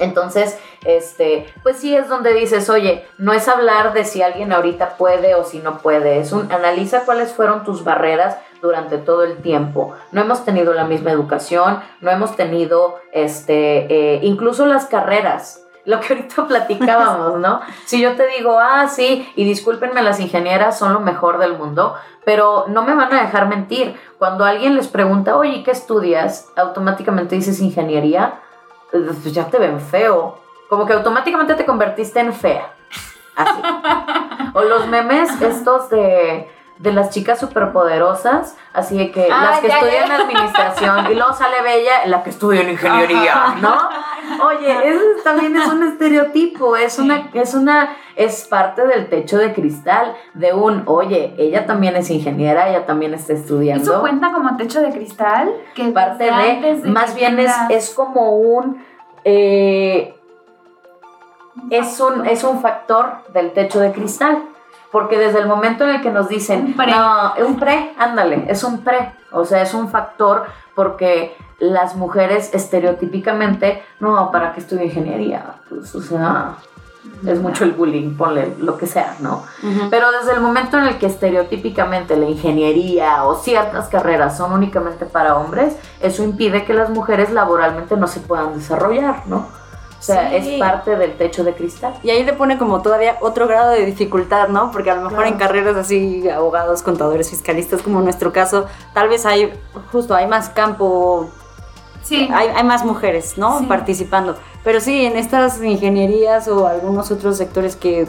Entonces, 0.00 0.58
este, 0.84 1.46
pues 1.62 1.76
sí 1.76 1.94
es 1.94 2.08
donde 2.08 2.32
dices, 2.32 2.68
oye, 2.70 3.06
no 3.18 3.32
es 3.32 3.46
hablar 3.48 3.92
de 3.92 4.04
si 4.04 4.22
alguien 4.22 4.52
ahorita 4.52 4.96
puede 4.96 5.34
o 5.34 5.44
si 5.44 5.58
no 5.58 5.78
puede, 5.78 6.18
es 6.18 6.32
un 6.32 6.50
analiza 6.50 7.04
cuáles 7.04 7.32
fueron 7.32 7.64
tus 7.64 7.84
barreras 7.84 8.38
durante 8.62 8.98
todo 8.98 9.24
el 9.24 9.36
tiempo. 9.38 9.94
No 10.10 10.22
hemos 10.22 10.44
tenido 10.44 10.72
la 10.72 10.84
misma 10.84 11.12
educación, 11.12 11.80
no 12.00 12.10
hemos 12.10 12.34
tenido, 12.34 12.98
este, 13.12 13.86
eh, 13.90 14.20
incluso 14.22 14.66
las 14.66 14.86
carreras. 14.86 15.66
Lo 15.84 16.00
que 16.00 16.14
ahorita 16.14 16.46
platicábamos, 16.48 17.38
¿no? 17.38 17.60
Si 17.84 18.00
yo 18.00 18.16
te 18.16 18.26
digo, 18.38 18.58
ah, 18.58 18.88
sí, 18.88 19.30
y 19.36 19.44
discúlpenme, 19.44 20.02
las 20.02 20.18
ingenieras 20.18 20.78
son 20.78 20.94
lo 20.94 21.00
mejor 21.00 21.38
del 21.38 21.56
mundo, 21.58 21.94
pero 22.24 22.64
no 22.68 22.82
me 22.82 22.94
van 22.94 23.12
a 23.12 23.22
dejar 23.22 23.48
mentir. 23.48 23.96
Cuando 24.18 24.44
alguien 24.44 24.76
les 24.76 24.88
pregunta, 24.88 25.36
oye, 25.36 25.62
¿qué 25.62 25.70
estudias? 25.70 26.48
Automáticamente 26.56 27.34
dices 27.34 27.60
ingeniería 27.60 28.40
pues 28.90 29.32
ya 29.32 29.46
te 29.48 29.58
ven 29.58 29.80
feo. 29.80 30.38
Como 30.68 30.86
que 30.86 30.92
automáticamente 30.92 31.54
te 31.54 31.66
convertiste 31.66 32.20
en 32.20 32.32
fea. 32.32 32.74
Así. 33.36 33.62
o 34.54 34.62
los 34.62 34.86
memes 34.88 35.40
estos 35.40 35.90
de, 35.90 36.48
de 36.80 36.92
las 36.92 37.10
chicas 37.10 37.38
superpoderosas, 37.38 38.56
así 38.72 38.96
de 38.96 39.10
que 39.10 39.28
Ah, 39.30 39.50
las 39.50 39.60
que 39.60 39.68
ya, 39.68 39.78
estudian 39.80 40.08
ya. 40.08 40.16
administración 40.16 41.12
y 41.12 41.14
luego 41.14 41.34
sale 41.34 41.60
Bella, 41.62 42.06
la 42.06 42.22
que 42.22 42.30
estudia 42.30 42.62
en 42.62 42.70
ingeniería, 42.70 43.56
¿no? 43.60 43.76
Oye, 44.46 44.88
eso 44.88 45.00
también 45.22 45.54
es 45.56 45.66
un 45.66 45.82
estereotipo, 45.82 46.76
es 46.76 46.98
una, 46.98 47.28
es 47.34 47.52
una, 47.52 47.94
es 48.16 48.46
parte 48.48 48.86
del 48.86 49.10
techo 49.10 49.36
de 49.36 49.52
cristal 49.52 50.16
de 50.32 50.54
un, 50.54 50.84
oye, 50.86 51.34
ella 51.36 51.66
también 51.66 51.96
es 51.96 52.08
ingeniera, 52.10 52.70
ella 52.70 52.86
también 52.86 53.12
está 53.12 53.34
estudiando 53.34 53.82
¿Eso 53.92 54.00
cuenta 54.00 54.32
como 54.32 54.56
techo 54.56 54.80
de 54.80 54.90
cristal? 54.90 55.52
Que 55.74 55.84
parte 55.88 56.24
de, 56.24 56.80
más 56.88 57.14
bien 57.14 57.38
es, 57.40 57.52
es 57.68 57.90
como 57.90 58.36
un 58.38 58.82
eh, 59.24 60.14
es 61.70 62.00
un 62.00 62.24
es 62.26 62.42
un 62.42 62.60
factor 62.62 63.18
del 63.34 63.52
techo 63.52 63.80
de 63.80 63.92
cristal 63.92 64.44
porque 64.92 65.18
desde 65.18 65.38
el 65.38 65.46
momento 65.46 65.84
en 65.84 65.90
el 65.90 66.02
que 66.02 66.10
nos 66.10 66.28
dicen 66.28 66.66
Un 66.66 66.76
pre. 66.76 66.90
no 66.92 67.32
un 67.46 67.58
pre 67.58 67.92
ándale 67.98 68.46
es 68.48 68.64
un 68.64 68.82
pre 68.82 69.12
o 69.32 69.44
sea 69.44 69.62
es 69.62 69.74
un 69.74 69.88
factor 69.88 70.46
porque 70.74 71.36
las 71.58 71.94
mujeres 71.94 72.54
estereotípicamente 72.54 73.82
no 74.00 74.30
para 74.30 74.52
qué 74.52 74.60
estudio 74.60 74.84
ingeniería 74.84 75.54
pues 75.68 75.94
o 75.94 76.02
sea 76.02 76.56
es 77.26 77.38
mucho 77.40 77.64
el 77.64 77.72
bullying 77.72 78.16
ponle 78.16 78.54
lo 78.58 78.76
que 78.76 78.86
sea 78.86 79.16
no 79.20 79.44
pero 79.90 80.10
desde 80.12 80.32
el 80.34 80.40
momento 80.40 80.78
en 80.78 80.84
el 80.84 80.98
que 80.98 81.06
estereotípicamente 81.06 82.16
la 82.16 82.26
ingeniería 82.26 83.24
o 83.24 83.36
ciertas 83.36 83.88
carreras 83.88 84.36
son 84.36 84.52
únicamente 84.52 85.06
para 85.06 85.36
hombres, 85.36 85.76
eso 86.00 86.22
impide 86.22 86.64
que 86.64 86.74
las 86.74 86.90
mujeres 86.90 87.30
laboralmente 87.30 87.96
no 87.96 88.06
se 88.06 88.20
puedan 88.20 88.54
desarrollar, 88.54 89.26
¿no? 89.26 89.48
O 90.00 90.02
sea, 90.02 90.30
Sí. 90.30 90.54
es 90.54 90.58
parte 90.58 90.96
del 90.96 91.16
techo 91.18 91.44
de 91.44 91.52
cristal. 91.54 91.94
Y 92.02 92.08
ahí 92.10 92.24
le 92.24 92.32
pone 92.32 92.56
como 92.56 92.80
todavía 92.80 93.18
otro 93.20 93.46
grado 93.46 93.70
de 93.70 93.84
dificultad, 93.84 94.48
¿no? 94.48 94.70
Porque 94.72 94.90
a 94.90 94.94
lo 94.94 95.02
mejor 95.02 95.18
Claro. 95.18 95.32
en 95.32 95.38
carreras 95.38 95.76
así, 95.76 96.26
abogados, 96.28 96.82
contadores, 96.82 97.28
fiscalistas, 97.30 97.82
como 97.82 97.98
en 97.98 98.04
nuestro 98.04 98.32
caso, 98.32 98.64
tal 98.94 99.08
vez 99.10 99.26
hay, 99.26 99.52
justo 99.92 100.14
hay 100.14 100.26
más 100.26 100.48
campo, 100.48 101.28
Sí. 102.02 102.28
hay, 102.32 102.48
hay 102.48 102.64
más 102.64 102.82
mujeres, 102.84 103.36
¿no? 103.36 103.58
Sí. 103.58 103.66
Participando. 103.66 104.36
Pero 104.64 104.80
sí, 104.80 105.04
en 105.04 105.16
estas 105.18 105.62
ingenierías 105.62 106.48
o 106.48 106.66
algunos 106.66 107.10
otros 107.10 107.36
sectores 107.36 107.76
que, 107.76 108.08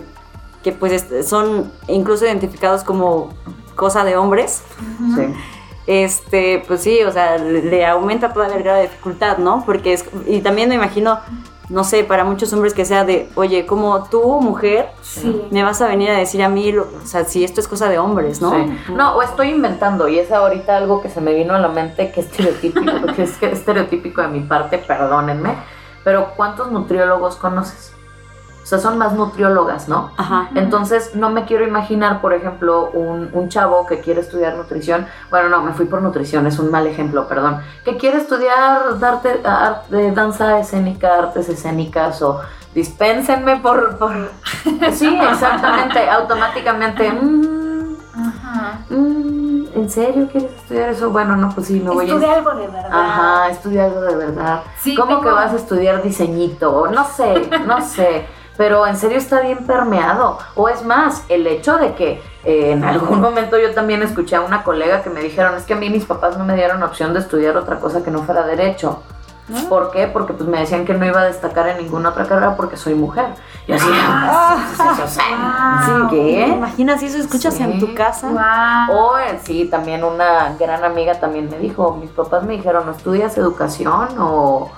que 0.63 0.71
pues 0.71 1.06
son 1.25 1.71
incluso 1.88 2.25
identificados 2.25 2.84
como 2.86 3.30
cosa 3.75 4.06
de 4.06 4.15
hombres. 4.15 4.63
Sí. 5.15 5.25
este, 5.88 6.63
pues 6.67 6.82
sí, 6.82 7.01
o 7.04 7.12
sea, 7.12 7.38
le, 7.38 7.63
le 7.63 7.86
aumenta 7.86 8.32
todavía 8.32 8.56
el 8.56 8.63
grado 8.63 8.77
de 8.77 8.84
dificultad, 8.84 9.39
¿no? 9.39 9.63
Porque 9.65 9.93
es, 9.93 10.06
y 10.27 10.39
también 10.41 10.69
me 10.69 10.75
imagino, 10.75 11.19
no 11.72 11.84
sé, 11.84 12.04
para 12.04 12.24
muchos 12.24 12.52
hombres 12.54 12.74
que 12.74 12.86
sea 12.86 13.04
de, 13.06 13.30
oye, 13.36 13.66
como 13.66 14.04
tú, 14.10 14.40
mujer, 14.42 14.90
Sí. 15.02 15.48
me 15.52 15.64
vas 15.64 15.82
a 15.82 15.88
venir 15.88 16.10
a 16.12 16.18
decir 16.18 16.44
a 16.44 16.50
mí, 16.50 16.72
lo- 16.72 16.84
o 17.04 17.06
sea, 17.06 17.24
si 17.26 17.44
esto 17.44 17.60
es 17.62 17.68
cosa 17.68 17.90
de 17.90 17.98
hombres, 17.98 18.42
¿no? 18.42 18.52
Sí. 18.52 18.78
No, 18.94 19.16
o 19.16 19.22
estoy 19.22 19.50
inventando 19.50 20.08
y 20.08 20.20
es 20.20 20.32
ahorita 20.32 20.76
algo 20.78 21.02
que 21.02 21.10
se 21.10 21.22
me 21.22 21.34
vino 21.34 21.54
a 21.56 21.60
la 21.60 21.70
mente 21.70 22.12
que 22.12 22.20
es 22.22 22.28
estereotípico, 22.28 23.08
que 23.16 23.24
es 23.24 23.32
que 23.38 23.46
es 23.48 23.54
estereotípico 23.54 24.22
de 24.22 24.28
mi 24.28 24.42
parte, 24.42 24.78
perdónenme, 24.78 25.56
pero 26.04 26.34
¿cuántos 26.36 26.72
nutriólogos 26.72 27.36
conoces? 27.38 27.94
O 28.63 28.65
sea, 28.71 28.80
son 28.80 28.97
más 28.97 29.13
nutriólogas, 29.13 29.89
¿no? 29.89 30.12
Ajá. 30.17 30.50
Entonces, 30.56 31.15
no 31.15 31.30
me 31.30 31.45
quiero 31.45 31.65
imaginar, 31.67 32.21
por 32.21 32.34
ejemplo, 32.34 32.89
un, 32.93 33.30
un 33.34 33.50
chavo 33.50 33.86
que 33.86 34.00
quiere 34.02 34.21
estudiar 34.21 34.56
nutrición. 34.56 35.08
Bueno, 35.30 35.50
no, 35.50 35.62
me 35.63 35.74
fui 35.74 35.86
por 35.86 36.02
nutrición, 36.02 36.45
es 36.47 36.58
un 36.60 36.69
mal 36.71 36.86
ejemplo, 36.88 37.28
perdón. 37.28 37.60
Que 37.84 37.97
quiere 37.97 38.17
estudiar 38.19 38.82
arte, 39.02 39.41
arte- 39.43 40.12
danza 40.12 40.60
escénica, 40.60 41.15
artes 41.17 41.50
escénicas 41.50 42.21
o 42.21 42.39
dispénsenme 42.76 43.58
por. 43.58 43.97
por... 43.97 44.12
Sí, 44.93 45.17
exactamente, 45.32 46.10
automáticamente. 46.10 47.12
mm, 47.12 47.95
Ajá. 48.15 48.80
mm, 48.89 49.65
¿En 49.74 49.89
serio 49.89 50.28
quieres 50.32 50.52
estudiar 50.54 50.89
eso? 50.89 51.10
Bueno, 51.10 51.36
no, 51.36 51.50
pues 51.50 51.67
sí, 51.67 51.80
me 51.80 51.89
voy 51.89 52.06
a. 52.10 52.13
Estudia 52.13 52.34
algo 52.34 52.52
de 52.56 52.67
verdad. 52.67 52.89
Ajá, 52.91 53.50
estudia 53.50 53.86
algo 53.86 54.02
de 54.02 54.15
verdad. 54.15 54.62
Sí, 54.80 54.95
¿Cómo 54.95 55.21
que 55.21 55.30
vas 55.30 55.52
a 55.54 55.56
estudiar 55.56 56.04
diseñito? 56.04 56.88
No 56.88 57.06
sé, 57.06 57.50
no 57.65 57.82
sé. 57.82 58.28
Pero 58.58 58.86
en 58.86 58.98
serio 58.98 59.18
está 59.18 59.42
bien 59.42 59.60
permeado. 59.66 60.38
O 60.56 60.70
es 60.70 60.84
más, 60.84 61.24
el 61.30 61.48
hecho 61.48 61.78
de 61.78 61.94
que 61.96 62.22
eh, 62.44 62.72
en 62.72 62.84
algún 62.84 63.20
momento 63.28 63.58
yo 63.58 63.74
también 63.74 64.04
escuché 64.04 64.36
a 64.36 64.42
una 64.42 64.64
colega 64.64 65.02
que 65.02 65.10
me 65.10 65.22
dijeron, 65.22 65.56
es 65.56 65.64
que 65.64 65.74
a 65.74 65.78
mí 65.78 65.90
mis 65.90 66.06
papás 66.06 66.38
no 66.38 66.46
me 66.46 66.56
dieron 66.56 66.84
opción 66.84 67.14
de 67.14 67.20
estudiar 67.20 67.58
otra 67.58 67.80
cosa 67.80 68.04
que 68.04 68.12
no 68.12 68.24
fuera 68.24 68.44
derecho. 68.44 69.02
¿No? 69.48 69.68
¿Por 69.68 69.92
qué? 69.92 70.08
Porque 70.08 70.32
pues 70.34 70.48
me 70.48 70.60
decían 70.60 70.86
que 70.86 70.94
no 70.94 71.06
iba 71.06 71.20
a 71.20 71.26
destacar 71.26 71.68
en 71.68 71.78
ninguna 71.80 72.10
otra 72.10 72.26
carrera 72.26 72.56
porque 72.56 72.78
soy 72.78 72.94
mujer. 72.94 73.26
Y 73.68 73.74
así, 73.74 73.86
Ah, 73.92 74.66
o 75.04 75.08
sea, 75.08 75.98
wow. 76.00 76.10
¿qué? 76.10 76.44
¿Te 76.48 76.54
imaginas 76.56 77.00
si 77.02 77.08
eso 77.08 77.18
escuchas 77.18 77.56
Sí. 77.56 77.64
en 77.64 77.80
tu 77.80 77.94
casa? 77.94 78.30
Guau. 78.30 78.92
O 78.98 79.18
eh, 79.18 79.40
sí, 79.44 79.66
también 79.66 80.04
una 80.06 80.56
gran 80.58 80.86
amiga 80.86 81.20
también 81.20 81.50
me 81.50 81.58
dijo, 81.58 81.98
mis 82.00 82.12
papás 82.12 82.44
me 82.44 82.54
dijeron, 82.54 82.86
¿no 82.86 82.92
estudias 82.94 83.38
educación 83.38 84.10
o, 84.20 84.70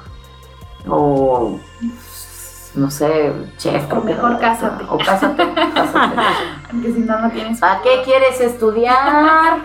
o 0.88 1.60
no 2.76 2.90
sé, 2.92 3.32
chef? 3.58 3.86
que 3.88 3.96
mejor 3.96 4.40
cásate. 4.40 4.84
O 4.90 4.98
cásate, 4.98 5.44
cásate. 5.76 6.16
Porque 6.72 6.94
si 6.94 7.00
no, 7.02 7.20
no 7.20 7.30
tienes. 7.32 7.60
¿Para 7.60 7.82
qué 7.82 8.02
quieres 8.04 8.40
estudiar? 8.42 9.60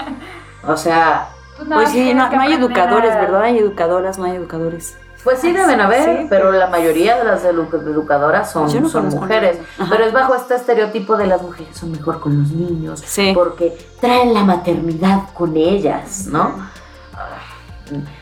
O 0.66 0.76
sea, 0.76 1.28
Pues 1.56 1.68
nada, 1.68 1.82
Pues 1.82 1.92
sí, 1.92 2.12
no, 2.14 2.30
no 2.30 2.40
hay 2.40 2.52
educadores, 2.52 3.12
a- 3.14 3.20
¿verdad? 3.20 3.42
Hay 3.42 3.58
educadoras, 3.58 4.18
no 4.18 4.24
hay 4.24 4.36
educadores. 4.36 4.96
pues 5.24 5.40
sí 5.40 5.52
deben 5.52 5.80
haber, 5.80 6.04
Sí, 6.22 6.26
pero 6.30 6.52
la 6.52 6.68
mayoría 6.68 7.16
de 7.18 7.24
las 7.24 7.44
edu- 7.44 7.72
educadoras 7.90 8.50
son, 8.52 8.64
no 8.82 8.88
son 8.88 9.08
mujeres. 9.08 9.58
Pero 9.90 10.04
es 10.04 10.12
bajo 10.12 10.34
este 10.34 10.54
estereotipo 10.54 11.16
de 11.16 11.26
las 11.26 11.42
mujeres 11.42 11.76
son 11.76 11.90
mejor 11.92 12.20
con 12.20 12.38
los 12.38 12.50
niños. 12.50 13.02
Sí. 13.04 13.32
porque 13.34 13.76
traen 14.00 14.32
la 14.34 14.44
maternidad 14.44 15.22
con 15.34 15.56
ellas, 15.56 16.26
¿no? 16.28 16.54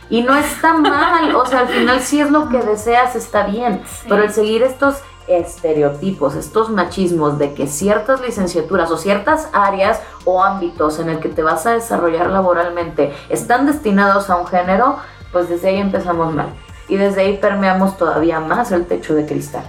Y 0.08 0.22
no 0.22 0.36
está 0.36 0.74
mal, 0.74 1.34
o 1.34 1.44
sea, 1.46 1.60
al 1.60 1.68
final 1.68 2.00
si 2.00 2.20
es 2.20 2.30
lo 2.30 2.48
que 2.48 2.58
deseas 2.58 3.16
está 3.16 3.46
bien, 3.46 3.82
Sí. 3.86 4.06
pero 4.08 4.22
el 4.22 4.32
seguir 4.32 4.62
estos 4.62 4.96
estereotipos, 5.26 6.34
estos 6.36 6.70
machismos 6.70 7.38
de 7.38 7.54
que 7.54 7.66
ciertas 7.66 8.20
licenciaturas 8.20 8.90
o 8.90 8.96
ciertas 8.96 9.48
áreas 9.52 10.00
o 10.24 10.42
ámbitos 10.42 10.98
en 11.00 11.08
el 11.08 11.18
que 11.18 11.28
te 11.28 11.42
vas 11.42 11.66
a 11.66 11.72
desarrollar 11.72 12.28
laboralmente 12.30 13.12
están 13.28 13.66
destinados 13.66 14.30
a 14.30 14.36
un 14.36 14.46
género, 14.46 14.98
pues 15.32 15.48
desde 15.48 15.68
ahí 15.70 15.78
empezamos 15.78 16.32
mal. 16.34 16.48
Y 16.88 16.96
desde 16.96 17.22
ahí 17.22 17.36
permeamos 17.38 17.96
todavía 17.96 18.38
más 18.38 18.70
el 18.70 18.86
techo 18.86 19.14
de 19.14 19.26
cristal. 19.26 19.64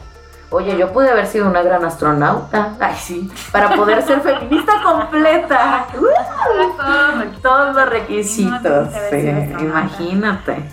Oye, 0.49 0.77
yo 0.77 0.93
pude 0.93 1.09
haber 1.09 1.27
sido 1.27 1.47
una 1.47 1.61
gran 1.61 1.83
astronauta, 1.83 2.69
ay 2.79 2.95
sí, 2.97 3.29
para 3.51 3.75
poder 3.75 4.01
ser 4.03 4.21
feminista 4.21 4.73
completa. 4.83 5.87
Todo. 5.93 7.23
Todos 7.41 7.75
los 7.75 7.89
requisitos, 7.89 8.87
astronauta. 8.95 9.61
imagínate. 9.63 10.71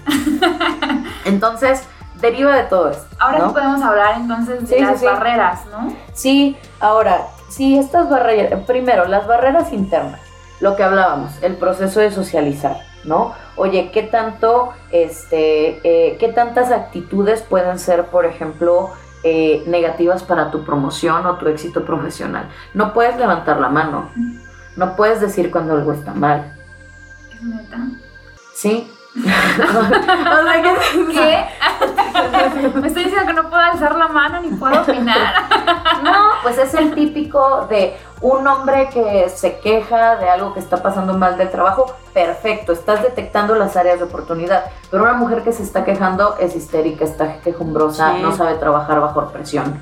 Entonces, 1.25 1.83
deriva 2.21 2.55
de 2.57 2.65
todo 2.65 2.91
esto. 2.91 3.05
Ahora 3.19 3.39
¿no? 3.39 3.49
sí 3.49 3.55
podemos 3.55 3.83
hablar 3.83 4.15
entonces 4.17 4.61
de 4.61 4.67
Sí, 4.67 4.75
sí, 4.77 4.81
las 4.81 5.01
sí. 5.01 5.07
barreras, 5.07 5.67
¿no? 5.67 5.93
Sí, 6.13 6.57
ahora, 6.81 7.23
sí, 7.49 7.79
estas 7.79 8.09
barreras, 8.09 8.61
primero, 8.67 9.07
las 9.07 9.27
barreras 9.27 9.73
internas, 9.73 10.21
lo 10.61 10.77
que 10.77 10.85
hablábamos, 10.85 11.33
el 11.43 11.57
proceso 11.57 12.01
de 12.01 12.11
socializar, 12.11 12.77
¿no? 13.05 13.35
Oye, 13.57 13.91
¿qué 13.93 14.03
tanto, 14.03 14.73
este, 14.91 15.81
eh, 15.85 16.17
qué 16.19 16.29
tantas 16.29 16.71
actitudes 16.71 17.43
pueden 17.43 17.79
ser, 17.79 18.07
por 18.07 18.25
ejemplo, 18.25 18.91
eh, 19.25 19.65
negativas 19.67 20.23
para 20.23 20.51
tu 20.51 20.65
promoción 20.65 21.27
o 21.27 21.37
tu 21.37 21.49
éxito 21.49 21.85
profesional? 21.85 22.49
No 22.75 22.93
puedes 22.93 23.17
levantar 23.17 23.59
la 23.59 23.69
mano, 23.69 24.11
no 24.77 24.95
puedes 24.97 25.21
decir 25.21 25.51
cuando 25.51 25.75
algo 25.75 25.93
está 25.93 26.13
mal, 26.15 26.55
Es 27.33 27.43
neta. 27.43 27.79
¿sí? 28.55 28.91
o 29.17 29.21
sea, 29.23 30.63
¿qué? 30.63 30.75
¿Qué? 31.13 31.45
Me 32.81 32.89
estoy 32.89 33.05
diciendo 33.05 33.27
que 33.27 33.33
no 33.33 33.49
puedo 33.51 33.63
alzar 33.63 33.97
la 33.97 34.09
mano 34.09 34.41
ni 34.41 34.51
puedo 34.51 34.83
opinar. 34.83 35.35
No, 36.03 36.31
pues 36.43 36.59
es 36.59 36.75
el 36.75 36.95
típico 36.95 37.67
de 37.69 37.97
un 38.21 38.47
hombre 38.47 38.89
que 38.93 39.29
se 39.29 39.59
queja 39.59 40.17
de 40.17 40.29
algo 40.29 40.55
que 40.55 40.61
está 40.61 40.83
pasando 40.83 41.15
mal 41.15 41.37
del 41.37 41.51
trabajo. 41.51 41.87
Perfecto, 42.15 42.73
estás 42.73 43.03
detectando 43.03 43.55
las 43.57 43.77
áreas 43.77 43.99
de 43.99 44.05
oportunidad. 44.05 44.65
Pero 44.91 45.03
una 45.03 45.15
mujer 45.15 45.43
que 45.43 45.53
se 45.53 45.63
está 45.65 45.85
quejando 45.85 46.37
es 46.39 46.55
histérica, 46.57 47.05
está 47.05 47.41
quejumbrosa, 47.41 48.15
Sí. 48.15 48.23
no 48.23 48.35
sabe 48.35 48.55
trabajar 48.55 49.01
bajo 49.01 49.27
presión. 49.29 49.81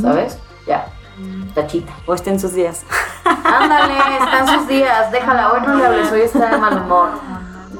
¿Sabes? 0.00 0.38
Ya, 0.66 0.86
tachita. 1.54 1.92
O 2.06 2.14
está 2.14 2.30
en 2.30 2.38
sus 2.38 2.54
días. 2.54 2.84
Ándale, 3.24 3.94
están 4.20 4.46
sus 4.46 4.68
días, 4.68 5.10
déjala, 5.10 5.52
hoy 5.52 5.60
no 5.66 5.74
le 5.74 5.86
hables, 5.86 6.12
hoy 6.12 6.20
está 6.20 6.50
de 6.50 6.58
mal 6.58 6.78
humor. 6.82 7.08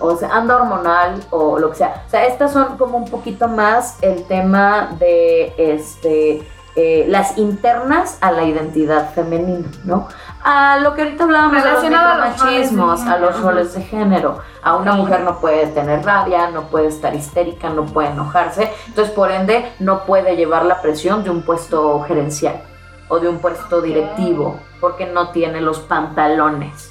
O 0.00 0.16
sea, 0.16 0.30
anda 0.34 0.56
hormonal 0.56 1.22
o 1.30 1.58
lo 1.58 1.70
que 1.70 1.76
sea. 1.76 2.02
O 2.06 2.10
sea, 2.10 2.26
estas 2.26 2.52
son 2.52 2.76
como 2.78 2.96
un 2.96 3.08
poquito 3.08 3.46
más 3.48 3.98
el 4.02 4.24
tema 4.24 4.90
de 4.98 5.54
este 5.56 6.48
eh, 6.76 7.04
las 7.08 7.36
internas 7.36 8.16
a 8.20 8.30
la 8.32 8.44
identidad 8.44 9.12
femenina, 9.12 9.68
¿no? 9.84 10.08
A 10.42 10.78
lo 10.78 10.94
que 10.94 11.02
ahorita 11.02 11.24
hablábamos 11.24 11.52
de 11.52 11.58
los 11.58 11.82
Relacionado 11.82 12.08
a 12.08 12.28
los 12.28 12.40
roles 12.40 12.70
de 12.70 12.70
micromachismos, 12.70 13.00
a 13.02 13.18
los 13.18 13.30
género. 13.30 13.50
roles 13.50 13.74
de 13.74 13.82
género. 13.82 14.38
A 14.62 14.76
una 14.76 14.92
mujer 14.92 15.20
no 15.20 15.38
puede 15.38 15.66
tener 15.66 16.04
rabia, 16.04 16.50
no 16.50 16.62
puede 16.68 16.86
estar 16.88 17.14
histérica, 17.14 17.68
no 17.68 17.84
puede 17.84 18.08
enojarse. 18.08 18.72
Entonces, 18.86 19.12
por 19.14 19.30
ende, 19.30 19.70
no 19.80 20.04
puede 20.04 20.36
llevar 20.36 20.64
la 20.64 20.80
presión 20.80 21.24
de 21.24 21.30
un 21.30 21.42
puesto 21.42 22.00
gerencial 22.02 22.62
o 23.08 23.18
de 23.20 23.28
un 23.28 23.38
puesto 23.38 23.82
directivo 23.82 24.58
porque 24.80 25.04
no 25.06 25.30
tiene 25.30 25.60
los 25.60 25.80
pantalones, 25.80 26.90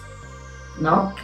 ¿no? 0.80 1.14
Ok. 1.14 1.22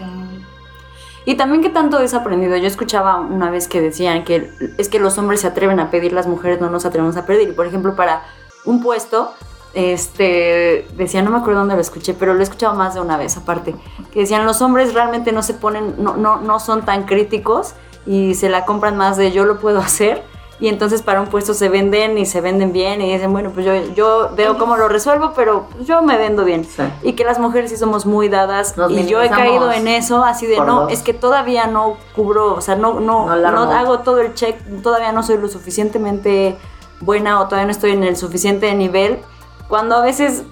Y 1.26 1.36
también 1.36 1.62
que 1.62 1.70
tanto 1.70 2.00
es 2.00 2.14
aprendido. 2.14 2.56
Yo 2.58 2.68
escuchaba 2.68 3.18
una 3.18 3.50
vez 3.50 3.68
que 3.68 3.82
decían 3.82 4.24
que 4.24 4.52
es 4.78 4.90
que 4.90 5.00
los 5.00 5.18
hombres 5.18 5.42
se 5.42 5.48
atreven 5.48 5.80
a 5.80 5.90
pedir, 5.90 6.14
las 6.14 6.28
mujeres 6.28 6.62
no 6.62 6.70
nos 6.70 6.86
atrevemos 6.86 7.18
a 7.18 7.26
pedir. 7.26 7.56
Por 7.56 7.66
ejemplo, 7.66 7.96
para 7.96 8.24
un 8.64 8.82
puesto, 8.82 9.34
este, 9.76 10.88
decía, 10.96 11.22
no 11.22 11.30
me 11.30 11.38
acuerdo 11.38 11.60
dónde 11.60 11.76
lo 11.76 11.82
escuché, 11.82 12.14
pero 12.14 12.34
lo 12.34 12.40
he 12.40 12.44
escuchado 12.44 12.74
más 12.74 12.96
de 12.96 13.02
una 13.02 13.18
vez 13.18 13.38
aparte, 13.38 13.76
que 14.12 14.22
decían 14.22 14.46
los 14.46 14.62
hombres 14.62 14.94
realmente 14.94 15.32
no 15.32 15.44
se 15.44 15.54
ponen, 15.54 15.96
no, 16.00 16.16
no, 16.16 16.38
no 16.38 16.60
son 16.60 16.86
tan 16.86 17.04
críticos 17.04 17.76
y 18.06 18.36
se 18.36 18.50
la 18.50 18.66
compran 18.66 18.98
más 18.98 19.18
de 19.18 19.32
yo 19.32 19.46
lo 19.46 19.60
puedo 19.60 19.80
hacer. 19.80 20.24
Y 20.58 20.70
entonces 20.70 21.02
para 21.02 21.20
un 21.20 21.28
puesto 21.28 21.54
se 21.54 21.68
venden 21.68 22.18
y 22.18 22.26
se 22.26 22.40
venden 22.40 22.72
bien 22.72 23.02
y 23.02 23.12
dicen, 23.12 23.34
bueno, 23.34 23.52
pues 23.54 23.66
yo, 23.66 23.74
yo 23.94 24.30
veo 24.38 24.58
cómo 24.58 24.78
lo 24.78 24.88
resuelvo, 24.88 25.34
pero 25.36 25.68
yo 25.82 26.02
me 26.02 26.18
vendo 26.18 26.46
bien. 26.46 26.64
Sí. 26.64 26.82
Y 27.04 27.12
que 27.12 27.26
las 27.26 27.40
mujeres 27.40 27.72
sí 27.72 27.76
somos 27.76 28.06
muy 28.06 28.30
dadas 28.30 28.78
Nos 28.78 28.90
y 28.90 29.06
yo 29.06 29.22
he 29.22 29.30
caído 29.30 29.70
en 29.74 29.90
eso 29.90 30.24
así 30.24 30.48
de 30.48 30.56
no, 30.56 30.84
dos. 30.84 30.94
es 30.94 31.02
que 31.02 31.14
todavía 31.14 31.68
no 31.68 31.98
cubro, 32.16 32.54
o 32.54 32.62
sea, 32.62 32.78
no, 32.78 33.02
no, 33.02 33.36
No 33.36 33.52
no 33.52 33.72
hago 33.72 34.00
todo 34.00 34.22
el 34.22 34.34
check, 34.34 34.56
todavía 34.82 35.12
no 35.12 35.24
soy 35.24 35.38
lo 35.38 35.50
suficientemente 35.50 36.56
buena 37.02 37.42
o 37.42 37.46
todavía 37.48 37.66
no 37.66 37.72
estoy 37.72 37.92
en 37.92 38.06
el 38.06 38.16
suficiente 38.16 38.74
nivel. 38.76 39.20
Cuando 39.68 39.96
a 39.98 40.02
veces, 40.02 40.44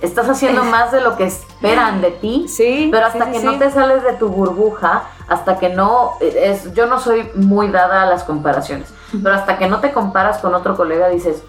Estás 0.00 0.30
haciendo 0.30 0.64
más 0.64 0.92
de 0.92 1.02
lo 1.02 1.14
que 1.18 1.24
esperan 1.24 2.00
de 2.00 2.10
ti. 2.10 2.46
sí, 2.48 2.88
Pero 2.90 3.04
hasta 3.04 3.26
sí, 3.26 3.32
que 3.32 3.38
sí, 3.40 3.44
no 3.44 3.52
sí. 3.52 3.58
te 3.58 3.70
sales 3.70 4.02
de 4.02 4.14
tu 4.14 4.28
burbuja, 4.30 5.02
hasta 5.28 5.58
que 5.58 5.68
no 5.68 6.12
es, 6.20 6.72
yo 6.72 6.86
no 6.86 6.98
soy 6.98 7.30
muy 7.34 7.68
dada 7.68 8.04
a 8.04 8.06
las 8.06 8.24
comparaciones, 8.24 8.94
pero 9.22 9.34
hasta 9.34 9.58
que 9.58 9.68
no 9.68 9.80
te 9.80 9.92
comparas 9.92 10.38
con 10.38 10.54
otro 10.54 10.74
colega 10.74 11.08
dices, 11.08 11.42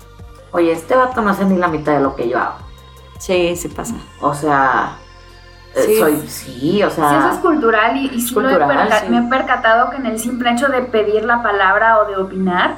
oye, 0.52 0.74
este 0.74 0.98
vato 0.98 1.22
no 1.22 1.30
hace 1.30 1.46
ni 1.46 1.56
la 1.56 1.70
mitad 1.70 1.94
de 1.94 2.02
lo 2.02 2.14
que 2.14 2.28
yo 2.28 2.40
hago. 2.40 2.56
Sí, 3.20 3.56
sí 3.56 3.70
pasa. 3.70 3.96
O 4.20 4.34
sea, 4.34 4.98
eh, 5.74 5.84
Sí. 5.86 5.96
soy, 5.98 6.28
sí, 6.28 6.84
o 6.84 6.90
Sí, 6.90 7.00
eso 7.00 7.10
es 7.30 7.34
sea, 7.36 7.40
cultural 7.42 7.96
y, 7.96 8.08
y 8.14 8.30
he 8.30 8.34
cultural, 8.34 8.90
me 9.10 9.18
he 9.20 9.30
percatado 9.30 9.92
que 9.92 9.96
en 9.96 10.08
el 10.08 10.20
simple 10.20 10.52
hecho 10.52 10.68
de 10.68 10.82
pedir 10.82 11.24
la 11.24 11.42
palabra 11.42 12.00
o 12.02 12.06
de 12.06 12.18
opinar, 12.18 12.76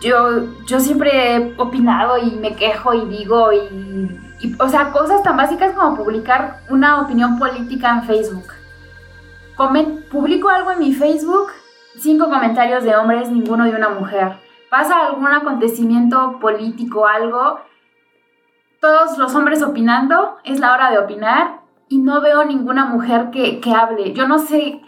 yo, 0.00 0.44
yo 0.66 0.80
siempre 0.80 1.36
he 1.36 1.54
opinado 1.58 2.18
y 2.18 2.32
me 2.32 2.54
quejo 2.54 2.94
y 2.94 3.04
digo 3.06 3.52
y, 3.52 4.54
o 4.58 4.68
sea, 4.68 4.92
cosas 4.92 5.22
tan 5.22 5.36
básicas 5.36 5.74
como 5.74 5.96
publicar 5.96 6.60
una 6.70 7.00
opinión 7.00 7.38
política 7.38 7.90
en 7.90 8.02
Facebook. 8.04 8.52
Comen- 9.56 10.06
publico 10.10 10.48
algo 10.50 10.72
en 10.72 10.78
mi 10.80 10.92
Facebook, 10.92 11.48
cinco 11.98 12.28
comentarios 12.28 12.84
de 12.84 12.94
hombres, 12.96 13.30
ninguno 13.30 13.64
de 13.64 13.70
una 13.74 13.88
mujer. 13.88 14.36
Pasa 14.70 15.06
algún 15.06 15.28
acontecimiento 15.28 16.38
político, 16.40 17.06
algo, 17.06 17.60
todos 18.80 19.16
los 19.16 19.34
hombres 19.34 19.62
opinando, 19.62 20.36
es 20.44 20.60
la 20.60 20.72
hora 20.74 20.90
de 20.90 20.98
opinar 20.98 21.60
y 21.88 21.98
no 21.98 22.20
veo 22.20 22.44
ninguna 22.44 22.84
mujer 22.86 23.30
que, 23.30 23.60
que 23.60 23.72
hable. 23.72 24.12
Yo 24.12 24.28
no 24.28 24.38
sé, 24.38 24.82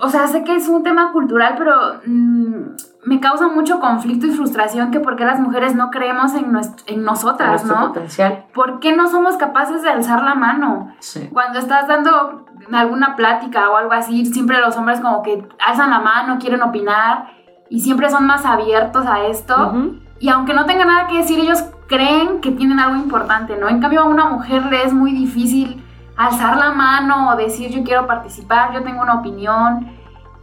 o 0.00 0.08
sea, 0.08 0.26
sé 0.26 0.42
que 0.42 0.56
es 0.56 0.68
un 0.68 0.82
tema 0.82 1.12
cultural, 1.12 1.54
pero 1.56 2.00
mm, 2.04 2.62
me 3.04 3.20
causa 3.20 3.46
mucho 3.48 3.78
conflicto 3.80 4.26
y 4.26 4.30
frustración 4.32 4.90
que 4.90 5.00
por 5.00 5.16
qué 5.16 5.24
las 5.24 5.38
mujeres 5.40 5.74
no 5.74 5.90
creemos 5.90 6.34
en, 6.34 6.52
nuest- 6.52 6.82
en 6.86 7.04
nosotras, 7.04 7.64
nuestro 7.64 7.80
¿no? 7.80 7.88
potencial. 7.88 8.44
¿Por 8.52 8.80
qué 8.80 8.94
no 8.96 9.08
somos 9.08 9.36
capaces 9.36 9.82
de 9.82 9.90
alzar 9.90 10.22
la 10.22 10.34
mano? 10.34 10.92
Sí. 10.98 11.28
Cuando 11.32 11.58
estás 11.58 11.86
dando 11.88 12.44
alguna 12.72 13.14
plática 13.16 13.70
o 13.70 13.76
algo 13.76 13.92
así, 13.92 14.26
siempre 14.26 14.60
los 14.60 14.76
hombres 14.76 15.00
como 15.00 15.22
que 15.22 15.46
alzan 15.64 15.90
la 15.90 16.00
mano, 16.00 16.38
quieren 16.38 16.60
opinar 16.62 17.30
y 17.70 17.80
siempre 17.80 18.10
son 18.10 18.26
más 18.26 18.44
abiertos 18.44 19.06
a 19.06 19.24
esto. 19.26 19.72
Y 20.20 20.28
aunque 20.30 20.52
no 20.52 20.66
tengan 20.66 20.88
nada 20.88 21.06
que 21.06 21.18
decir, 21.18 21.38
ellos 21.38 21.62
creen 21.86 22.40
que 22.40 22.50
tienen 22.50 22.80
algo 22.80 22.96
importante, 22.96 23.56
¿no? 23.56 23.68
En 23.68 23.80
cambio, 23.80 24.00
a 24.00 24.04
una 24.04 24.24
mujer 24.26 24.66
le 24.66 24.82
es 24.84 24.92
muy 24.92 25.12
difícil 25.12 25.82
alzar 26.16 26.56
la 26.56 26.72
mano 26.72 27.28
o 27.30 27.36
decir 27.36 27.70
yo 27.70 27.84
quiero 27.84 28.06
participar, 28.08 28.72
yo 28.74 28.82
tengo 28.82 29.00
una 29.02 29.14
opinión. 29.20 29.96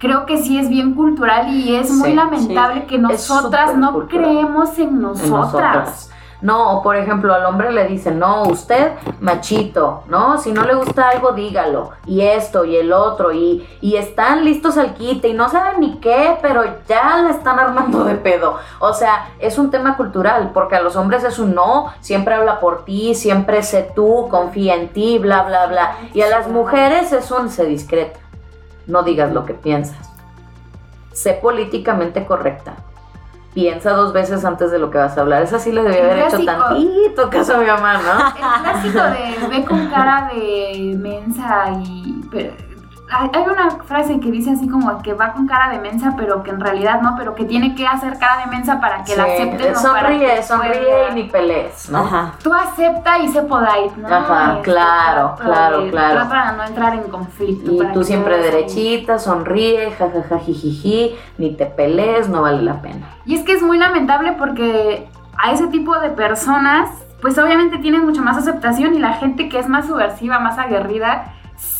Creo 0.05 0.25
que 0.25 0.37
sí 0.37 0.57
es 0.59 0.69
bien 0.69 0.93
cultural 0.93 1.49
y 1.53 1.75
es 1.75 1.89
muy 1.91 2.09
Sí, 2.09 2.15
lamentable 2.15 2.85
que 2.85 2.97
nosotras 2.97 3.75
no 3.75 4.07
creemos 4.07 4.77
en 4.77 4.89
en 4.89 5.01
nosotras. 5.01 5.29
nosotras. 5.31 6.11
No, 6.41 6.81
por 6.83 6.95
ejemplo, 6.95 7.33
al 7.33 7.45
hombre 7.45 7.71
le 7.71 7.87
dicen, 7.87 8.19
no, 8.19 8.43
usted 8.43 8.91
machito, 9.19 10.03
¿no? 10.07 10.37
Si 10.37 10.51
no 10.51 10.63
le 10.63 10.75
gusta 10.75 11.09
algo, 11.09 11.31
dígalo. 11.31 11.91
Y 12.05 12.21
esto 12.21 12.65
y 12.65 12.75
el 12.75 12.93
otro. 12.93 13.31
Y, 13.31 13.67
y 13.81 13.95
están 13.95 14.43
listos 14.45 14.77
al 14.77 14.93
quite 14.93 15.29
y 15.29 15.33
no 15.33 15.49
saben 15.49 15.79
ni 15.79 15.97
qué, 15.99 16.37
pero 16.41 16.63
ya 16.87 17.17
le 17.23 17.31
están 17.31 17.57
armando 17.57 18.03
de 18.03 18.15
pedo. 18.15 18.57
O 18.79 18.93
sea, 18.93 19.29
es 19.39 19.57
un 19.57 19.71
tema 19.71 19.97
cultural, 19.97 20.51
porque 20.53 20.75
a 20.75 20.81
los 20.81 20.95
hombres 20.95 21.23
es 21.23 21.39
un 21.39 21.55
no, 21.55 21.87
siempre 22.01 22.35
habla 22.35 22.59
por 22.59 22.85
ti, 22.85 23.15
siempre 23.15 23.63
sé 23.63 23.89
tú, 23.95 24.27
confía 24.29 24.75
en 24.75 24.89
ti, 24.89 25.17
bla, 25.17 25.43
bla, 25.43 25.65
bla. 25.67 25.95
Y 26.13 26.21
a 26.21 26.29
las 26.29 26.47
mujeres 26.47 27.11
es 27.11 27.31
un 27.31 27.49
sé 27.49 27.65
discreta. 27.65 28.19
No 28.87 29.03
digas 29.03 29.33
lo 29.33 29.45
que 29.45 29.53
piensas. 29.53 30.11
Sé 31.13 31.33
políticamente 31.33 32.25
correcta 32.25 32.75
piensa 33.55 33.91
dos 33.91 34.11
veces 34.11 34.43
antes 34.43 34.69
de 34.69 34.77
lo 34.77 34.91
que 34.91 34.97
vas 34.97 35.17
a 35.17 35.21
hablar. 35.21 35.41
Esa 35.41 35.57
sí 35.59 35.71
le 35.71 35.81
debía 35.81 36.11
haber 36.11 36.27
hecho 36.27 36.43
tantito 36.45 37.29
caso 37.29 37.55
a 37.55 37.57
mi 37.59 37.65
mamá, 37.65 37.93
¿no? 38.01 38.27
El 38.27 38.33
clásico 38.33 38.99
de 38.99 39.47
ve 39.47 39.65
con 39.65 39.87
cara 39.87 40.29
de 40.31 40.93
mensa 40.99 41.71
y... 41.81 42.21
pero- 42.29 42.64
hay 43.11 43.29
hay 43.33 43.43
una 43.43 43.69
frase 43.71 44.19
que 44.19 44.31
dice 44.31 44.51
así 44.51 44.67
como 44.67 45.01
que 45.01 45.13
va 45.13 45.33
con 45.33 45.45
cara 45.47 45.69
de 45.69 45.79
mensa, 45.79 46.13
pero 46.17 46.41
que 46.43 46.51
en 46.51 46.59
realidad 46.59 47.01
no, 47.01 47.15
pero 47.17 47.35
que 47.35 47.45
tiene 47.45 47.75
que 47.75 47.85
hacer 47.85 48.17
cara 48.17 48.37
de 48.43 48.47
mensa 48.47 48.79
para 48.79 49.03
que 49.03 49.15
la 49.15 49.25
Sí, 49.25 49.31
acepten. 49.33 49.75
o 49.75 49.81
para 49.81 50.01
sonríe, 50.01 50.35
que 50.35 50.43
sonríe 50.43 50.73
pueda. 50.81 51.09
y 51.09 51.13
ni 51.15 51.23
pelees, 51.23 51.89
¿no? 51.89 51.99
Ajá. 51.99 52.33
Tú 52.43 52.53
acepta 52.53 53.19
y 53.19 53.27
sé 53.27 53.41
polite, 53.43 53.93
¿no? 53.97 54.07
Ajá, 54.07 54.51
Este, 54.57 54.71
claro, 54.71 55.35
claro, 55.39 55.87
claro. 55.91 56.13
trata 56.15 56.29
para 56.29 56.51
no 56.53 56.63
entrar 56.63 56.93
en 56.95 57.03
conflicto. 57.03 57.71
Y 57.71 57.91
tú 57.93 58.03
siempre 58.03 58.37
derechita, 58.39 59.19
sonríe, 59.19 59.91
jajaja, 59.91 60.39
jijiji, 60.39 61.15
ni 61.37 61.55
te 61.55 61.65
pelees, 61.67 62.27
no 62.29 62.41
vale 62.41 62.61
la 62.63 62.81
pena. 62.81 63.07
Y 63.25 63.35
es 63.35 63.43
que 63.43 63.53
es 63.53 63.61
muy 63.61 63.77
lamentable 63.77 64.33
porque 64.33 65.07
a 65.37 65.51
ese 65.51 65.67
tipo 65.67 65.97
de 65.99 66.09
personas, 66.09 66.89
pues 67.21 67.37
obviamente 67.37 67.77
tienen 67.77 68.05
mucha 68.05 68.21
más 68.21 68.37
aceptación 68.37 68.95
y 68.95 68.99
la 68.99 69.13
gente 69.13 69.47
que 69.49 69.59
es 69.59 69.67
más 69.69 69.85
subversiva, 69.87 70.39
más 70.39 70.57
aguerrida, 70.57 71.33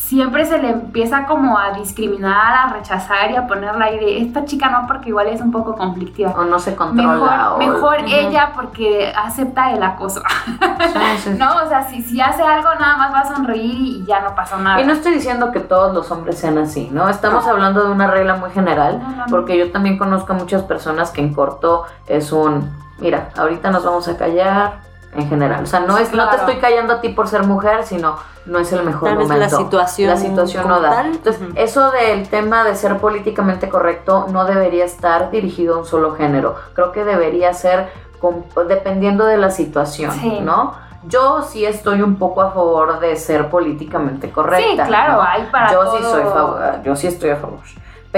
siempre 0.06 0.44
se 0.46 0.58
le 0.58 0.70
empieza 0.70 1.26
como 1.26 1.58
a 1.58 1.72
discriminar, 1.72 2.54
a 2.54 2.72
rechazar 2.74 3.32
y 3.32 3.36
a 3.36 3.48
ponerla 3.48 3.86
ahí 3.86 3.98
de 3.98 4.22
esta 4.22 4.44
chica 4.44 4.68
no 4.70 4.86
porque 4.86 5.08
igual 5.08 5.26
es 5.26 5.40
un 5.40 5.50
poco 5.50 5.74
conflictiva. 5.74 6.30
O 6.38 6.44
no 6.44 6.60
se 6.60 6.76
controla. 6.76 7.12
Mejor, 7.12 7.50
o- 7.54 7.58
mejor 7.58 7.96
ella 8.06 8.52
porque 8.54 9.12
acepta 9.16 9.72
el 9.72 9.82
acoso. 9.82 10.22
Sí, 10.46 10.98
sí. 11.24 11.30
no, 11.38 11.56
o 11.64 11.68
sea, 11.68 11.82
si, 11.88 12.02
si 12.02 12.20
hace 12.20 12.42
algo 12.42 12.68
nada 12.78 12.96
más 12.98 13.12
va 13.12 13.20
a 13.20 13.34
sonreír 13.34 13.74
y 13.80 14.04
ya 14.06 14.20
no 14.20 14.34
pasó 14.36 14.58
nada. 14.58 14.80
Y 14.80 14.84
no 14.86 14.92
estoy 14.92 15.12
diciendo 15.14 15.50
que 15.50 15.58
todos 15.58 15.92
los 15.92 16.08
hombres 16.12 16.38
sean 16.38 16.56
así, 16.58 16.88
¿no? 16.92 17.08
Estamos 17.08 17.44
hablando 17.48 17.84
de 17.84 17.90
una 17.90 18.06
regla 18.06 18.36
muy 18.36 18.50
general, 18.50 19.00
No, 19.02 19.08
no, 19.10 19.16
no. 19.16 19.24
porque 19.28 19.58
yo 19.58 19.72
también 19.72 19.98
conozco 19.98 20.32
a 20.34 20.36
muchas 20.36 20.62
personas 20.62 21.10
que 21.10 21.20
en 21.20 21.34
corto 21.34 21.84
es 22.06 22.30
un, 22.30 22.70
mira, 23.00 23.30
ahorita 23.36 23.72
nos 23.72 23.84
vamos 23.84 24.06
a 24.06 24.16
callar 24.16 24.74
en 25.16 25.28
general. 25.28 25.62
O 25.64 25.66
sea, 25.66 25.80
no 25.80 25.96
es, 25.98 26.12
no 26.12 26.28
te 26.30 26.36
estoy 26.36 26.56
callando 26.56 26.94
a 26.94 27.00
ti 27.00 27.08
por 27.10 27.28
ser 27.28 27.42
mujer, 27.44 27.84
sino 27.84 28.16
no 28.46 28.58
es 28.58 28.72
el 28.72 28.82
mejor 28.84 29.08
Tal 29.08 29.18
vez 29.18 29.28
momento. 29.28 29.56
la 29.56 29.64
situación 29.64 30.10
La 30.10 30.16
situación 30.16 30.68
no 30.68 30.80
da. 30.80 30.90
tal. 30.90 31.06
Entonces, 31.06 31.42
eso 31.56 31.90
del 31.90 32.28
tema 32.28 32.64
de 32.64 32.74
ser 32.76 32.98
políticamente 32.98 33.68
correcto 33.68 34.26
no 34.30 34.44
debería 34.44 34.84
estar 34.84 35.30
dirigido 35.30 35.76
a 35.76 35.78
un 35.78 35.84
solo 35.86 36.14
género. 36.14 36.54
Creo 36.74 36.92
que 36.92 37.04
debería 37.04 37.52
ser 37.54 37.88
con- 38.20 38.44
dependiendo 38.68 39.24
de 39.26 39.36
la 39.38 39.50
situación, 39.50 40.12
Sí. 40.12 40.40
¿no? 40.42 40.74
yo 41.08 41.42
sí 41.42 41.64
estoy 41.64 42.02
un 42.02 42.16
poco 42.16 42.42
a 42.42 42.50
favor 42.50 42.98
de 42.98 43.14
ser 43.14 43.48
políticamente 43.48 44.32
correcta. 44.32 44.82
Sí, 44.84 44.88
claro, 44.88 45.12
¿no? 45.14 45.22
hay 45.22 45.44
para 45.52 45.70
yo 45.72 45.84
todo. 45.84 45.96
sí 45.98 46.02
soy 46.02 46.22
favor, 46.24 46.60
yo 46.82 46.96
sí 46.96 47.06
estoy 47.06 47.30
a 47.30 47.36
favor. 47.36 47.60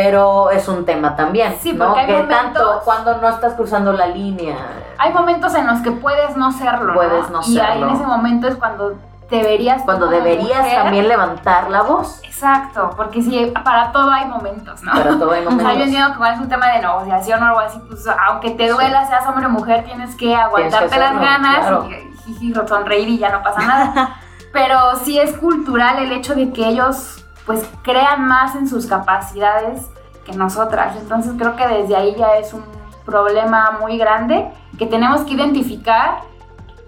Pero 0.01 0.51
es 0.51 0.69
un 0.69 0.85
tema 0.85 1.17
también, 1.17 1.57
Sí, 1.61 1.73
¿no? 1.73 1.87
porque 1.87 2.01
hay 2.03 2.07
que 2.07 2.23
tanto 2.29 2.61
momentos- 2.61 2.85
cuando 2.85 3.17
no 3.19 3.29
estás 3.29 3.55
cruzando 3.55 3.93
la 3.93 4.07
línea. 4.07 4.57
Hay 4.97 5.13
momentos 5.13 5.55
en 5.57 5.67
los 5.67 5.81
que 5.81 5.91
puedes 5.91 6.37
no 6.37 6.53
serlo, 6.53 6.95
Puedes 6.95 7.29
no 7.31 7.41
Y 7.47 7.59
ahí 7.59 7.73
serlo. 7.73 7.89
en 7.89 7.95
ese 7.97 8.07
momento 8.07 8.47
es 8.47 8.55
cuando 8.57 8.95
deberías... 9.29 9.83
Cuando 9.83 10.07
deberías 10.07 10.61
mujer- 10.63 10.83
también 10.83 11.09
levantar 11.09 11.69
la 11.71 11.83
voz. 11.83 12.21
Exacto, 12.25 12.91
porque 12.97 13.23
sí, 13.23 13.53
para 13.65 13.91
todo 13.91 14.11
hay 14.13 14.27
momentos, 14.27 14.83
¿no? 14.85 14.93
Para 14.93 15.19
todo 15.19 15.33
hay 15.33 15.41
O 15.47 15.51
sea, 15.51 15.51
yo 15.51 15.57
momentos. 15.65 15.87
entiendo 15.87 16.13
que 16.13 16.19
cuando 16.19 16.35
es 16.37 16.43
un 16.43 16.49
tema 16.49 16.67
de 16.69 16.79
negociación 16.81 17.43
o 17.43 17.47
algo 17.47 17.59
así, 17.59 17.81
pues 17.89 18.05
aunque 18.29 18.51
te 18.53 18.69
duela, 18.69 19.05
seas 19.09 19.27
hombre 19.27 19.47
o 19.47 19.51
mujer, 19.51 19.85
tienes 19.85 20.15
que 20.15 20.35
aguantarte 20.37 20.97
las 20.97 21.11
hacerlo, 21.11 21.21
ganas 21.21 21.59
claro. 21.59 21.89
y 21.91 22.17
jiji, 22.35 22.55
sonreír 22.69 23.09
y 23.09 23.19
ya 23.19 23.31
no 23.31 23.43
pasa 23.43 23.61
nada. 23.67 24.17
Pero 24.53 24.95
sí 25.03 25.19
es 25.19 25.37
cultural 25.37 25.99
el 25.99 26.13
hecho 26.13 26.35
de 26.37 26.53
que 26.53 26.67
ellos 26.69 27.25
pues 27.49 27.67
crean 27.83 28.29
más 28.29 28.55
en 28.55 28.69
sus 28.69 28.85
capacidades 28.87 29.87
que 30.27 30.33
nosotras. 30.33 30.97
Entonces 31.01 31.33
creo 31.39 31.57
que 31.57 31.67
desde 31.67 31.97
ahí 31.97 32.15
ya 32.15 32.37
es 32.37 32.53
un 32.53 32.63
problema 33.07 33.79
muy 33.81 33.97
grande 33.97 34.51
que 34.79 34.85
tenemos 34.85 35.23
que 35.23 35.33
identificar 35.33 36.19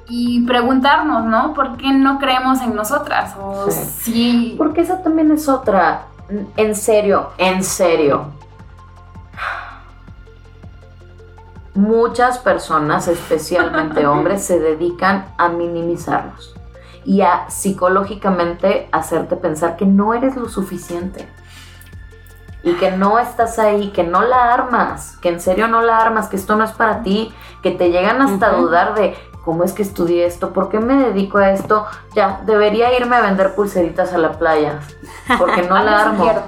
y 0.07 0.45
preguntarnos, 0.47 1.25
¿no? 1.25 1.55
¿Por 1.55 1.79
qué 1.79 1.91
no 1.93 2.19
creemos 2.19 2.61
en 2.61 2.75
nosotras? 2.75 3.35
O 3.41 3.71
Sí. 3.71 3.81
si... 4.03 4.55
Porque 4.59 4.83
esa 4.83 5.03
también 5.03 5.31
es 5.33 5.49
otra. 5.49 6.03
En 6.59 6.75
serio, 6.75 7.31
en 7.39 7.65
serio. 7.65 8.27
Muchas 11.75 12.39
personas, 12.39 13.09
especialmente 13.09 14.07
hombres, 14.07 14.45
se 14.45 14.61
dedican 14.61 15.25
a 15.39 15.49
minimizarnos 15.49 16.55
y 17.05 17.23
a 17.23 17.49
psicológicamente 17.49 18.89
hacerte 18.93 19.37
pensar 19.37 19.77
que 19.77 19.87
no 19.87 20.15
eres 20.15 20.37
lo 20.37 20.49
suficiente 20.49 21.29
y 22.63 22.75
que 22.75 22.91
no 22.91 23.19
estás 23.19 23.59
ahí, 23.59 23.89
que 23.89 24.03
no 24.03 24.23
la 24.23 24.53
armas, 24.53 25.17
que 25.23 25.31
en 25.31 25.41
serio 25.41 25.67
no 25.69 25.81
la 25.81 25.99
armas, 25.99 26.29
que 26.29 26.37
esto 26.37 26.57
no 26.57 26.65
es 26.65 26.73
para 26.73 27.03
ti, 27.03 27.33
que 27.63 27.71
te 27.71 27.91
llegan 27.91 28.21
hasta 28.21 28.53
dudar 28.53 28.95
de 28.95 29.17
cómo 29.45 29.65
es 29.65 29.73
que 29.73 29.83
estudié 29.83 30.27
esto, 30.27 30.53
por 30.53 30.69
qué 30.69 30.79
me 30.79 30.95
dedico 30.95 31.39
a 31.39 31.51
esto, 31.53 31.87
ya, 32.15 32.43
debería 32.45 32.95
irme 32.97 33.17
a 33.17 33.23
vender 33.23 33.55
pulseritas 33.55 34.13
a 34.13 34.19
la 34.19 34.33
playa, 34.33 34.81
porque 35.39 35.63
no 35.63 35.79
la 35.83 36.03
Algo 36.03 36.29
armo. 36.29 36.43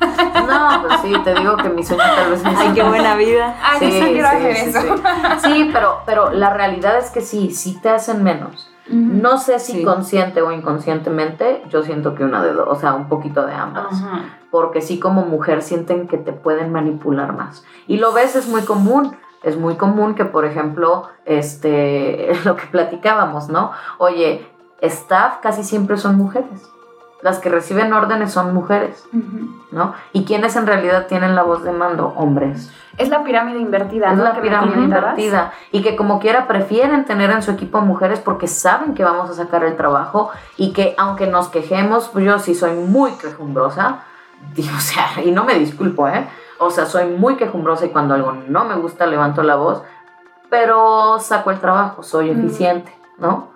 No, 0.46 0.82
pues 0.86 1.00
sí, 1.02 1.12
te 1.24 1.34
digo 1.34 1.56
que 1.56 1.68
mi 1.68 1.84
sueño 1.84 2.02
tal 2.02 2.30
vez 2.30 2.40
es 2.40 2.46
Ay, 2.46 2.72
qué 2.74 2.82
buena 2.82 3.16
vida. 3.16 3.56
Ay, 3.62 3.90
sí 3.90 4.18
eso. 4.18 4.80
Sí, 4.80 5.40
Sí, 5.42 5.70
pero, 5.72 6.00
pero 6.06 6.30
la 6.30 6.50
realidad 6.50 6.98
es 6.98 7.10
que 7.10 7.20
sí, 7.20 7.50
sí 7.50 7.78
te 7.80 7.90
hacen 7.90 8.22
menos. 8.22 8.70
No 8.88 9.38
sé 9.38 9.58
si 9.58 9.72
Sí. 9.72 9.84
consciente 9.84 10.42
o 10.42 10.52
inconscientemente, 10.52 11.62
yo 11.70 11.82
siento 11.82 12.14
que 12.14 12.24
una 12.24 12.42
de 12.42 12.52
dos, 12.52 12.68
o 12.68 12.74
sea, 12.74 12.92
un 12.94 13.08
poquito 13.08 13.46
de 13.46 13.54
ambas. 13.54 14.02
Porque 14.50 14.82
sí 14.82 15.00
como 15.00 15.22
mujer 15.22 15.62
sienten 15.62 16.06
que 16.06 16.18
te 16.18 16.32
pueden 16.32 16.70
manipular 16.70 17.32
más. 17.34 17.64
Y 17.86 17.96
lo 17.96 18.12
ves, 18.12 18.36
es 18.36 18.48
muy 18.48 18.62
común. 18.62 19.16
Es 19.42 19.58
muy 19.58 19.74
común 19.76 20.14
que, 20.14 20.24
por 20.24 20.44
ejemplo, 20.44 21.08
este, 21.24 22.32
lo 22.44 22.56
que 22.56 22.66
platicábamos, 22.66 23.48
¿no? 23.48 23.72
Oye, 23.98 24.46
staff 24.80 25.38
casi 25.42 25.64
siempre 25.64 25.96
son 25.96 26.16
mujeres. 26.16 26.70
Las 27.22 27.38
que 27.38 27.48
reciben 27.48 27.92
órdenes 27.92 28.32
son 28.32 28.52
mujeres. 28.52 29.06
¿no? 29.70 29.94
¿Y 30.12 30.24
quiénes 30.24 30.56
en 30.56 30.66
realidad 30.66 31.06
tienen 31.06 31.34
la 31.34 31.42
voz 31.42 31.64
de 31.64 31.72
mando? 31.72 32.14
Hombres. 32.16 32.70
Es 32.96 33.08
la 33.08 33.24
pirámide 33.24 33.58
invertida, 33.58 34.12
Es 34.12 34.16
¿no? 34.16 34.24
la 34.24 34.40
pirámide 34.40 34.80
invertida. 34.80 35.52
Y 35.72 35.82
que 35.82 35.96
como 35.96 36.20
quiera 36.20 36.46
prefieren 36.46 37.04
tener 37.04 37.30
en 37.30 37.42
su 37.42 37.50
equipo 37.50 37.80
mujeres 37.80 38.20
porque 38.20 38.46
saben 38.46 38.94
que 38.94 39.04
vamos 39.04 39.30
a 39.30 39.34
sacar 39.34 39.64
el 39.64 39.76
trabajo 39.76 40.30
y 40.56 40.72
que 40.72 40.94
aunque 40.96 41.26
nos 41.26 41.48
quejemos, 41.48 42.08
pues 42.08 42.24
yo 42.24 42.38
sí 42.38 42.54
soy 42.54 42.74
muy 42.74 43.12
quejumbrosa, 43.12 44.00
digo, 44.54 44.70
o 44.76 44.80
sea, 44.80 45.08
y 45.24 45.32
no 45.32 45.44
me 45.44 45.54
disculpo, 45.54 46.08
¿eh? 46.08 46.28
O 46.58 46.70
sea, 46.70 46.86
soy 46.86 47.06
muy 47.06 47.36
quejumbrosa 47.36 47.86
y 47.86 47.88
cuando 47.88 48.14
algo 48.14 48.32
no 48.48 48.64
me 48.64 48.76
gusta 48.76 49.06
levanto 49.06 49.42
la 49.42 49.56
voz, 49.56 49.82
pero 50.48 51.18
saco 51.18 51.50
el 51.50 51.58
trabajo, 51.58 52.04
soy 52.04 52.30
eficiente, 52.30 52.96
¿no? 53.18 53.53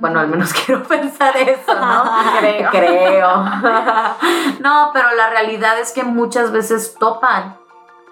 Bueno, 0.00 0.18
al 0.20 0.28
menos 0.28 0.52
quiero 0.66 0.82
pensar 0.82 1.36
eso, 1.36 1.74
¿no? 1.74 2.04
Creo. 2.40 2.70
Creo. 2.70 3.44
no, 4.60 4.90
pero 4.92 5.14
la 5.16 5.30
realidad 5.30 5.78
es 5.78 5.92
que 5.92 6.02
muchas 6.04 6.50
veces 6.52 6.96
topan, 6.98 7.56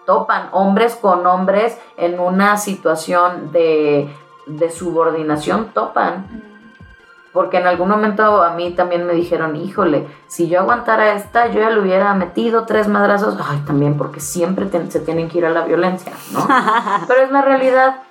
topan 0.07 0.49
hombres 0.53 0.97
con 0.97 1.27
hombres 1.27 1.79
en 1.97 2.21
una 2.21 2.57
situación 2.59 3.51
de, 3.53 4.15
de 4.47 4.71
subordinación, 4.71 5.71
topan. 5.73 6.45
Porque 7.33 7.59
en 7.59 7.67
algún 7.67 7.91
momento 7.91 8.43
a 8.43 8.51
mí 8.53 8.71
también 8.73 9.07
me 9.07 9.13
dijeron, 9.13 9.55
híjole, 9.55 10.09
si 10.27 10.49
yo 10.49 10.61
aguantara 10.61 11.13
esta, 11.13 11.47
yo 11.49 11.61
ya 11.61 11.71
le 11.71 11.79
hubiera 11.81 12.13
metido 12.15 12.65
tres 12.65 12.89
madrazos. 12.89 13.37
Ay, 13.47 13.59
también, 13.67 13.97
porque 13.99 14.19
siempre 14.19 14.65
te- 14.67 14.91
se 14.91 15.01
tienen 15.01 15.29
que 15.29 15.39
ir 15.39 15.47
a 15.47 15.51
la 15.51 15.63
violencia, 15.65 16.11
¿no? 16.33 16.47
Pero 17.07 17.21
es 17.21 17.31
la 17.31 17.43
realidad, 17.43 18.03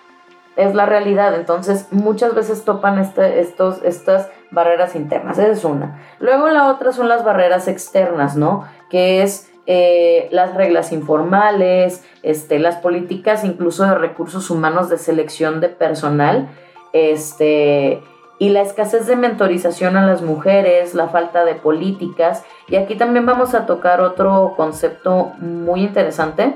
es 0.58 0.76
la 0.76 0.86
realidad. 0.86 1.36
Entonces, 1.36 1.88
muchas 1.92 2.36
veces 2.36 2.66
topan 2.66 3.00
este- 3.00 3.40
estos, 3.40 3.82
estas 3.84 4.30
barreras 4.52 4.96
internas. 4.96 5.38
Esa 5.38 5.52
es 5.52 5.64
una. 5.64 6.02
Luego 6.20 6.50
la 6.50 6.70
otra 6.70 6.92
son 6.92 7.08
las 7.08 7.24
barreras 7.24 7.68
externas, 7.68 8.36
¿no? 8.36 8.66
Que 8.90 9.22
es 9.22 9.52
eh, 9.70 10.30
las 10.32 10.54
reglas 10.56 10.94
informales, 10.94 12.06
este, 12.24 12.58
las 12.58 12.78
políticas 12.78 13.44
incluso 13.44 13.84
de 13.84 13.96
recursos 13.96 14.50
humanos 14.50 14.90
de 14.90 14.98
selección 14.98 15.60
de 15.60 15.68
personal, 15.68 16.48
este, 16.94 18.02
y 18.40 18.50
la 18.50 18.62
escasez 18.62 19.08
de 19.08 19.18
mentorización 19.18 19.98
a 19.98 20.06
las 20.08 20.22
mujeres, 20.22 20.94
la 20.94 21.10
falta 21.10 21.44
de 21.44 21.56
políticas. 21.56 22.46
Y 22.70 22.78
aquí 22.78 22.96
también 22.96 23.26
vamos 23.26 23.54
a 23.56 23.66
tocar 23.66 24.00
otro 24.00 24.54
concepto 24.56 25.34
muy 25.40 25.82
interesante. 25.84 26.56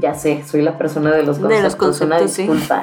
Ya 0.00 0.14
sé, 0.14 0.42
soy 0.46 0.62
la 0.62 0.78
persona 0.78 1.10
de 1.12 1.22
los 1.22 1.36
De 1.36 1.42
conceptos, 1.42 1.64
los 1.64 1.76
conceptos, 1.76 2.06
una 2.20 2.28
sí. 2.28 2.42
disculpa. 2.42 2.82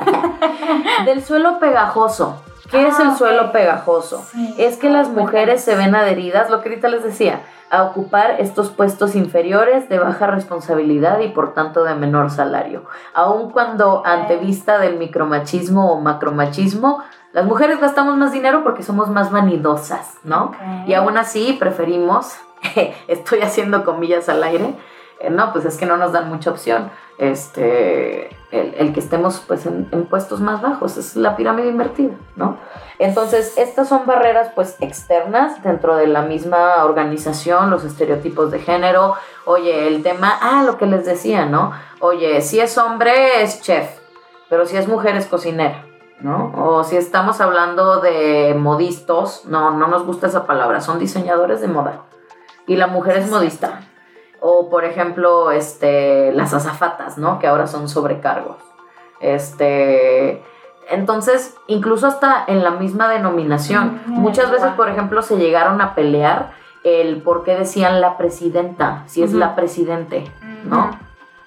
Del 1.05 1.23
suelo 1.23 1.59
pegajoso. 1.59 2.41
¿Qué 2.71 2.87
es 2.87 2.95
Ah, 2.99 3.03
el 3.03 3.07
ok. 3.09 3.17
suelo 3.17 3.51
pegajoso? 3.51 4.23
Sí. 4.31 4.53
Es 4.57 4.77
que 4.77 4.89
las 4.89 5.09
mujeres 5.09 5.63
se 5.63 5.75
ven 5.75 5.95
adheridas, 5.95 6.49
lo 6.49 6.61
que 6.61 6.69
ahorita 6.69 6.89
les 6.89 7.03
decía, 7.03 7.41
a 7.69 7.83
ocupar 7.83 8.35
estos 8.39 8.69
puestos 8.71 9.15
inferiores 9.15 9.87
de 9.89 9.99
baja 9.99 10.27
responsabilidad 10.27 11.19
y 11.19 11.29
por 11.29 11.53
tanto 11.53 11.83
de 11.85 11.95
menor 11.95 12.29
salario. 12.29 12.83
Aun 13.13 13.51
cuando 13.51 14.03
ante 14.05 14.35
vista 14.37 14.79
del 14.79 14.97
micromachismo 14.97 15.91
o 15.93 16.01
macromachismo, 16.01 17.01
las 17.33 17.45
mujeres 17.45 17.79
gastamos 17.79 18.15
más 18.17 18.31
dinero 18.33 18.63
porque 18.63 18.83
somos 18.83 19.09
más 19.09 19.31
vanidosas, 19.31 20.15
¿no? 20.23 20.51
Y 20.87 20.93
aún 20.93 21.17
así 21.17 21.55
preferimos, 21.59 22.33
estoy 23.07 23.41
haciendo 23.41 23.83
comillas 23.85 24.27
al 24.29 24.43
aire, 24.43 24.75
eh, 25.19 25.29
no, 25.29 25.51
pues 25.51 25.65
es 25.65 25.77
que 25.77 25.85
no 25.85 25.97
nos 25.97 26.11
dan 26.11 26.29
mucha 26.29 26.51
opción, 26.51 26.91
este, 27.17 28.29
el, 28.51 28.75
el 28.77 28.93
que 28.93 28.99
estemos 28.99 29.43
pues 29.47 29.65
en, 29.65 29.87
en 29.91 30.05
puestos 30.05 30.39
más 30.39 30.61
bajos, 30.61 30.97
es 30.97 31.15
la 31.15 31.35
pirámide 31.35 31.69
invertida, 31.69 32.13
¿no? 32.35 32.57
Entonces, 32.99 33.57
estas 33.57 33.89
son 33.89 34.05
barreras 34.05 34.51
pues 34.55 34.75
externas 34.79 35.61
dentro 35.63 35.95
de 35.95 36.07
la 36.07 36.21
misma 36.21 36.83
organización, 36.83 37.69
los 37.69 37.83
estereotipos 37.83 38.51
de 38.51 38.59
género, 38.59 39.15
oye, 39.45 39.87
el 39.87 40.03
tema, 40.03 40.37
ah, 40.41 40.63
lo 40.63 40.77
que 40.77 40.85
les 40.87 41.05
decía, 41.05 41.45
¿no? 41.45 41.73
Oye, 41.99 42.41
si 42.41 42.59
es 42.59 42.77
hombre 42.77 43.43
es 43.43 43.61
chef, 43.61 43.99
pero 44.49 44.65
si 44.65 44.77
es 44.77 44.87
mujer 44.87 45.15
es 45.15 45.27
cocinera. 45.27 45.83
¿no? 46.19 46.51
O 46.55 46.83
si 46.83 46.97
estamos 46.97 47.41
hablando 47.41 47.99
de 47.99 48.55
modistos, 48.57 49.45
no, 49.45 49.71
no 49.71 49.87
nos 49.87 50.03
gusta 50.03 50.27
esa 50.27 50.47
palabra, 50.47 50.81
son 50.81 50.99
diseñadores 50.99 51.61
de 51.61 51.67
moda. 51.67 52.01
Y 52.65 52.75
la 52.75 52.87
mujer 52.87 53.17
es 53.17 53.29
modista. 53.29 53.81
O 54.39 54.69
por 54.69 54.85
ejemplo, 54.85 55.51
este, 55.51 56.31
las 56.33 56.53
azafatas, 56.53 57.17
¿no? 57.17 57.39
Que 57.39 57.47
ahora 57.47 57.67
son 57.67 57.89
sobrecargos. 57.89 58.57
Este, 59.19 60.41
entonces, 60.89 61.55
incluso 61.67 62.07
hasta 62.07 62.43
en 62.47 62.63
la 62.63 62.71
misma 62.71 63.09
denominación, 63.09 64.01
Mm, 64.05 64.13
muchas 64.19 64.51
veces, 64.51 64.69
por 64.71 64.89
ejemplo, 64.89 65.21
se 65.21 65.37
llegaron 65.37 65.81
a 65.81 65.95
pelear 65.95 66.51
el 66.83 67.21
por 67.21 67.43
qué 67.43 67.55
decían 67.55 67.99
la 68.01 68.17
presidenta, 68.17 69.03
si 69.07 69.21
es 69.23 69.33
la 69.33 69.55
presidente, 69.55 70.23
¿no? 70.65 70.91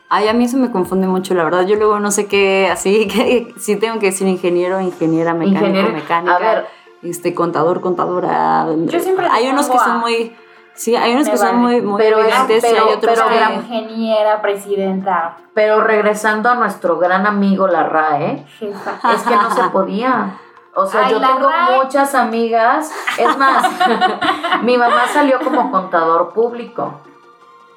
Ay, 0.09 0.27
a 0.29 0.33
mí 0.35 0.45
eso 0.45 0.57
me 0.57 0.71
confunde 0.73 1.07
mucho, 1.07 1.35
la 1.35 1.45
verdad. 1.45 1.65
Yo 1.67 1.77
luego 1.77 2.01
no 2.01 2.11
sé 2.11 2.27
qué, 2.27 2.69
así 2.71 3.07
que 3.13 3.55
si 3.59 3.77
tengo 3.77 3.99
que 4.01 4.07
decir 4.07 4.27
ingeniero, 4.27 4.81
ingeniera, 4.81 5.33
mecánico, 5.35 5.65
Ingeniero- 5.67 5.93
mecánica, 5.93 6.35
a 6.37 6.39
ver. 6.39 6.67
este 7.03 7.33
contador, 7.35 7.81
contadora. 7.81 8.67
Yo 8.87 9.01
siempre 9.01 9.27
hay 9.31 9.49
unos 9.49 9.69
que 9.71 9.79
son 9.79 10.01
muy 10.01 10.37
sí, 10.75 10.97
hay 10.97 11.15
unos 11.15 11.29
que 11.29 11.37
son 11.37 11.57
muy 11.57 11.81
muy 11.81 11.99
Pero 12.01 12.21
y 12.21 12.31
pero- 12.61 12.87
hay 12.87 12.95
otros 12.95 13.19
pero 13.19 13.29
que 13.29 13.55
ingeniera, 13.55 14.41
presidenta, 14.43 15.37
Pero 15.55 15.81
regresando 15.83 16.49
a 16.51 16.55
nuestro 16.55 16.99
gran 16.99 17.27
amigo 17.27 17.67
la 17.67 17.85
RAE, 17.85 18.45
jefa. 18.59 18.93
es 19.15 19.23
que 19.23 19.37
no 19.37 19.51
se 19.55 19.63
podía. 19.71 20.39
O 20.75 20.87
sea, 20.87 21.07
Ay, 21.07 21.13
yo 21.13 21.21
tengo 21.21 21.49
RAE. 21.51 21.83
muchas 21.83 22.15
amigas. 22.15 22.93
Es 23.19 23.37
más, 23.37 23.69
mi 24.63 24.79
mamá 24.79 25.07
salió 25.13 25.41
como 25.41 25.71
contador 25.71 26.33
público. 26.33 27.01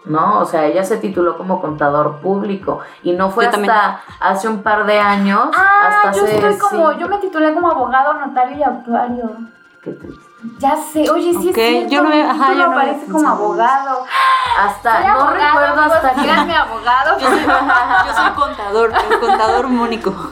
¿no? 0.05 0.39
O 0.39 0.45
sea, 0.45 0.65
ella 0.65 0.83
se 0.83 0.97
tituló 0.97 1.37
como 1.37 1.61
contador 1.61 2.17
público 2.19 2.81
y 3.03 3.13
no 3.13 3.29
fue 3.29 3.45
Yo 3.45 3.51
hasta 3.51 3.57
también. 3.65 3.77
hace 4.19 4.49
un 4.49 4.61
par 4.61 4.85
de 4.85 4.99
años. 4.99 5.47
Ah, 5.57 5.87
hasta 5.87 6.11
yo 6.19 6.25
hace 6.25 6.35
estoy 6.35 6.57
como, 6.57 6.91
sí. 6.91 6.97
yo 6.99 7.07
me 7.07 7.17
titulé 7.19 7.53
como 7.53 7.71
abogado, 7.71 8.13
notario 8.15 8.57
y 8.57 8.63
actuario. 8.63 9.29
Qué 9.81 9.91
triste. 9.93 10.22
Ya 10.59 10.75
sé, 10.75 11.09
oye, 11.09 11.31
sí 11.31 11.49
Ok, 11.49 11.57
es 11.57 11.69
cierto, 11.69 11.89
yo 11.89 12.01
no 12.03 12.09
mi 12.09 12.15
había- 12.21 12.31
ajá, 12.31 12.47
título 12.47 12.59
yo 12.59 12.67
no 12.67 12.71
aparece 12.73 13.05
como 13.11 13.29
abogado. 13.29 14.05
Hasta, 14.59 14.97
Soy 14.97 15.05
no 15.05 15.13
abogado, 15.13 15.59
recuerdo 15.59 15.81
hasta 15.93 16.13
díganme 16.21 16.55
abogado. 16.55 17.19
Yo 17.19 17.27
soy, 17.29 17.39
yo 17.43 18.13
soy 18.13 18.29
contador, 18.35 18.93
el 19.09 19.19
contador 19.19 19.67
mónico. 19.69 20.13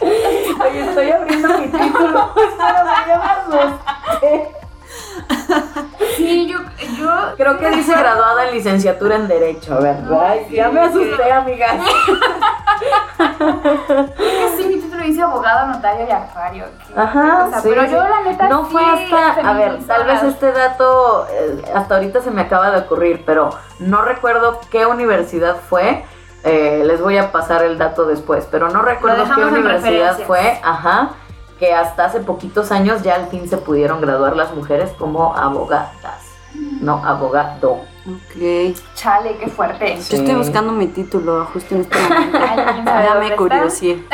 Oye, 0.00 0.80
estoy 0.88 1.10
abriendo 1.10 1.48
mi 1.58 1.66
título. 1.68 2.30
Ya 2.58 3.18
me 3.18 3.24
asusté. 3.24 3.78
Sí, 6.16 6.46
yo, 6.48 6.58
yo 6.98 7.10
Creo 7.36 7.58
que 7.58 7.70
dice 7.70 7.92
graduada 7.92 8.48
en 8.48 8.54
licenciatura 8.54 9.16
en 9.16 9.28
Derecho, 9.28 9.78
¿verdad? 9.80 10.22
Ay, 10.28 10.46
ya 10.50 10.68
me 10.68 10.80
asusté, 10.80 11.32
amigas. 11.32 11.76
creo 13.36 14.06
que 14.16 14.48
sí, 14.56 14.68
mi 14.68 14.80
título 14.80 15.02
dice 15.04 15.22
abogado, 15.22 15.66
notario 15.68 16.06
y 16.06 16.10
actuario. 16.10 16.64
Qué- 16.86 17.00
Ajá, 17.00 17.48
sí, 17.62 17.68
Pero 17.68 17.84
yo 17.84 18.08
la 18.08 18.22
neta 18.22 18.48
No 18.48 18.64
fue 18.64 18.82
hasta, 18.84 19.48
a 19.48 19.52
ver, 19.54 19.78
tal 19.86 20.04
vez 20.04 20.22
este 20.22 20.52
dato 20.52 21.26
eh, 21.30 21.62
hasta 21.74 21.94
ahorita 21.96 22.20
se 22.22 22.30
me 22.30 22.42
acaba 22.42 22.70
de 22.70 22.78
ocurrir, 22.80 23.22
pero 23.24 23.50
no 23.78 24.02
recuerdo 24.02 24.60
qué 24.70 24.86
universidad 24.86 25.56
fue. 25.68 26.04
Eh, 26.42 26.82
les 26.86 27.02
voy 27.02 27.18
a 27.18 27.32
pasar 27.32 27.62
el 27.64 27.76
dato 27.76 28.06
después, 28.06 28.48
pero 28.50 28.70
no 28.70 28.80
recuerdo 28.80 29.24
qué 29.34 29.44
universidad 29.44 30.18
fue, 30.26 30.58
ajá, 30.64 31.10
que 31.60 31.74
hasta 31.74 32.06
hace 32.06 32.20
poquitos 32.20 32.72
años 32.72 33.02
ya 33.02 33.14
al 33.16 33.26
fin 33.28 33.46
se 33.48 33.58
pudieron 33.58 34.00
graduar 34.00 34.34
las 34.34 34.52
mujeres 34.54 34.90
como 34.98 35.36
abogadas, 35.36 36.24
no 36.80 37.04
abogado. 37.04 37.82
Ok. 38.06 38.74
Chale, 38.94 39.36
qué 39.36 39.46
fuerte. 39.48 39.98
Sí. 40.00 40.16
Yo 40.16 40.22
estoy 40.22 40.36
buscando 40.36 40.72
mi 40.72 40.86
título 40.86 41.44
justo 41.52 41.74
en 41.74 41.82
este 41.82 41.98
momento. 42.08 42.38
Ay, 42.40 42.64
¿quién 42.72 42.84
sabe 42.86 43.04
Ya 43.04 43.14
me 43.16 43.36
curiosé. 43.36 44.04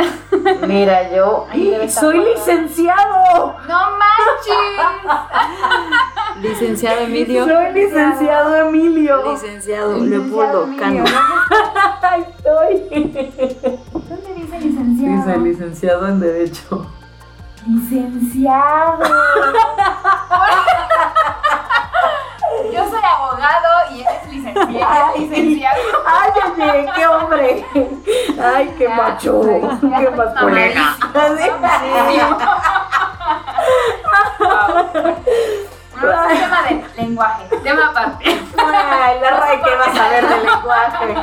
Mira, 0.66 1.14
yo 1.14 1.46
soy 1.88 2.18
licenciado. 2.18 3.54
¡No 3.68 3.80
manches! 3.96 4.56
Licenciado 6.42 7.00
Emilio. 7.02 7.46
Soy 7.46 7.72
licenciado 7.72 8.56
Emilio. 8.56 9.32
Licenciado 9.32 9.96
Leopoldo 9.98 10.64
Emilio. 10.64 11.04
Cano. 11.04 11.04
Ahí 12.02 12.26
estoy. 12.28 13.00
¿Dónde 14.08 14.34
dice 14.34 14.60
licenciado? 14.60 15.16
Dice 15.16 15.38
licenciado 15.38 16.08
en 16.08 16.20
Derecho. 16.20 16.86
Licenciado. 17.66 19.02
Yo 22.72 22.88
soy 22.90 23.00
abogado 23.04 23.68
y 23.90 24.00
él 24.02 24.06
es 24.22 24.28
licenciado. 24.32 24.86
Ay, 24.88 25.20
licenciado. 25.20 25.76
Ay, 26.06 26.30
oye, 26.62 26.90
qué 26.94 27.06
hombre. 27.06 27.66
Ay, 28.42 28.74
qué 28.78 28.84
Ya, 28.88 28.94
macho. 28.96 29.42
ya 29.42 29.98
Qué 29.98 30.06
soy 30.06 30.16
masculina. 30.16 30.96
Bueno, 35.98 36.28
es 36.30 36.40
tema 36.40 36.62
de 36.62 36.84
lenguaje, 37.02 37.44
tema 37.62 37.86
aparte. 37.86 38.24
Ay, 38.58 39.20
la 39.20 39.30
RAE 39.30 39.62
que 39.62 39.76
vas 39.76 39.98
a 39.98 40.08
ver 40.08 40.28
de 40.28 40.36
lenguaje. 40.44 41.14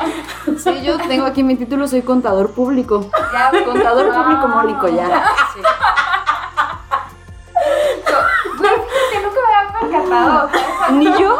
Sí, 0.58 0.82
yo 0.82 0.98
tengo 0.98 1.26
aquí 1.26 1.42
mi 1.44 1.56
título, 1.56 1.86
soy 1.86 2.02
contador 2.02 2.50
público. 2.52 3.06
Ya, 3.32 3.50
Contador 3.64 4.10
Ah. 4.12 4.22
público 4.22 4.48
mónico, 4.48 4.88
ya. 4.88 5.24
Sí. 5.54 5.60
Ni 10.92 11.04
yo. 11.18 11.38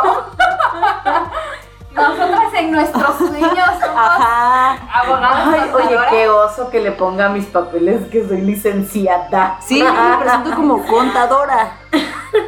Nosotras 1.95 2.55
en 2.55 2.73
nuestros 2.73 3.17
sueños 3.19 3.69
somos 3.81 3.97
Ajá. 3.97 4.77
abogadas. 4.93 5.49
Ay, 5.55 5.71
oye, 5.73 5.97
qué 6.11 6.29
oso 6.29 6.69
que 6.69 6.81
le 6.81 6.91
ponga 6.91 7.27
a 7.27 7.29
mis 7.29 7.47
papeles 7.47 8.09
que 8.11 8.27
soy 8.27 8.41
licenciada. 8.41 9.59
Sí, 9.61 9.81
me 9.83 10.17
presento 10.19 10.57
como 10.57 10.85
contadora. 10.87 11.73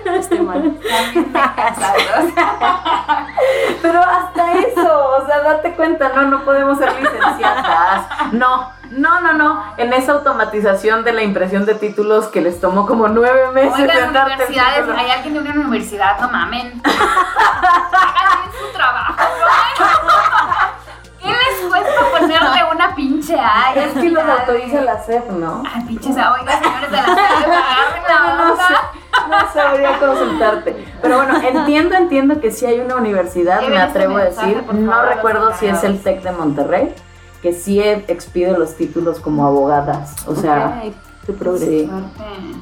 Estoy 0.04 0.40
mal. 0.40 0.76
Pero 3.82 4.00
hasta 4.02 4.52
eso, 4.54 5.08
o 5.16 5.26
sea, 5.26 5.40
date 5.42 5.74
cuenta, 5.74 6.08
no, 6.08 6.22
no 6.22 6.44
podemos 6.44 6.78
ser 6.78 6.92
licenciadas. 7.00 8.32
No, 8.32 8.72
no, 8.96 9.20
no, 9.20 9.32
no. 9.34 9.62
En 9.76 9.92
esa 9.92 10.12
automatización 10.12 11.04
de 11.04 11.12
la 11.12 11.22
impresión 11.22 11.66
de 11.66 11.74
títulos 11.74 12.26
que 12.26 12.40
les 12.40 12.60
tomó 12.60 12.86
como 12.86 13.08
nueve 13.08 13.50
meses. 13.52 13.78
Oigan, 13.78 14.10
universidades, 14.10 14.88
hay 14.96 15.10
alguien 15.10 15.34
de 15.34 15.40
una 15.40 15.50
universidad, 15.52 16.18
no 16.20 16.30
mamen. 16.30 16.80
Hagan 16.84 18.38
bien 18.42 18.52
su 18.58 18.72
trabajo. 18.76 19.14
¿no? 19.18 20.76
¿Qué 21.20 21.28
les 21.28 21.68
cuesta 21.68 22.00
ponerle 22.12 22.64
una 22.72 22.94
pinche 22.94 23.38
A? 23.38 23.74
Es 23.74 23.92
que 23.94 24.10
los 24.10 24.24
autoriza 24.24 24.80
la 24.82 25.02
SEP, 25.02 25.30
¿no? 25.30 25.62
Ay, 25.74 25.82
pinches 25.82 26.16
A, 26.16 26.34
oiga, 26.34 26.58
señores 26.58 26.90
de 26.90 26.96
la 26.96 27.02
agarren 27.02 28.02
la 28.08 28.36
No, 28.36 28.44
no 28.44 28.56
sé, 28.56 28.74
no 29.28 29.52
sabría 29.52 29.98
consultarte. 29.98 30.86
Pero 31.02 31.16
bueno, 31.16 31.36
entiendo, 31.40 31.96
entiendo 31.96 32.40
que 32.40 32.52
sí 32.52 32.64
hay 32.66 32.80
una 32.80 32.96
universidad, 32.96 33.62
me 33.62 33.78
atrevo 33.78 34.16
a 34.18 34.24
decir. 34.24 34.62
No 34.72 35.02
recuerdo 35.02 35.52
si 35.54 35.66
es 35.66 35.82
el. 35.84 36.02
TEC 36.02 36.22
de 36.22 36.30
Monterrey, 36.30 36.94
que 37.42 37.52
sí 37.52 37.80
expide 37.80 38.58
los 38.58 38.74
títulos 38.76 39.20
como 39.20 39.46
abogadas. 39.46 40.14
O 40.26 40.34
sea, 40.34 40.80
Ay, 40.82 40.94
qué 41.26 41.32
progreso. 41.32 41.66
sí, 41.66 41.90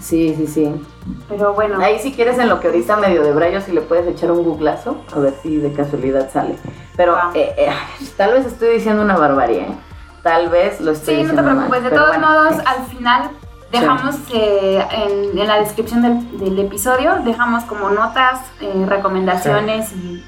sí, 0.01 0.35
sí, 0.37 0.47
sí. 0.47 0.83
Pero 1.29 1.55
bueno, 1.55 1.79
Ahí 1.81 1.99
si 1.99 2.13
quieres 2.13 2.39
en 2.39 2.49
lo 2.49 2.61
que 2.61 2.69
ahorita 2.69 2.97
medio 2.97 3.23
de 3.23 3.33
brayo 3.33 3.61
si 3.61 3.73
le 3.73 3.81
puedes 3.83 4.07
echar 4.07 4.31
un 4.33 4.43
googlazo 4.45 4.97
a 5.15 5.19
ver 5.19 5.35
si 5.43 5.57
de 5.59 5.73
casualidad 5.73 6.31
sale. 6.33 6.57
Pero 6.97 7.13
Va. 7.13 7.31
eh, 7.35 7.55
eh, 7.59 7.71
tal 8.17 8.33
vez 8.33 8.47
estoy 8.47 8.75
diciendo 8.75 9.03
una 9.03 9.17
barbarie, 9.17 9.61
¿eh? 9.63 9.75
Tal 10.23 10.49
vez 10.49 10.81
lo 10.81 10.93
estoy 10.93 11.17
sí, 11.17 11.23
no 11.23 11.35
te 11.35 11.37
diciendo 11.37 11.43
preocupes. 11.43 11.83
mal, 11.83 11.91
De 11.91 11.97
todos 11.97 12.09
bueno, 12.09 12.27
modos, 12.29 12.53
X. 12.55 12.65
al 12.67 12.87
final 12.87 13.31
dejamos 13.71 14.15
eh, 14.33 14.83
en, 14.91 15.39
en 15.39 15.47
la 15.49 15.59
descripción 15.61 16.01
del, 16.01 16.39
del 16.39 16.59
episodio, 16.61 17.17
dejamos 17.25 17.65
como 17.65 17.91
notas, 17.91 18.41
eh, 18.61 18.87
recomendaciones 18.89 19.93
y, 19.93 20.25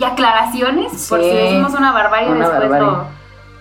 y 0.00 0.04
aclaraciones. 0.04 1.06
Por 1.08 1.20
Sí, 1.20 1.30
si 1.30 1.36
decimos 1.36 1.74
una 1.74 1.92
barbarie, 1.92 2.28
una 2.30 2.48
después 2.48 2.70
barbarie. 2.70 2.86
Lo, 2.86 3.06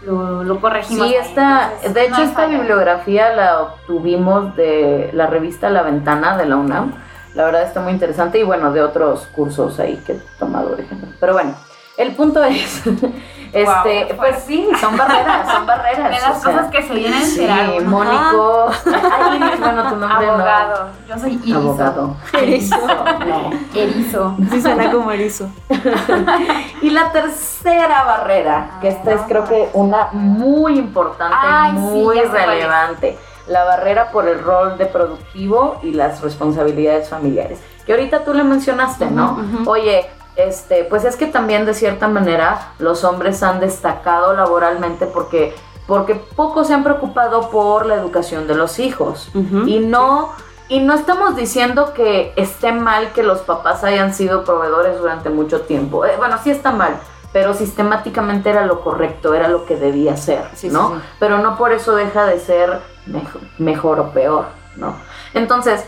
lo, 0.05 0.43
lo 0.43 0.59
corregimos. 0.61 1.07
Sí, 1.07 1.15
esta, 1.15 1.65
Entonces, 1.83 1.93
de 1.93 2.03
hecho 2.05 2.17
no 2.17 2.23
esta 2.23 2.35
falla. 2.43 2.57
bibliografía 2.59 3.33
la 3.33 3.61
obtuvimos 3.61 4.55
de 4.55 5.09
la 5.13 5.27
revista 5.27 5.69
La 5.69 5.81
Ventana 5.83 6.37
de 6.37 6.45
la 6.45 6.57
UNAM. 6.57 6.93
La 7.33 7.43
verdad 7.45 7.63
está 7.63 7.81
muy 7.81 7.91
interesante 7.91 8.39
y 8.39 8.43
bueno, 8.43 8.71
de 8.71 8.81
otros 8.81 9.27
cursos 9.35 9.79
ahí 9.79 10.01
que 10.05 10.13
he 10.13 10.19
tomado, 10.39 10.69
por 10.69 10.79
ejemplo. 10.79 11.09
Pero 11.19 11.33
bueno, 11.33 11.53
el 11.97 12.11
punto 12.13 12.43
es, 12.43 12.83
este, 13.55 14.13
pues 14.15 14.43
sí, 14.45 14.67
son 14.79 14.97
barreras, 14.97 15.51
son 15.51 15.65
barreras. 15.67 16.09
De 16.11 16.27
las 16.29 16.37
o 16.37 16.41
sea, 16.41 16.51
cosas 16.51 16.71
que 16.71 16.83
se 16.83 16.93
vienen 16.93 17.23
Sí. 17.25 17.47
Mónico. 17.85 18.69
Ay, 18.85 19.39
bueno, 19.59 19.89
tu 19.89 19.95
nombre 19.95 20.27
Abogado. 20.29 20.89
Yo 21.07 21.17
soy 21.17 21.35
no. 21.35 21.41
Iriso. 21.43 21.57
Abogado. 21.59 22.15
Erizo. 22.33 22.77
No. 23.25 23.49
Erizo. 23.73 24.35
Sí 24.51 24.61
suena 24.61 24.91
como 24.91 25.11
erizo. 25.11 25.49
Y 26.81 26.89
la 26.91 27.11
tercera 27.11 28.03
barrera, 28.03 28.77
que 28.81 28.89
esta 28.89 29.13
es 29.13 29.21
creo 29.27 29.45
que 29.45 29.69
una 29.73 30.09
muy 30.11 30.77
importante, 30.77 31.35
Ay, 31.41 31.71
muy 31.73 32.19
relevante. 32.19 33.17
La 33.47 33.63
barrera 33.63 34.09
por 34.11 34.27
el 34.27 34.39
rol 34.43 34.77
de 34.77 34.85
productivo 34.85 35.79
y 35.83 35.91
las 35.91 36.21
responsabilidades 36.21 37.09
familiares. 37.09 37.59
Que 37.85 37.93
ahorita 37.93 38.23
tú 38.23 38.33
le 38.33 38.43
mencionaste, 38.43 39.05
¿no? 39.09 39.39
Oye, 39.67 40.05
este, 40.35 40.83
pues 40.83 41.05
es 41.05 41.15
que 41.15 41.27
también 41.27 41.65
de 41.65 41.73
cierta 41.73 42.07
manera 42.07 42.73
los 42.79 43.03
hombres 43.03 43.41
han 43.43 43.59
destacado 43.59 44.33
laboralmente 44.33 45.05
porque, 45.05 45.55
porque 45.87 46.15
poco 46.15 46.63
se 46.63 46.73
han 46.73 46.83
preocupado 46.83 47.49
por 47.49 47.85
la 47.85 47.95
educación 47.95 48.47
de 48.47 48.55
los 48.55 48.79
hijos. 48.79 49.29
Y 49.65 49.79
no, 49.79 50.31
y 50.67 50.79
no 50.79 50.93
estamos 50.95 51.35
diciendo 51.35 51.93
que 51.93 52.33
esté 52.35 52.71
mal 52.71 53.11
que 53.13 53.23
los 53.23 53.39
papás 53.41 53.83
hayan 53.83 54.13
sido 54.13 54.43
proveedores 54.43 54.97
durante 54.99 55.29
mucho 55.29 55.61
tiempo. 55.61 56.05
Eh, 56.05 56.15
bueno, 56.17 56.37
sí 56.43 56.49
está 56.51 56.71
mal, 56.71 56.97
pero 57.31 57.53
sistemáticamente 57.53 58.49
era 58.49 58.65
lo 58.65 58.81
correcto, 58.81 59.33
era 59.33 59.47
lo 59.47 59.65
que 59.65 59.75
debía 59.75 60.17
ser, 60.17 60.43
Sí, 60.55 60.69
¿no? 60.69 60.89
sí, 60.89 60.95
sí. 60.95 61.01
Pero 61.19 61.37
no 61.39 61.55
por 61.57 61.71
eso 61.71 61.95
deja 61.95 62.25
de 62.25 62.39
ser 62.39 62.79
mejor, 63.05 63.41
mejor 63.59 63.99
o 63.99 64.09
peor, 64.11 64.45
¿no? 64.75 64.95
Entonces, 65.33 65.85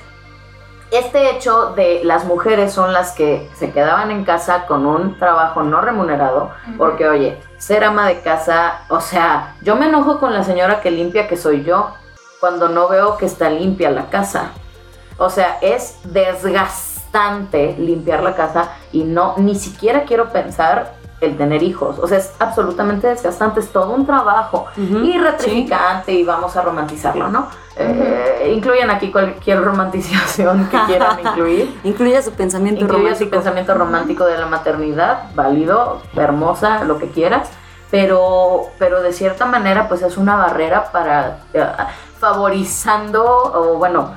este 0.91 1.31
hecho 1.31 1.73
de 1.75 2.01
las 2.03 2.25
mujeres 2.25 2.71
son 2.71 2.93
las 2.93 3.11
que 3.11 3.49
se 3.55 3.71
quedaban 3.71 4.11
en 4.11 4.23
casa 4.23 4.65
con 4.65 4.85
un 4.85 5.17
trabajo 5.17 5.63
no 5.63 5.81
remunerado, 5.81 6.51
porque 6.77 7.07
oye, 7.07 7.37
ser 7.57 7.83
ama 7.83 8.07
de 8.07 8.21
casa, 8.21 8.81
o 8.89 9.01
sea, 9.01 9.55
yo 9.61 9.75
me 9.75 9.87
enojo 9.87 10.19
con 10.19 10.33
la 10.33 10.43
señora 10.43 10.81
que 10.81 10.91
limpia 10.91 11.27
que 11.27 11.37
soy 11.37 11.63
yo, 11.63 11.93
cuando 12.39 12.69
no 12.69 12.87
veo 12.87 13.17
que 13.17 13.25
está 13.25 13.49
limpia 13.49 13.89
la 13.89 14.09
casa. 14.09 14.51
O 15.17 15.29
sea, 15.29 15.57
es 15.61 15.99
desgastante 16.03 17.75
limpiar 17.77 18.21
la 18.21 18.35
casa 18.35 18.71
y 18.91 19.03
no, 19.03 19.33
ni 19.37 19.55
siquiera 19.55 20.03
quiero 20.03 20.29
pensar 20.29 20.93
el 21.19 21.35
tener 21.35 21.63
hijos. 21.63 21.97
O 21.99 22.07
sea, 22.07 22.19
es 22.19 22.33
absolutamente 22.39 23.07
desgastante, 23.07 23.59
es 23.59 23.69
todo 23.69 23.91
un 23.93 24.05
trabajo 24.05 24.67
y 24.77 25.17
retrificante 25.17 26.11
y 26.11 26.23
vamos 26.23 26.55
a 26.55 26.61
romantizarlo, 26.61 27.29
¿no? 27.29 27.47
Eh, 27.75 28.53
incluyen 28.55 28.89
aquí 28.89 29.11
cualquier 29.11 29.63
romantización 29.63 30.67
que 30.69 30.77
quieran 30.85 31.19
incluir. 31.25 31.79
Incluye 31.83 32.21
su 32.21 32.31
pensamiento 32.31 32.81
Incluye 32.81 33.03
su 33.03 33.09
romántico. 33.09 33.31
pensamiento 33.31 33.73
romántico 33.75 34.25
de 34.25 34.37
la 34.37 34.45
maternidad, 34.45 35.23
válido, 35.35 36.01
hermosa, 36.15 36.83
lo 36.83 36.97
que 36.97 37.09
quieras, 37.09 37.49
pero, 37.91 38.63
pero 38.79 39.01
de 39.01 39.13
cierta 39.13 39.45
manera 39.45 39.87
pues 39.87 40.01
es 40.01 40.17
una 40.17 40.35
barrera 40.35 40.91
para 40.91 41.39
eh, 41.53 41.65
favorizando 42.19 43.23
o 43.25 43.77
bueno, 43.77 44.11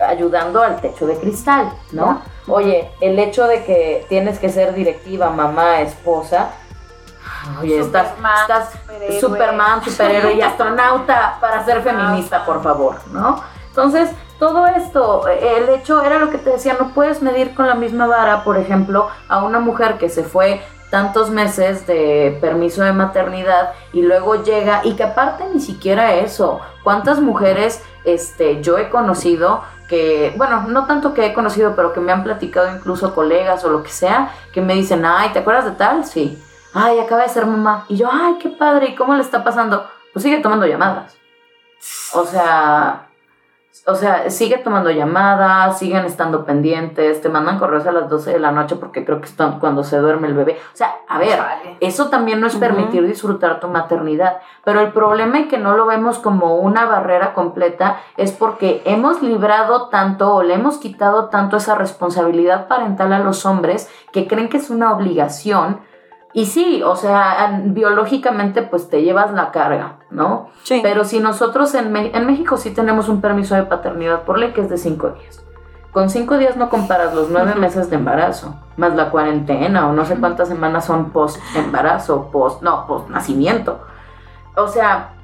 ayudando 0.00 0.62
al 0.62 0.80
techo 0.80 1.06
de 1.06 1.16
cristal, 1.16 1.70
¿no? 1.92 2.22
Oye, 2.46 2.90
el 3.00 3.18
hecho 3.18 3.46
de 3.46 3.64
que 3.64 4.06
tienes 4.08 4.38
que 4.38 4.48
ser 4.48 4.74
directiva, 4.74 5.30
mamá, 5.30 5.80
esposa, 5.80 6.50
oye, 7.60 7.78
estás, 7.78 8.08
Superman, 8.08 8.40
estás 8.40 8.72
superhéroe. 8.72 9.20
Superman, 9.20 9.84
superhéroe 9.84 10.34
y 10.34 10.40
astronauta 10.40 11.38
para 11.40 11.64
ser 11.64 11.82
feminista, 11.82 12.44
por 12.44 12.62
favor, 12.62 12.96
¿no? 13.12 13.42
Entonces, 13.68 14.10
todo 14.38 14.66
esto, 14.66 15.26
el 15.28 15.68
hecho 15.68 16.02
era 16.02 16.18
lo 16.18 16.30
que 16.30 16.38
te 16.38 16.50
decía, 16.50 16.76
no 16.78 16.94
puedes 16.94 17.22
medir 17.22 17.54
con 17.54 17.66
la 17.66 17.74
misma 17.74 18.06
vara, 18.06 18.44
por 18.44 18.56
ejemplo, 18.56 19.08
a 19.28 19.44
una 19.44 19.58
mujer 19.58 19.98
que 19.98 20.08
se 20.08 20.22
fue 20.22 20.60
tantos 20.90 21.30
meses 21.30 21.86
de 21.86 22.38
permiso 22.40 22.82
de 22.82 22.92
maternidad 22.92 23.72
y 23.92 24.02
luego 24.02 24.42
llega 24.42 24.80
y 24.84 24.94
que 24.94 25.04
aparte 25.04 25.44
ni 25.52 25.60
siquiera 25.60 26.14
eso, 26.14 26.60
¿cuántas 26.82 27.20
mujeres 27.20 27.82
este 28.04 28.62
yo 28.62 28.78
he 28.78 28.88
conocido 28.88 29.62
que, 29.88 30.32
bueno, 30.36 30.64
no 30.68 30.86
tanto 30.86 31.14
que 31.14 31.26
he 31.26 31.34
conocido, 31.34 31.74
pero 31.74 31.92
que 31.92 32.00
me 32.00 32.12
han 32.12 32.22
platicado 32.22 32.72
incluso 32.72 33.14
colegas 33.14 33.64
o 33.64 33.70
lo 33.70 33.82
que 33.82 33.90
sea, 33.90 34.30
que 34.52 34.60
me 34.60 34.74
dicen, 34.74 35.04
ay, 35.04 35.30
¿te 35.30 35.40
acuerdas 35.40 35.64
de 35.64 35.72
tal? 35.72 36.04
Sí. 36.04 36.40
Ay, 36.74 37.00
acaba 37.00 37.22
de 37.22 37.28
ser 37.28 37.46
mamá. 37.46 37.86
Y 37.88 37.96
yo, 37.96 38.08
ay, 38.12 38.36
qué 38.40 38.50
padre, 38.50 38.90
¿y 38.90 38.94
cómo 38.94 39.14
le 39.14 39.22
está 39.22 39.42
pasando? 39.42 39.88
Pues 40.12 40.22
sigue 40.22 40.38
tomando 40.38 40.66
llamadas. 40.66 41.16
O 42.12 42.24
sea, 42.24 43.07
o 43.86 43.94
sea, 43.94 44.30
sigue 44.30 44.58
tomando 44.58 44.90
llamadas, 44.90 45.78
siguen 45.78 46.04
estando 46.04 46.44
pendientes, 46.44 47.20
te 47.20 47.28
mandan 47.28 47.58
correos 47.58 47.86
a 47.86 47.92
las 47.92 48.08
12 48.08 48.32
de 48.32 48.38
la 48.38 48.52
noche 48.52 48.76
porque 48.76 49.04
creo 49.04 49.20
que 49.20 49.26
están 49.26 49.58
cuando 49.58 49.84
se 49.84 49.98
duerme 49.98 50.28
el 50.28 50.34
bebé. 50.34 50.58
O 50.72 50.76
sea, 50.76 50.96
a 51.08 51.18
ver, 51.18 51.38
eso 51.80 52.08
también 52.08 52.40
no 52.40 52.46
es 52.46 52.56
permitir 52.56 53.06
disfrutar 53.06 53.60
tu 53.60 53.68
maternidad, 53.68 54.38
pero 54.64 54.80
el 54.80 54.92
problema 54.92 55.40
y 55.40 55.48
que 55.48 55.58
no 55.58 55.76
lo 55.76 55.86
vemos 55.86 56.18
como 56.18 56.56
una 56.56 56.86
barrera 56.86 57.34
completa 57.34 58.00
es 58.16 58.32
porque 58.32 58.82
hemos 58.84 59.22
librado 59.22 59.88
tanto 59.88 60.34
o 60.34 60.42
le 60.42 60.54
hemos 60.54 60.78
quitado 60.78 61.26
tanto 61.26 61.56
esa 61.56 61.74
responsabilidad 61.74 62.68
parental 62.68 63.12
a 63.12 63.18
los 63.18 63.46
hombres 63.46 63.90
que 64.12 64.26
creen 64.26 64.48
que 64.48 64.58
es 64.58 64.70
una 64.70 64.92
obligación. 64.92 65.80
Y 66.38 66.46
sí, 66.46 66.84
o 66.84 66.94
sea, 66.94 67.62
biológicamente 67.64 68.62
pues 68.62 68.88
te 68.88 69.02
llevas 69.02 69.32
la 69.32 69.50
carga, 69.50 69.96
¿no? 70.12 70.50
Sí. 70.62 70.78
Pero 70.84 71.02
si 71.02 71.18
nosotros 71.18 71.74
en, 71.74 71.96
en 71.96 72.26
México 72.28 72.56
sí 72.56 72.70
tenemos 72.70 73.08
un 73.08 73.20
permiso 73.20 73.56
de 73.56 73.64
paternidad 73.64 74.22
por 74.22 74.38
ley 74.38 74.52
que 74.52 74.60
es 74.60 74.70
de 74.70 74.78
cinco 74.78 75.08
días. 75.08 75.44
Con 75.90 76.10
cinco 76.10 76.38
días 76.38 76.56
no 76.56 76.70
comparas 76.70 77.12
los 77.12 77.28
nueve 77.28 77.56
meses 77.56 77.90
de 77.90 77.96
embarazo, 77.96 78.54
más 78.76 78.94
la 78.94 79.10
cuarentena 79.10 79.88
o 79.88 79.92
no 79.92 80.04
sé 80.04 80.14
cuántas 80.14 80.46
semanas 80.46 80.84
son 80.84 81.10
post 81.10 81.42
embarazo, 81.56 82.30
post, 82.30 82.62
no, 82.62 82.86
post 82.86 83.08
nacimiento. 83.08 83.80
O 84.54 84.68
sea, 84.68 85.14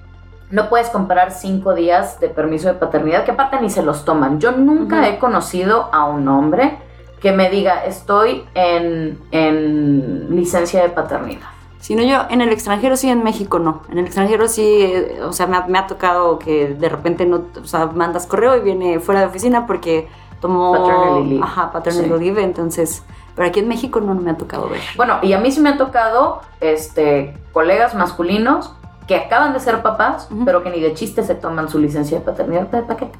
no 0.50 0.68
puedes 0.68 0.90
comparar 0.90 1.30
cinco 1.30 1.74
días 1.74 2.18
de 2.18 2.28
permiso 2.28 2.66
de 2.66 2.74
paternidad, 2.74 3.22
que 3.22 3.30
aparte 3.30 3.60
ni 3.60 3.70
se 3.70 3.84
los 3.84 4.04
toman. 4.04 4.40
Yo 4.40 4.50
nunca 4.50 5.08
he 5.08 5.20
conocido 5.20 5.90
a 5.92 6.06
un 6.06 6.26
hombre 6.26 6.76
que 7.24 7.32
me 7.32 7.48
diga, 7.48 7.86
estoy 7.86 8.44
en, 8.52 9.18
en 9.30 10.26
licencia 10.36 10.82
de 10.82 10.90
paternidad. 10.90 11.46
Si 11.80 11.94
no, 11.94 12.02
yo 12.02 12.26
en 12.28 12.42
el 12.42 12.50
extranjero 12.50 12.98
sí, 12.98 13.08
en 13.08 13.24
México 13.24 13.58
no. 13.58 13.80
En 13.90 13.96
el 13.96 14.04
extranjero 14.04 14.46
sí, 14.46 14.62
eh, 14.82 15.20
o 15.22 15.32
sea, 15.32 15.46
me 15.46 15.56
ha, 15.56 15.66
me 15.66 15.78
ha 15.78 15.86
tocado 15.86 16.38
que 16.38 16.74
de 16.74 16.86
repente 16.90 17.24
no, 17.24 17.44
o 17.62 17.64
sea, 17.64 17.86
mandas 17.86 18.26
correo 18.26 18.58
y 18.58 18.60
viene 18.60 19.00
fuera 19.00 19.22
de 19.22 19.26
oficina 19.28 19.66
porque 19.66 20.06
tomó. 20.42 20.72
Paternity 20.72 21.30
leave. 21.30 21.44
Ajá, 21.44 21.72
paternity 21.72 22.10
Sí. 22.10 22.18
leave, 22.24 22.42
entonces. 22.42 23.02
Pero 23.34 23.48
aquí 23.48 23.60
en 23.60 23.68
México 23.68 24.02
no, 24.02 24.12
no 24.12 24.20
me 24.20 24.30
ha 24.30 24.36
tocado 24.36 24.68
ver. 24.68 24.82
Bueno, 24.94 25.16
y 25.22 25.32
a 25.32 25.38
mí 25.38 25.50
sí 25.50 25.62
me 25.62 25.70
ha 25.70 25.78
tocado 25.78 26.42
este, 26.60 27.38
colegas 27.54 27.94
masculinos 27.94 28.74
que 29.08 29.16
acaban 29.16 29.54
de 29.54 29.60
ser 29.60 29.80
papás, 29.82 30.28
pero 30.44 30.62
que 30.62 30.68
ni 30.68 30.78
de 30.80 30.92
chiste 30.92 31.22
se 31.22 31.34
toman 31.34 31.70
su 31.70 31.78
licencia 31.78 32.18
de 32.18 32.24
paternidad. 32.24 32.68
¿Para 32.68 32.96
qué? 32.98 33.10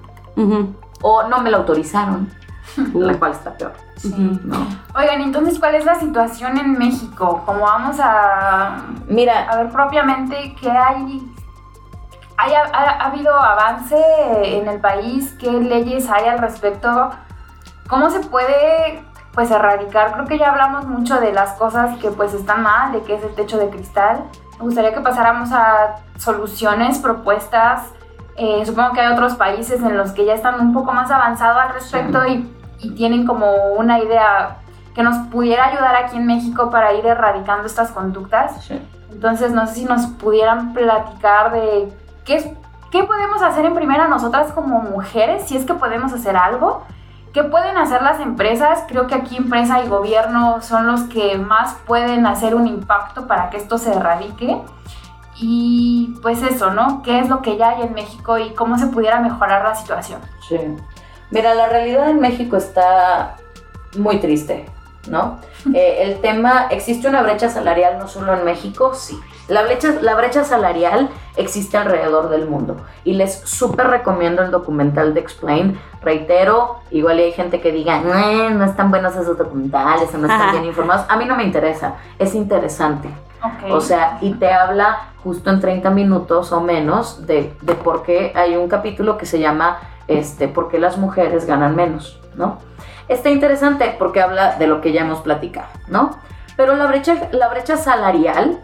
O 1.01 1.23
no 1.29 1.41
me 1.41 1.51
la 1.51 1.57
autorizaron, 1.57 2.31
la 2.95 3.15
cual 3.15 3.33
está 3.33 3.55
peor. 3.55 3.73
ujú. 4.05 4.41
¿no? 4.45 4.67
Oigan, 4.97 5.21
entonces, 5.21 5.59
¿cuál 5.59 5.75
es 5.75 5.85
la 5.85 5.95
situación 5.97 6.59
en 6.59 6.73
México? 6.73 7.43
Como 7.47 7.61
vamos 7.61 7.97
a, 8.01 8.85
Mira, 9.09 9.49
a 9.51 9.57
ver 9.57 9.69
propiamente 9.71 10.55
qué 10.61 10.71
hay, 10.71 11.31
hay 12.37 12.55
ha, 12.55 12.63
ha 12.73 13.07
habido 13.07 13.35
avance 13.35 13.97
en 14.43 14.69
el 14.69 14.81
país, 14.81 15.35
qué 15.39 15.51
leyes 15.51 16.09
hay 16.11 16.27
al 16.27 16.39
respecto, 16.39 17.11
cómo 17.89 18.11
se 18.11 18.21
puede 18.21 19.05
pues 19.35 19.51
erradicar. 19.51 20.13
Creo 20.13 20.27
que 20.27 20.39
ya 20.39 20.51
hablamos 20.51 20.87
mucho 20.87 21.21
de 21.21 21.33
las 21.33 21.53
cosas 21.55 21.99
que 21.99 22.11
pues 22.11 22.33
están 22.35 22.63
mal, 22.63 22.93
de 22.93 23.03
qué 23.03 23.17
es 23.17 23.23
el 23.25 23.35
techo 23.35 23.59
de 23.59 23.69
cristal. 23.69 24.25
Me 24.59 24.65
gustaría 24.65 24.95
que 24.95 25.01
pasáramos 25.01 25.51
a 25.53 25.97
soluciones, 26.17 26.99
propuestas. 26.99 27.83
Eh, 28.37 28.65
supongo 28.67 28.93
que 28.93 29.01
hay 29.01 29.13
otros 29.13 29.35
países 29.35 29.81
en 29.81 29.97
los 29.97 30.13
que 30.13 30.25
ya 30.25 30.35
están 30.35 30.61
un 30.61 30.73
poco 30.73 30.93
más 30.93 31.11
avanzados 31.11 31.57
al 31.63 31.75
respecto 31.75 32.27
y, 32.27 32.51
y 32.81 32.91
tienen 32.91 33.27
como 33.27 33.53
una 33.77 34.01
idea 34.01 34.57
que 34.95 35.03
nos 35.03 35.17
pudiera 35.29 35.67
ayudar 35.67 35.97
aquí 35.97 36.17
en 36.17 36.27
México 36.27 36.71
para 36.71 36.93
ir 36.95 37.07
erradicando 37.07 37.67
estas 37.67 37.91
conductas. 37.93 38.65
sí. 38.65 38.81
Entonces, 39.15 39.53
no 39.53 39.67
sé 39.67 39.75
si 39.75 39.85
nos 39.85 40.07
pudieran 40.07 40.75
platicar 40.75 41.53
de 41.53 41.93
qué, 42.25 42.57
qué 42.91 43.05
podemos 43.05 43.43
hacer 43.43 43.65
en 43.65 43.75
primera 43.75 44.09
nosotras 44.09 44.53
como 44.53 44.81
mujeres, 44.81 45.45
si 45.47 45.57
es 45.57 45.65
que 45.65 45.75
podemos 45.75 46.13
hacer 46.13 46.37
algo. 46.37 46.83
¿Qué 47.33 47.43
pueden 47.45 47.77
hacer 47.77 48.03
las 48.03 48.21
empresas? 48.21 48.85
Creo 48.87 49.07
que 49.07 49.15
aquí 49.15 49.37
empresa 49.37 49.83
y 49.83 49.89
gobierno 49.89 50.61
son 50.63 50.87
los 50.87 51.03
que 51.05 51.39
más 51.39 51.75
pueden 51.87 52.27
hacer 52.27 52.55
un 52.55 52.67
impacto 52.67 53.27
para 53.27 53.51
que 53.51 53.57
esto 53.57 53.79
se 53.79 53.93
erradique. 53.93 54.61
Y 55.37 56.17
pues 56.23 56.43
eso, 56.43 56.71
¿no? 56.71 57.03
¿Qué 57.03 57.19
es 57.19 57.29
lo 57.29 57.43
que 57.43 57.57
ya 57.57 57.71
hay 57.71 57.83
en 57.83 57.95
México 57.95 58.39
y 58.39 58.51
cómo 58.51 58.79
se 58.79 58.87
pudiera 58.87 59.21
mejorar 59.21 59.65
la 59.65 59.75
situación? 59.75 60.21
Sí. 60.49 60.59
Mira, 61.31 61.55
la 61.55 61.69
realidad 61.69 62.09
en 62.11 62.21
México 62.21 62.57
está 62.57 63.37
muy 63.97 64.19
triste, 64.19 64.67
¿no? 65.09 65.39
Eh, 65.73 66.03
el 66.03 66.21
tema, 66.21 66.67
¿existe 66.71 67.09
una 67.09 67.23
brecha 67.23 67.49
salarial 67.49 67.99
no 67.99 68.07
solo 68.07 68.35
en 68.35 68.45
México? 68.45 68.93
Sí. 68.95 69.19
La 69.49 69.63
brecha, 69.63 69.95
la 70.03 70.15
brecha 70.15 70.45
salarial 70.45 71.09
existe 71.37 71.79
alrededor 71.79 72.29
del 72.29 72.47
mundo 72.47 72.77
y 73.03 73.15
les 73.15 73.41
súper 73.41 73.87
recomiendo 73.87 74.43
el 74.43 74.51
documental 74.51 75.15
de 75.15 75.21
Explain. 75.21 75.81
Reitero, 76.03 76.81
igual 76.91 77.19
hay 77.19 77.33
gente 77.33 77.63
que 77.63 77.73
diga, 77.73 78.01
no, 78.01 78.65
están 78.65 78.91
buenos 78.91 79.17
esos 79.17 79.39
documentales 79.39 80.13
no 80.13 80.27
están 80.27 80.53
bien 80.53 80.65
informados. 80.67 81.07
A 81.09 81.17
mí 81.17 81.25
no 81.25 81.35
me 81.35 81.45
interesa, 81.45 81.95
es 82.19 82.35
interesante. 82.35 83.09
O 83.71 83.81
sea, 83.81 84.19
y 84.21 84.35
te 84.35 84.53
habla 84.53 85.11
justo 85.23 85.51
en 85.51 85.61
30 85.61 85.91
minutos 85.91 86.53
o 86.53 86.61
menos 86.61 87.27
de, 87.27 87.57
de 87.63 87.75
por 87.75 88.03
qué 88.03 88.33
hay 88.35 88.57
un 88.57 88.69
capítulo 88.69 89.17
que 89.19 89.27
se 89.27 89.39
llama 89.41 89.79
este, 90.09 90.49
¿Por 90.49 90.69
qué 90.69 90.79
las 90.79 90.99
mujeres 90.99 91.47
ganan 91.47 91.77
menos? 91.77 92.21
¿No? 92.37 92.59
Está 93.09 93.31
interesante 93.31 93.95
porque 93.99 94.21
habla 94.21 94.57
de 94.57 94.67
lo 94.67 94.81
que 94.81 94.93
ya 94.93 95.03
hemos 95.03 95.21
platicado, 95.21 95.69
¿no? 95.89 96.19
Pero 96.57 96.77
la 96.77 96.87
brecha, 96.87 97.29
la 97.33 97.49
brecha 97.49 97.77
salarial 97.77 98.61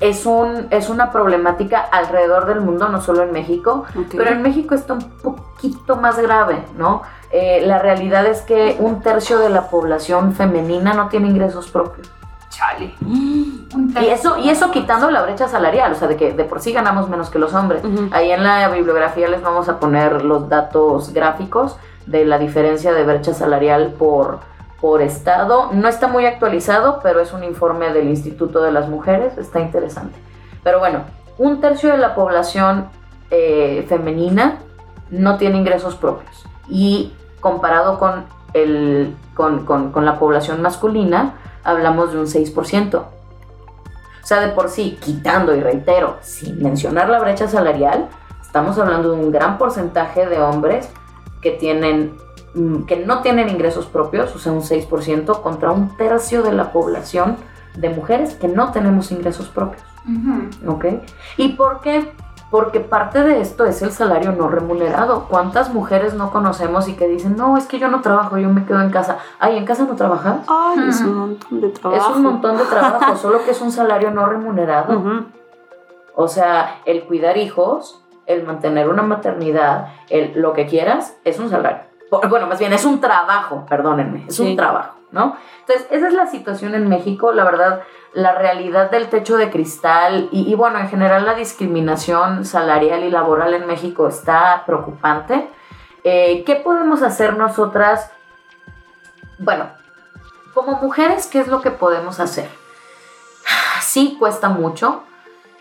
es, 0.00 0.26
un, 0.26 0.68
es 0.70 0.88
una 0.88 1.10
problemática 1.10 1.80
alrededor 1.80 2.46
del 2.46 2.60
mundo, 2.60 2.88
no 2.88 3.00
solo 3.00 3.22
en 3.22 3.32
México, 3.32 3.84
pero 4.16 4.30
en 4.30 4.42
México 4.42 4.74
está 4.74 4.94
un 4.94 5.10
poquito 5.18 5.96
más 5.96 6.18
grave, 6.18 6.64
¿no? 6.76 7.02
Eh, 7.30 7.62
la 7.66 7.78
realidad 7.78 8.26
es 8.26 8.42
que 8.42 8.76
un 8.78 9.00
tercio 9.00 9.38
de 9.38 9.50
la 9.50 9.68
población 9.68 10.32
femenina 10.34 10.94
no 10.94 11.08
tiene 11.08 11.28
ingresos 11.28 11.68
propios. 11.68 12.10
Chale. 12.58 12.92
Mm, 13.00 13.96
Y 14.02 14.06
eso, 14.08 14.36
y 14.36 14.50
eso 14.50 14.72
quitando 14.72 15.10
la 15.12 15.22
brecha 15.22 15.46
salarial, 15.46 15.92
o 15.92 15.94
sea, 15.94 16.08
de 16.08 16.16
que 16.16 16.32
de 16.32 16.42
por 16.44 16.58
sí 16.60 16.72
ganamos 16.72 17.08
menos 17.08 17.30
que 17.30 17.38
los 17.38 17.54
hombres. 17.54 17.84
Ujú. 17.84 18.08
Ahí 18.10 18.32
en 18.32 18.42
la 18.42 18.68
bibliografía 18.68 19.28
les 19.28 19.40
vamos 19.42 19.68
a 19.68 19.78
poner 19.78 20.24
los 20.24 20.48
datos 20.48 21.12
gráficos 21.12 21.76
de 22.06 22.24
la 22.24 22.36
diferencia 22.38 22.92
de 22.92 23.04
brecha 23.04 23.32
salarial 23.32 23.94
por, 23.96 24.40
por 24.80 25.02
estado. 25.02 25.70
No 25.72 25.86
está 25.86 26.08
muy 26.08 26.26
actualizado, 26.26 26.98
pero 27.00 27.20
es 27.20 27.32
un 27.32 27.44
informe 27.44 27.92
del 27.92 28.08
Instituto 28.08 28.60
de 28.62 28.72
las 28.72 28.88
Mujeres, 28.88 29.38
está 29.38 29.60
interesante. 29.60 30.18
Pero 30.64 30.80
bueno, 30.80 31.02
un 31.38 31.60
tercio 31.60 31.92
de 31.92 31.98
la 31.98 32.16
población 32.16 32.88
eh, 33.30 33.86
femenina 33.88 34.58
no 35.10 35.36
tiene 35.36 35.58
ingresos 35.58 35.94
propios. 35.94 36.44
Y 36.68 37.12
comparado 37.40 38.00
con, 38.00 38.24
el, 38.52 39.14
con, 39.34 39.64
con- 39.64 39.92
con 39.92 40.04
la 40.04 40.18
población 40.18 40.60
masculina, 40.60 41.34
hablamos 41.64 42.12
de 42.12 42.20
un 42.20 42.26
6%. 42.26 42.94
O 42.94 44.26
sea, 44.26 44.40
de 44.40 44.48
por 44.48 44.68
sí, 44.68 44.98
quitando 45.00 45.54
y 45.54 45.60
reitero, 45.60 46.18
sin 46.20 46.62
mencionar 46.62 47.08
la 47.08 47.18
brecha 47.18 47.48
salarial, 47.48 48.08
estamos 48.42 48.78
hablando 48.78 49.12
de 49.12 49.20
un 49.22 49.32
gran 49.32 49.56
porcentaje 49.56 50.26
de 50.26 50.40
hombres 50.40 50.88
que 51.40 51.52
tienen 51.52 52.14
mm, 52.54 52.82
que 52.82 52.96
no 52.96 53.22
tienen 53.22 53.48
ingresos 53.48 53.86
propios, 53.86 54.34
o 54.34 54.38
sea, 54.38 54.52
un 54.52 54.62
6% 54.62 55.40
contra 55.40 55.70
un 55.70 55.96
tercio 55.96 56.42
de 56.42 56.52
la 56.52 56.72
población 56.72 57.36
de 57.76 57.90
mujeres 57.90 58.34
que 58.34 58.48
no 58.48 58.72
tenemos 58.72 59.10
ingresos 59.12 59.48
propios. 59.48 59.82
¿Ok? 60.66 60.86
¿Y 61.36 61.50
por 61.50 61.80
qué? 61.80 62.12
Porque 62.50 62.80
parte 62.80 63.22
de 63.22 63.40
esto 63.42 63.66
es 63.66 63.82
el 63.82 63.90
salario 63.92 64.32
no 64.32 64.48
remunerado. 64.48 65.26
¿Cuántas 65.28 65.72
mujeres 65.74 66.14
no 66.14 66.30
conocemos 66.30 66.88
y 66.88 66.94
que 66.94 67.06
dicen, 67.06 67.36
no, 67.36 67.56
es 67.58 67.66
que 67.66 67.78
yo 67.78 67.88
no 67.88 68.00
trabajo, 68.00 68.38
yo 68.38 68.48
me 68.48 68.64
quedo 68.64 68.80
en 68.80 68.90
casa? 68.90 69.18
Ay, 69.38 69.58
¿en 69.58 69.66
casa 69.66 69.84
no 69.84 69.96
trabajas? 69.96 70.38
Ay, 70.48 70.88
es 70.88 71.00
un 71.02 71.14
montón 71.18 71.60
de 71.60 71.68
trabajo. 71.68 72.10
Es 72.10 72.16
un 72.16 72.22
montón 72.22 72.56
de 72.56 72.64
trabajo, 72.64 73.16
solo 73.16 73.44
que 73.44 73.50
es 73.50 73.60
un 73.60 73.70
salario 73.70 74.10
no 74.10 74.24
remunerado. 74.26 75.02
O 76.14 76.26
sea, 76.26 76.80
el 76.86 77.04
cuidar 77.04 77.36
hijos, 77.36 78.02
el 78.26 78.44
mantener 78.44 78.88
una 78.88 79.02
maternidad, 79.02 79.88
el 80.08 80.32
lo 80.40 80.52
que 80.52 80.66
quieras, 80.66 81.16
es 81.24 81.38
un 81.38 81.48
salario. 81.50 81.80
Bueno, 82.30 82.46
más 82.46 82.58
bien 82.58 82.72
es 82.72 82.84
un 82.86 83.00
trabajo, 83.00 83.66
perdónenme, 83.68 84.24
es 84.26 84.36
Sí. 84.36 84.42
un 84.50 84.56
trabajo, 84.56 84.94
¿no? 85.10 85.36
Entonces, 85.60 85.86
esa 85.90 86.08
es 86.08 86.14
la 86.14 86.26
situación 86.26 86.74
en 86.74 86.88
México, 86.88 87.32
la 87.32 87.44
verdad, 87.44 87.82
la 88.12 88.34
realidad 88.34 88.90
del 88.90 89.08
techo 89.08 89.36
de 89.36 89.50
cristal 89.50 90.28
y, 90.32 90.54
bueno, 90.54 90.78
en 90.78 90.88
general 90.88 91.26
la 91.26 91.34
discriminación 91.34 92.44
salarial 92.44 93.04
y 93.04 93.10
laboral 93.10 93.54
en 93.54 93.66
México 93.66 94.08
está 94.08 94.64
preocupante. 94.66 95.48
Eh, 96.04 96.44
¿Qué 96.44 96.56
podemos 96.56 97.02
hacer 97.02 97.36
nosotras? 97.36 98.10
Bueno, 99.38 99.66
como 100.54 100.80
mujeres, 100.80 101.26
¿qué 101.26 101.40
es 101.40 101.48
lo 101.48 101.60
que 101.60 101.70
podemos 101.70 102.20
hacer? 102.20 102.48
Sí, 103.80 104.16
cuesta 104.18 104.48
mucho, 104.48 105.04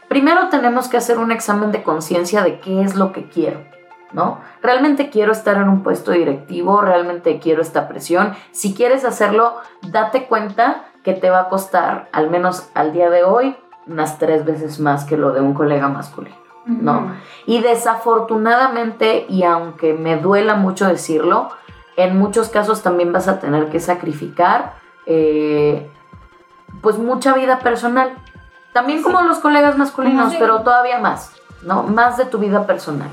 Primero 0.08 0.48
tenemos 0.48 0.88
que 0.88 0.98
hacer 0.98 1.18
un 1.18 1.32
examen 1.32 1.72
de 1.72 1.84
conciencia 1.84 2.42
de 2.42 2.60
qué 2.60 2.82
es 2.82 2.96
lo 2.96 3.12
que 3.12 3.28
quiero, 3.28 3.66
¿no? 4.12 4.40
¿Realmente 4.62 5.10
quiero 5.10 5.32
estar 5.32 5.58
en 5.58 5.70
un 5.70 5.84
puesto 5.84 6.12
directivo? 6.12 6.82
¿Realmente 6.82 7.40
quiero 7.40 7.62
esta 7.62 7.88
presión? 7.88 8.34
Si 8.52 8.74
quieres 8.74 9.06
hacerlo, 9.06 9.56
date 9.82 10.26
cuenta 10.28 10.86
que 11.04 11.14
te 11.14 11.30
va 11.30 11.42
a 11.42 11.50
costar, 11.50 12.10
al 12.12 12.30
menos 12.30 12.70
al 12.74 12.94
día 12.94 13.10
de 13.10 13.24
hoy, 13.24 13.56
unas 13.86 14.18
tres 14.20 14.44
veces 14.46 14.80
más 14.80 15.06
que 15.06 15.18
lo 15.18 15.32
de 15.32 15.42
un 15.42 15.54
colega 15.54 15.88
masculino. 15.88 16.36
No. 16.66 17.14
Y 17.46 17.62
desafortunadamente, 17.62 19.26
y 19.30 19.44
aunque 19.44 19.94
me 19.94 20.18
duela 20.18 20.56
mucho 20.56 20.86
decirlo, 20.88 21.50
en 21.96 22.18
muchos 22.20 22.50
casos 22.50 22.84
también 22.84 23.14
vas 23.14 23.28
a 23.30 23.40
tener 23.40 23.70
que 23.70 23.80
sacrificar 23.80 24.74
eh, 25.06 25.90
pues 26.82 26.98
mucha 26.98 27.34
vida 27.34 27.60
personal. 27.60 28.12
También 28.74 29.02
como 29.02 29.22
los 29.22 29.40
colegas 29.40 29.78
masculinos, 29.78 30.32
Sí. 30.34 30.38
pero 30.40 30.60
todavía 30.62 31.00
más, 31.00 31.32
¿no? 31.64 31.84
Más 31.84 32.18
de 32.18 32.26
tu 32.26 32.38
vida 32.38 32.68
personal. 32.68 33.10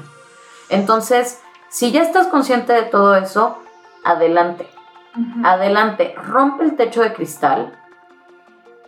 Entonces, 0.68 1.42
si 1.68 1.92
ya 1.92 2.02
estás 2.02 2.28
consciente 2.28 2.72
de 2.72 2.82
todo 2.82 3.16
eso, 3.16 3.58
adelante, 4.04 4.68
adelante, 5.44 6.14
rompe 6.22 6.64
el 6.64 6.76
techo 6.76 7.02
de 7.02 7.12
cristal, 7.12 7.72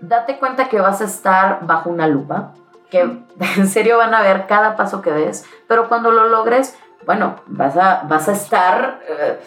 date 0.00 0.38
cuenta 0.38 0.68
que 0.68 0.80
vas 0.80 1.00
a 1.00 1.04
estar 1.04 1.66
bajo 1.66 1.90
una 1.90 2.06
lupa, 2.06 2.52
que 2.90 3.00
en 3.56 3.68
serio 3.68 3.98
van 3.98 4.14
a 4.14 4.22
ver 4.22 4.46
cada 4.46 4.76
paso 4.76 5.02
que 5.02 5.10
des, 5.10 5.44
pero 5.66 5.88
cuando 5.88 6.10
lo 6.10 6.28
logres, 6.28 6.78
bueno, 7.04 7.36
vas 7.46 7.76
a, 7.76 8.02
vas 8.08 8.28
a 8.28 8.32
estar 8.32 9.00
eh, 9.08 9.40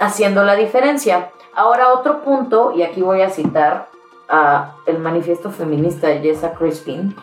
haciendo 0.00 0.42
la 0.42 0.54
diferencia. 0.54 1.30
Ahora 1.54 1.92
otro 1.92 2.22
punto, 2.22 2.72
y 2.74 2.82
aquí 2.82 3.02
voy 3.02 3.22
a 3.22 3.30
citar 3.30 3.88
a 4.28 4.72
el 4.86 4.98
manifiesto 4.98 5.50
feminista 5.50 6.08
de 6.08 6.20
Jessa 6.20 6.54
Crispin, 6.54 7.14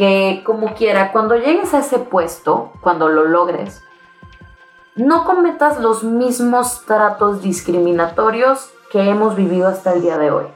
que 0.00 0.40
como 0.46 0.72
quiera, 0.72 1.12
cuando 1.12 1.36
llegues 1.36 1.74
a 1.74 1.80
ese 1.80 1.98
puesto, 1.98 2.72
cuando 2.80 3.10
lo 3.10 3.26
logres, 3.26 3.82
no 4.96 5.26
cometas 5.26 5.78
los 5.78 6.04
mismos 6.04 6.86
tratos 6.86 7.42
discriminatorios 7.42 8.72
que 8.90 9.10
hemos 9.10 9.36
vivido 9.36 9.68
hasta 9.68 9.92
el 9.92 10.00
día 10.00 10.16
de 10.16 10.30
hoy. 10.30 10.46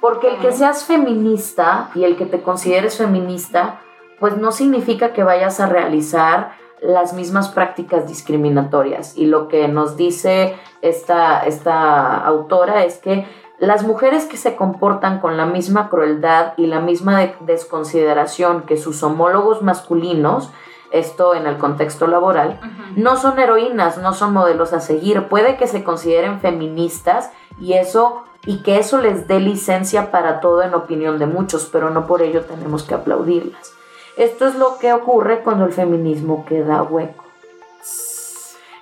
Porque 0.00 0.28
el 0.28 0.40
que 0.40 0.50
seas 0.50 0.82
feminista 0.82 1.90
y 1.94 2.02
el 2.02 2.16
que 2.16 2.26
te 2.26 2.42
consideres 2.42 2.98
feminista, 2.98 3.80
pues 4.18 4.38
no 4.38 4.50
significa 4.50 5.12
que 5.12 5.22
vayas 5.22 5.60
a 5.60 5.66
realizar 5.66 6.54
las 6.80 7.12
mismas 7.12 7.50
prácticas 7.50 8.08
discriminatorias. 8.08 9.16
Y 9.16 9.26
lo 9.26 9.46
que 9.46 9.68
nos 9.68 9.96
dice 9.96 10.56
esta, 10.82 11.46
esta 11.46 12.16
autora 12.26 12.84
es 12.84 12.98
que 12.98 13.24
las 13.58 13.84
mujeres 13.84 14.24
que 14.24 14.36
se 14.36 14.56
comportan 14.56 15.20
con 15.20 15.36
la 15.36 15.46
misma 15.46 15.88
crueldad 15.88 16.54
y 16.56 16.66
la 16.66 16.80
misma 16.80 17.20
de- 17.20 17.34
desconsideración 17.40 18.62
que 18.62 18.76
sus 18.76 19.02
homólogos 19.02 19.62
masculinos, 19.62 20.50
esto 20.90 21.34
en 21.34 21.46
el 21.46 21.56
contexto 21.58 22.06
laboral, 22.06 22.60
no 22.96 23.16
son 23.16 23.38
heroínas, 23.38 23.98
no 23.98 24.12
son 24.12 24.32
modelos 24.32 24.72
a 24.72 24.80
seguir. 24.80 25.28
Puede 25.28 25.56
que 25.56 25.66
se 25.66 25.82
consideren 25.84 26.40
feministas 26.40 27.30
y 27.60 27.74
eso 27.74 28.24
y 28.46 28.62
que 28.62 28.78
eso 28.78 28.98
les 28.98 29.26
dé 29.26 29.40
licencia 29.40 30.10
para 30.10 30.40
todo 30.40 30.62
en 30.62 30.74
opinión 30.74 31.18
de 31.18 31.26
muchos, 31.26 31.66
pero 31.72 31.90
no 31.90 32.06
por 32.06 32.22
ello 32.22 32.42
tenemos 32.44 32.82
que 32.82 32.94
aplaudirlas. 32.94 33.72
Esto 34.16 34.46
es 34.46 34.54
lo 34.56 34.78
que 34.78 34.92
ocurre 34.92 35.40
cuando 35.40 35.64
el 35.64 35.72
feminismo 35.72 36.44
queda 36.46 36.82
hueco. 36.82 37.24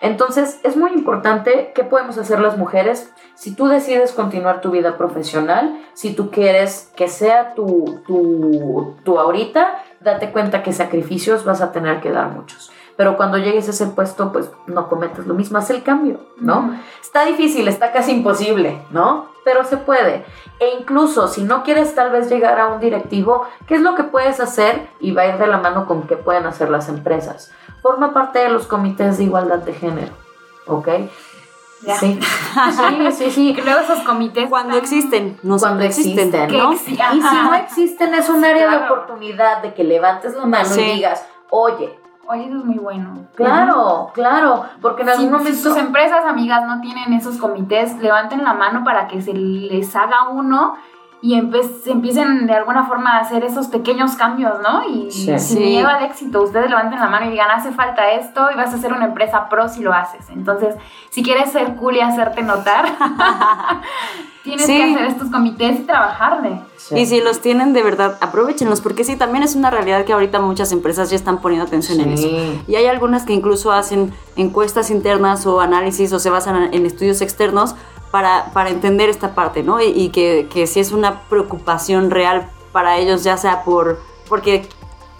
Entonces, 0.00 0.58
es 0.64 0.76
muy 0.76 0.92
importante 0.92 1.72
qué 1.74 1.84
podemos 1.84 2.18
hacer 2.18 2.40
las 2.40 2.58
mujeres 2.58 3.12
si 3.42 3.56
tú 3.56 3.66
decides 3.66 4.12
continuar 4.12 4.60
tu 4.60 4.70
vida 4.70 4.96
profesional, 4.96 5.76
si 5.94 6.14
tú 6.14 6.30
quieres 6.30 6.92
que 6.94 7.08
sea 7.08 7.54
tu, 7.54 8.00
tu, 8.06 8.94
tu 9.02 9.18
ahorita, 9.18 9.82
date 9.98 10.30
cuenta 10.30 10.62
que 10.62 10.72
sacrificios 10.72 11.44
vas 11.44 11.60
a 11.60 11.72
tener 11.72 12.00
que 12.00 12.12
dar 12.12 12.28
muchos. 12.28 12.70
Pero 12.96 13.16
cuando 13.16 13.38
llegues 13.38 13.66
a 13.66 13.72
ese 13.72 13.88
puesto, 13.88 14.30
pues 14.30 14.48
no 14.68 14.88
cometas 14.88 15.26
lo 15.26 15.34
mismo, 15.34 15.58
haz 15.58 15.70
el 15.70 15.82
cambio, 15.82 16.20
¿no? 16.38 16.78
Está 17.00 17.24
difícil, 17.24 17.66
está 17.66 17.90
casi 17.90 18.12
imposible, 18.12 18.80
¿no? 18.92 19.26
Pero 19.44 19.64
se 19.64 19.76
puede. 19.76 20.24
E 20.60 20.76
incluso 20.78 21.26
si 21.26 21.42
no 21.42 21.64
quieres 21.64 21.96
tal 21.96 22.12
vez 22.12 22.30
llegar 22.30 22.60
a 22.60 22.68
un 22.68 22.78
directivo, 22.78 23.44
¿qué 23.66 23.74
es 23.74 23.80
lo 23.80 23.96
que 23.96 24.04
puedes 24.04 24.38
hacer? 24.38 24.88
Y 25.00 25.10
va 25.10 25.22
a 25.22 25.26
ir 25.26 25.38
de 25.38 25.48
la 25.48 25.58
mano 25.58 25.88
con 25.88 26.06
qué 26.06 26.14
pueden 26.14 26.46
hacer 26.46 26.70
las 26.70 26.88
empresas. 26.88 27.50
Forma 27.82 28.14
parte 28.14 28.38
de 28.38 28.50
los 28.50 28.68
comités 28.68 29.18
de 29.18 29.24
igualdad 29.24 29.58
de 29.58 29.72
género, 29.72 30.12
¿ok? 30.68 30.88
Ya. 31.86 31.96
Sí, 31.96 32.18
sí, 32.20 33.12
sí, 33.12 33.30
sí. 33.30 33.56
Luego 33.64 33.80
esos 33.80 34.00
comités. 34.00 34.48
Cuando 34.48 34.76
existen, 34.76 35.38
no 35.42 35.58
Cuando 35.58 35.82
existen, 35.84 36.32
existen, 36.34 36.94
Y 37.14 37.20
si 37.22 37.36
no 37.36 37.54
existen, 37.54 38.14
es 38.14 38.28
un 38.28 38.44
área 38.44 38.70
de 38.70 38.76
oportunidad 38.84 39.62
de 39.62 39.74
que 39.74 39.82
levantes 39.84 40.34
la 40.34 40.46
mano 40.46 40.64
Sí. 40.64 40.80
y 40.80 40.94
digas, 40.96 41.26
oye, 41.50 41.98
Oye, 42.28 42.46
eso 42.46 42.58
es 42.58 42.64
muy 42.64 42.78
bueno. 42.78 43.26
claro, 43.34 44.10
claro, 44.14 44.64
porque 44.80 45.02
en 45.02 45.08
Si, 45.08 45.14
algún 45.14 45.26
si 45.26 45.32
momento... 45.38 45.58
sus 45.58 45.76
empresas, 45.76 46.24
amigas, 46.24 46.64
no 46.66 46.80
tienen 46.80 47.12
esos 47.14 47.36
comités, 47.36 47.98
levanten 47.98 48.44
la 48.44 48.54
mano 48.54 48.84
para 48.84 49.08
que 49.08 49.20
se 49.20 49.32
les 49.34 49.94
haga 49.96 50.28
uno 50.30 50.76
y 51.24 51.34
empiecen 51.36 52.46
de 52.48 52.52
alguna 52.52 52.84
forma 52.86 53.16
a 53.16 53.20
hacer 53.20 53.44
esos 53.44 53.68
pequeños 53.68 54.16
cambios, 54.16 54.54
¿no? 54.60 54.84
Y 54.88 55.08
Sí. 55.12 55.26
sin 55.26 55.38
Sí. 55.38 55.58
miedo 55.60 55.88
al 55.88 56.04
éxito, 56.04 56.42
ustedes 56.42 56.68
levanten 56.68 56.98
la 56.98 57.06
mano 57.08 57.26
y 57.26 57.30
digan, 57.30 57.48
hace 57.50 57.70
falta 57.70 58.10
esto 58.10 58.50
y 58.52 58.56
vas 58.56 58.74
a 58.74 58.78
ser 58.78 58.92
una 58.92 59.04
empresa 59.06 59.48
pro 59.48 59.68
si 59.68 59.82
lo 59.82 59.92
haces. 59.92 60.28
Entonces, 60.30 60.74
si 61.10 61.22
quieres 61.22 61.52
ser 61.52 61.76
cool 61.76 61.94
y 61.96 62.00
hacerte 62.00 62.42
notar, 62.42 62.86
tienes 64.42 64.66
Sí. 64.66 64.76
que 64.76 64.94
hacer 64.94 65.06
estos 65.06 65.30
comités 65.30 65.78
y 65.80 65.82
trabajarle. 65.84 66.60
Sí. 66.76 66.98
Y 66.98 67.06
si 67.06 67.20
los 67.20 67.40
tienen 67.40 67.72
de 67.72 67.82
verdad, 67.84 68.18
aprovechenlos, 68.20 68.80
porque 68.80 69.04
sí, 69.04 69.14
también 69.16 69.44
es 69.44 69.54
una 69.54 69.70
realidad 69.70 70.04
que 70.04 70.12
ahorita 70.12 70.40
muchas 70.40 70.72
empresas 70.72 71.10
ya 71.10 71.16
están 71.16 71.38
poniendo 71.40 71.64
atención 71.66 72.00
en 72.00 72.12
eso. 72.14 72.28
Y 72.66 72.74
hay 72.74 72.86
algunas 72.86 73.24
que 73.24 73.32
incluso 73.32 73.70
hacen 73.70 74.12
encuestas 74.34 74.90
internas 74.90 75.46
o 75.46 75.60
análisis 75.60 76.12
o 76.12 76.18
se 76.18 76.30
basan 76.30 76.74
en 76.74 76.84
estudios 76.86 77.20
externos 77.20 77.76
para, 78.12 78.52
para 78.52 78.70
entender 78.70 79.08
esta 79.08 79.34
parte, 79.34 79.64
¿no? 79.64 79.80
Y, 79.80 79.86
y 79.86 80.10
que, 80.10 80.46
que 80.52 80.68
si 80.68 80.78
es 80.78 80.92
una 80.92 81.22
preocupación 81.22 82.10
real 82.12 82.48
para 82.70 82.98
ellos, 82.98 83.24
ya 83.24 83.36
sea 83.36 83.64
por 83.64 83.98
porque 84.28 84.68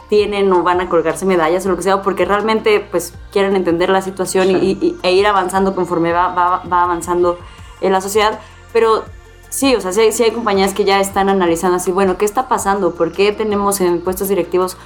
tienen 0.09 0.53
o 0.53 0.63
van 0.63 0.81
a 0.81 0.89
colgarse 0.89 1.25
medallas 1.27 1.65
o 1.67 1.71
lo 1.71 1.77
que 1.77 1.83
sea, 1.83 1.97
o 1.97 2.03
porque 2.03 2.25
realmente 2.25 2.81
pues 2.81 3.15
quieren 3.33 3.57
entender 3.57 3.89
la 3.91 4.03
situación 4.03 4.51
y- 4.51 4.61
Sí. 4.61 4.79
y- 4.81 4.97
e 5.03 5.13
ir 5.13 5.27
avanzando 5.27 5.75
conforme 5.75 6.13
va, 6.13 6.29
va, 6.35 6.63
va 6.71 6.83
avanzando 6.85 7.39
en 7.81 7.93
la 7.93 8.01
sociedad. 8.01 8.39
Pero 8.75 9.05
sí, 9.49 9.75
o 9.75 9.81
sea, 9.81 9.93
sí, 9.93 10.13
sí 10.13 10.23
hay 10.25 10.31
compañías 10.33 10.75
que 10.75 10.85
ya 10.85 11.01
están 11.01 11.29
analizando 11.31 11.77
así, 11.77 11.91
bueno, 11.93 12.19
¿qué 12.19 12.25
está 12.27 12.47
pasando? 12.47 12.95
¿Por 12.95 13.13
qué 13.13 13.33
tenemos 13.33 13.81
en 13.81 14.01
puestos 14.03 14.29
directivos 14.29 14.77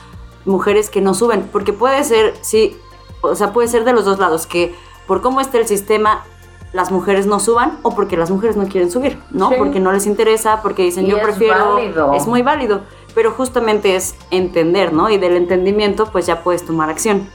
mujeres 0.44 0.90
que 0.90 1.00
no 1.00 1.12
suben? 1.12 1.48
Porque 1.52 1.72
puede 1.72 2.04
ser, 2.04 2.34
sí, 2.42 2.76
o 3.20 3.34
sea, 3.34 3.52
puede 3.52 3.66
ser 3.68 3.84
de 3.84 3.92
los 3.92 4.04
dos 4.04 4.18
lados, 4.20 4.46
que 4.46 4.74
por 5.08 5.22
cómo 5.22 5.40
está 5.40 5.58
el 5.58 5.66
sistema 5.66 6.24
las 6.72 6.90
mujeres 6.90 7.26
no 7.26 7.40
suban 7.40 7.78
o 7.82 7.94
porque 7.94 8.16
las 8.16 8.30
mujeres 8.30 8.56
no 8.56 8.66
quieren 8.66 8.90
subir, 8.90 9.18
¿no? 9.30 9.50
Sí. 9.50 9.54
Porque 9.58 9.80
no 9.80 9.92
les 9.92 10.06
interesa, 10.06 10.62
porque 10.62 10.82
dicen 10.82 11.06
Y 11.06 11.10
yo 11.10 11.16
es 11.16 11.22
prefiero... 11.22 11.74
válido. 11.74 12.14
Es 12.14 12.26
muy 12.26 12.42
válido, 12.42 12.82
pero 13.14 13.32
justamente 13.32 13.96
es 13.96 14.14
entender, 14.30 14.92
¿no? 14.92 15.08
Y 15.08 15.18
del 15.18 15.36
entendimiento 15.36 16.06
pues 16.12 16.26
ya 16.26 16.42
puedes 16.42 16.64
tomar 16.64 16.90
acción. 16.90 17.28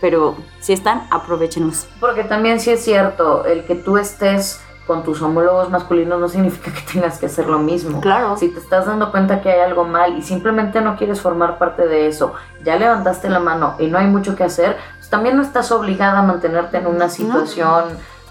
Pero 0.00 0.36
si 0.60 0.72
están, 0.72 1.06
aprovechenlos. 1.10 1.86
Porque 2.00 2.24
también 2.24 2.58
sí 2.58 2.70
es 2.70 2.84
cierto, 2.84 3.44
el 3.44 3.64
que 3.64 3.76
tú 3.76 3.98
estés 3.98 4.60
con 4.86 5.04
tus 5.04 5.22
homólogos 5.22 5.70
masculinos 5.70 6.20
no 6.20 6.28
significa 6.28 6.72
que 6.72 6.80
tengas 6.92 7.18
que 7.18 7.26
hacer 7.26 7.46
lo 7.46 7.58
mismo. 7.58 8.00
Claro. 8.00 8.36
Si 8.36 8.48
te 8.48 8.58
estás 8.58 8.86
dando 8.86 9.10
cuenta 9.10 9.40
que 9.40 9.50
hay 9.50 9.60
algo 9.60 9.84
mal 9.84 10.18
y 10.18 10.22
simplemente 10.22 10.80
no 10.80 10.96
quieres 10.96 11.20
formar 11.20 11.58
parte 11.58 11.86
de 11.86 12.08
eso, 12.08 12.34
ya 12.64 12.76
levantaste 12.76 13.30
la 13.30 13.38
mano 13.38 13.76
y 13.78 13.86
no 13.86 13.98
hay 13.98 14.06
mucho 14.06 14.34
que 14.34 14.44
hacer, 14.44 14.76
pues 14.98 15.08
también 15.08 15.36
no 15.36 15.42
estás 15.42 15.70
obligada 15.70 16.18
a 16.18 16.22
mantenerte 16.22 16.78
en 16.78 16.86
una 16.86 17.08
situación 17.08 17.84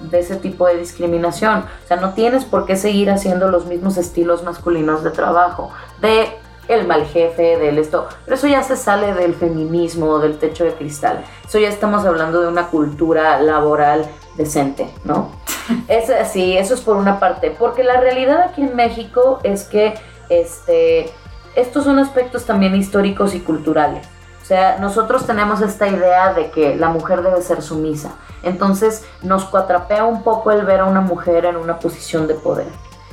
de 0.10 0.20
ese 0.20 0.36
tipo 0.36 0.68
de 0.68 0.78
discriminación. 0.78 1.60
O 1.84 1.88
sea, 1.88 1.98
no 1.98 2.14
tienes 2.14 2.46
por 2.46 2.66
qué 2.66 2.76
seguir 2.76 3.12
haciendo 3.12 3.50
los 3.50 3.66
mismos 3.66 3.98
estilos 3.98 4.44
masculinos 4.44 5.04
de 5.04 5.12
trabajo, 5.12 5.72
de 6.02 6.30
el 6.68 6.88
mal 6.88 7.06
jefe, 7.06 7.58
del 7.58 7.78
esto, 7.78 8.08
pero 8.24 8.36
eso 8.36 8.48
ya 8.48 8.64
se 8.64 8.78
sale 8.78 9.14
del 9.14 9.34
feminismo, 9.34 10.20
del 10.20 10.38
techo 10.38 10.64
de 10.64 10.74
cristal. 10.74 11.24
Eso 11.46 11.60
ya 11.60 11.68
estamos 11.68 12.06
hablando 12.06 12.42
de 12.42 12.48
una 12.48 12.68
cultura 12.68 13.42
laboral 13.42 14.06
decente, 14.38 14.90
¿no? 15.04 15.32
Es 15.88 16.10
así, 16.10 16.58
eso 16.58 16.74
es 16.74 16.82
por 16.82 16.98
una 16.98 17.20
parte, 17.20 17.56
porque 17.58 17.84
la 17.84 18.00
realidad 18.00 18.42
aquí 18.42 18.62
en 18.62 18.76
México 18.76 19.40
es 19.44 19.64
que 19.64 19.94
este 20.30 21.12
estos 21.56 21.84
son 21.84 22.00
aspectos 22.00 22.46
también 22.46 22.76
históricos 22.76 23.36
y 23.36 23.42
culturales. 23.42 24.08
O 24.52 24.54
sea, 24.54 24.80
nosotros 24.80 25.26
tenemos 25.26 25.62
esta 25.62 25.88
idea 25.88 26.34
de 26.34 26.52
que 26.52 26.76
la 26.76 26.90
mujer 26.90 27.22
debe 27.22 27.42
ser 27.42 27.62
sumisa. 27.62 28.16
Entonces 28.44 29.06
nos 29.22 29.46
cuatrapea 29.46 30.04
un 30.04 30.24
poco 30.24 30.52
el 30.52 30.66
ver 30.66 30.82
a 30.82 30.86
una 30.88 31.00
mujer 31.00 31.46
en 31.46 31.56
una 31.56 31.80
posición 31.80 32.28
de 32.28 32.34
poder. 32.34 32.68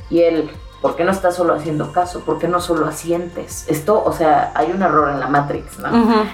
Y 0.09 0.19
el, 0.23 0.51
¿por 0.81 0.97
qué 0.97 1.05
no 1.05 1.11
estás 1.11 1.37
solo 1.37 1.53
haciendo 1.53 1.93
caso? 1.93 2.25
¿Por 2.25 2.39
qué 2.39 2.49
no 2.49 2.59
solo 2.59 2.87
asientes? 2.87 3.63
Esto, 3.69 4.03
o 4.03 4.11
sea, 4.11 4.51
hay 4.53 4.69
un 4.69 4.81
error 4.81 5.11
en 5.11 5.21
la 5.21 5.27
Matrix, 5.27 5.79
¿no? 5.79 5.87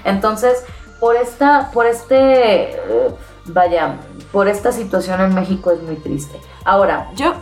Entonces, 0.06 0.66
por 1.00 1.16
esta, 1.16 1.70
por 1.72 1.86
este, 1.86 2.72
eh, 2.72 3.16
vaya, 3.46 3.98
por 4.32 4.48
esta 4.48 4.72
situación 4.72 5.22
en 5.22 5.36
México 5.36 5.70
es 5.70 5.84
muy 5.84 5.98
triste. 5.98 6.42
Ahora, 6.64 7.12
yo 7.14 7.36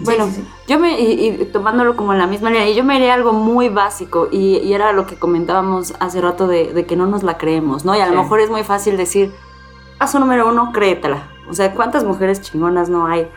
bueno, 0.00 0.28
yo 0.66 0.78
me, 0.78 1.00
y, 1.00 1.44
tomándolo 1.52 1.96
como 1.96 2.12
en 2.12 2.18
la 2.18 2.26
misma 2.26 2.50
línea, 2.50 2.70
yo 2.70 2.84
me 2.84 2.96
haría 2.96 3.14
algo 3.14 3.32
muy 3.32 3.68
básico 3.68 4.28
y, 4.30 4.72
era 4.72 4.92
lo 4.92 5.06
que 5.06 5.16
comentábamos 5.16 5.94
hace 6.00 6.20
rato 6.20 6.46
de, 6.46 6.84
que 6.86 6.96
no 6.96 7.06
nos 7.06 7.22
la 7.22 7.38
creemos, 7.38 7.84
¿no? 7.84 7.96
Y 7.96 8.00
a 8.00 8.08
lo 8.08 8.22
mejor 8.22 8.40
es 8.40 8.50
muy 8.50 8.64
fácil 8.64 8.96
decir, 8.96 9.32
paso 9.98 10.18
número 10.18 10.48
uno, 10.48 10.72
créetela. 10.72 11.28
O 11.48 11.54
sea, 11.54 11.74
¿cuántas 11.74 12.04
mujeres 12.04 12.40
chingonas 12.42 12.88
no 12.88 13.06
hay? 13.06 13.28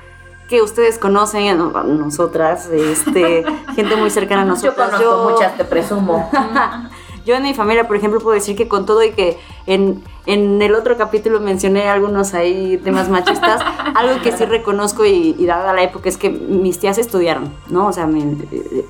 que 0.51 0.61
ustedes 0.61 0.99
conocen, 0.99 1.57
nosotras, 1.97 2.67
este, 2.67 3.45
gente 3.73 3.95
muy 3.95 4.09
cercana 4.09 4.41
a 4.41 4.45
nosotros. 4.45 4.91
Yo 4.99 5.09
conozco 5.09 5.31
muchas, 5.31 5.57
te 5.57 5.63
presumo. 5.63 6.29
Yo 7.25 7.35
en 7.35 7.43
mi 7.43 7.53
familia, 7.53 7.87
por 7.87 7.97
ejemplo, 7.97 8.19
puedo 8.19 8.33
decir 8.33 8.55
que 8.55 8.67
con 8.67 8.85
todo 8.85 9.03
y 9.03 9.11
que 9.11 9.37
en, 9.67 10.03
el 10.25 10.75
otro 10.75 10.97
capítulo 10.97 11.39
mencioné 11.39 11.87
algunos 11.87 12.33
ahí 12.33 12.79
temas 12.83 13.09
machistas, 13.09 13.61
algo 13.95 14.21
que 14.21 14.31
sí 14.31 14.45
reconozco 14.45 15.05
y, 15.05 15.33
dada 15.45 15.73
la 15.73 15.83
época 15.83 16.09
es 16.09 16.17
que 16.17 16.29
mis 16.29 16.79
tías 16.79 16.97
estudiaron, 16.97 17.53
¿no? 17.69 17.87
O 17.87 17.93
sea, 17.93 18.09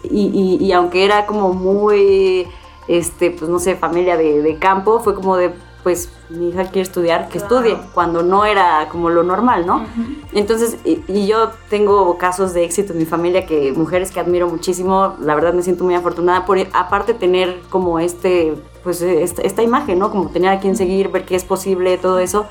y, 0.04 0.58
y, 0.60 0.72
aunque 0.72 1.06
era 1.06 1.26
como 1.26 1.54
muy, 1.54 2.48
este, 2.88 3.32
pues 3.32 3.50
no 3.50 3.60
sé, 3.60 3.76
familia 3.76 4.18
de, 4.18 4.42
de 4.42 4.58
campo, 4.58 5.00
fue 5.00 5.16
como 5.16 5.38
de 5.38 5.52
pues 5.84 6.10
mi 6.30 6.50
hija 6.50 6.66
quiere 6.66 6.82
estudiar, 6.82 7.30
que 7.30 7.38
estudie, 7.38 7.78
cuando 7.94 8.24
no 8.24 8.46
era 8.46 8.88
como 8.90 9.10
lo 9.10 9.24
normal, 9.24 9.66
¿no? 9.66 9.86
Entonces, 10.34 10.78
y, 10.84 11.26
yo 11.26 11.52
tengo 11.70 12.18
casos 12.18 12.54
de 12.54 12.64
éxito 12.64 12.94
en 12.94 13.00
mi 13.00 13.06
familia, 13.06 13.46
que 13.46 13.72
mujeres 13.74 14.12
que 14.12 14.20
admiro 14.20 14.48
muchísimo, 14.48 15.16
la 15.20 15.36
verdad 15.36 15.54
me 15.54 15.64
siento 15.64 15.84
muy 15.84 15.96
afortunada 15.96 16.46
por, 16.46 16.58
aparte 16.74 17.14
tener 17.14 17.62
como 17.70 18.00
este, 18.00 18.56
pues 18.84 19.02
esta, 19.02 19.64
imagen, 19.64 20.00
¿no? 20.00 20.12
Como 20.12 20.30
tener 20.30 20.52
a 20.52 20.60
quien 20.60 20.76
seguir, 20.76 21.10
ver 21.10 21.26
que 21.26 21.36
es 21.36 21.44
posible, 21.44 21.98
todo 21.98 22.20
eso. 22.20 22.46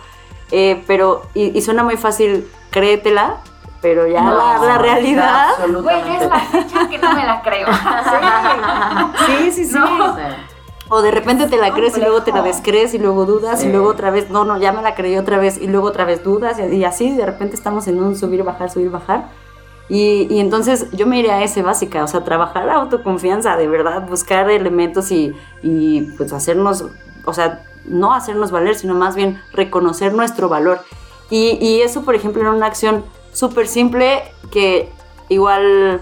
Eh, 0.51 0.83
pero, 0.87 1.23
y, 1.35 1.61
suena 1.63 1.85
muy 1.85 1.97
fácil, 1.97 2.49
créetela, 2.71 3.37
pero 3.81 4.07
ya 4.07 4.23
la, 4.23 4.79
realidad. 4.79 5.49
Güey, 5.69 6.17
es 6.17 6.29
la 6.29 6.41
fecha 6.41 6.89
que 6.89 6.99
no 6.99 7.15
me 7.15 7.25
la 7.25 7.41
creo. 7.43 7.67
sí, 9.27 9.53
sí, 9.53 9.65
sí. 9.65 9.79
sí. 9.79 10.50
O 10.93 11.03
de 11.03 11.13
repente 11.13 11.47
te 11.47 11.57
la 11.57 11.73
crees 11.73 11.97
y 11.97 12.01
luego 12.01 12.25
te 12.25 12.33
la 12.33 12.43
descrees 12.43 12.95
y 12.95 12.99
luego 12.99 13.25
dudas 13.25 13.63
y 13.63 13.71
luego 13.71 13.87
otra 13.87 14.11
vez, 14.11 14.29
no, 14.29 14.45
no, 14.45 14.59
ya 14.59 14.73
me 14.73 14.83
la 14.83 14.97
creí 14.97 15.17
otra 15.17 15.39
vez 15.39 15.57
y 15.57 15.69
luego 15.69 15.87
otra 15.87 16.05
vez 16.05 16.25
dudas 16.25 16.59
y, 16.59 16.85
así 16.85 17.13
de 17.15 17.25
repente 17.25 17.55
estamos 17.55 17.87
en 17.87 18.03
un 18.03 18.17
subir, 18.17 18.43
bajar, 18.43 18.71
subir, 18.71 18.91
bajar. 18.91 19.29
Y, 19.89 20.27
y, 20.29 20.41
entonces 20.41 20.91
yo 20.91 21.07
me 21.07 21.21
iría 21.21 21.37
a 21.37 21.45
ese 21.45 21.63
básica, 21.63 22.03
o 22.03 22.09
sea, 22.09 22.25
trabajar 22.25 22.65
la 22.65 22.75
autoconfianza, 22.75 23.57
de 23.57 23.69
verdad, 23.69 24.09
buscar 24.09 24.51
elementos 24.51 25.13
y, 25.13 25.33
y 25.63 26.03
pues 26.17 26.33
hacernos, 26.33 26.85
o 27.25 27.33
sea, 27.35 27.63
no 27.85 28.13
hacernos 28.13 28.51
valer, 28.51 28.75
sino 28.75 28.95
más 28.95 29.15
bien 29.15 29.41
reconocer 29.53 30.13
nuestro 30.13 30.49
valor. 30.49 30.81
Y, 31.31 31.57
y 31.65 31.83
eso, 31.83 32.03
por 32.03 32.17
ejemplo, 32.17 32.43
era 32.43 32.51
una 32.51 32.67
acción 32.67 33.05
súper 33.33 33.69
simple 33.69 34.23
que 34.51 34.89
igual 35.29 36.01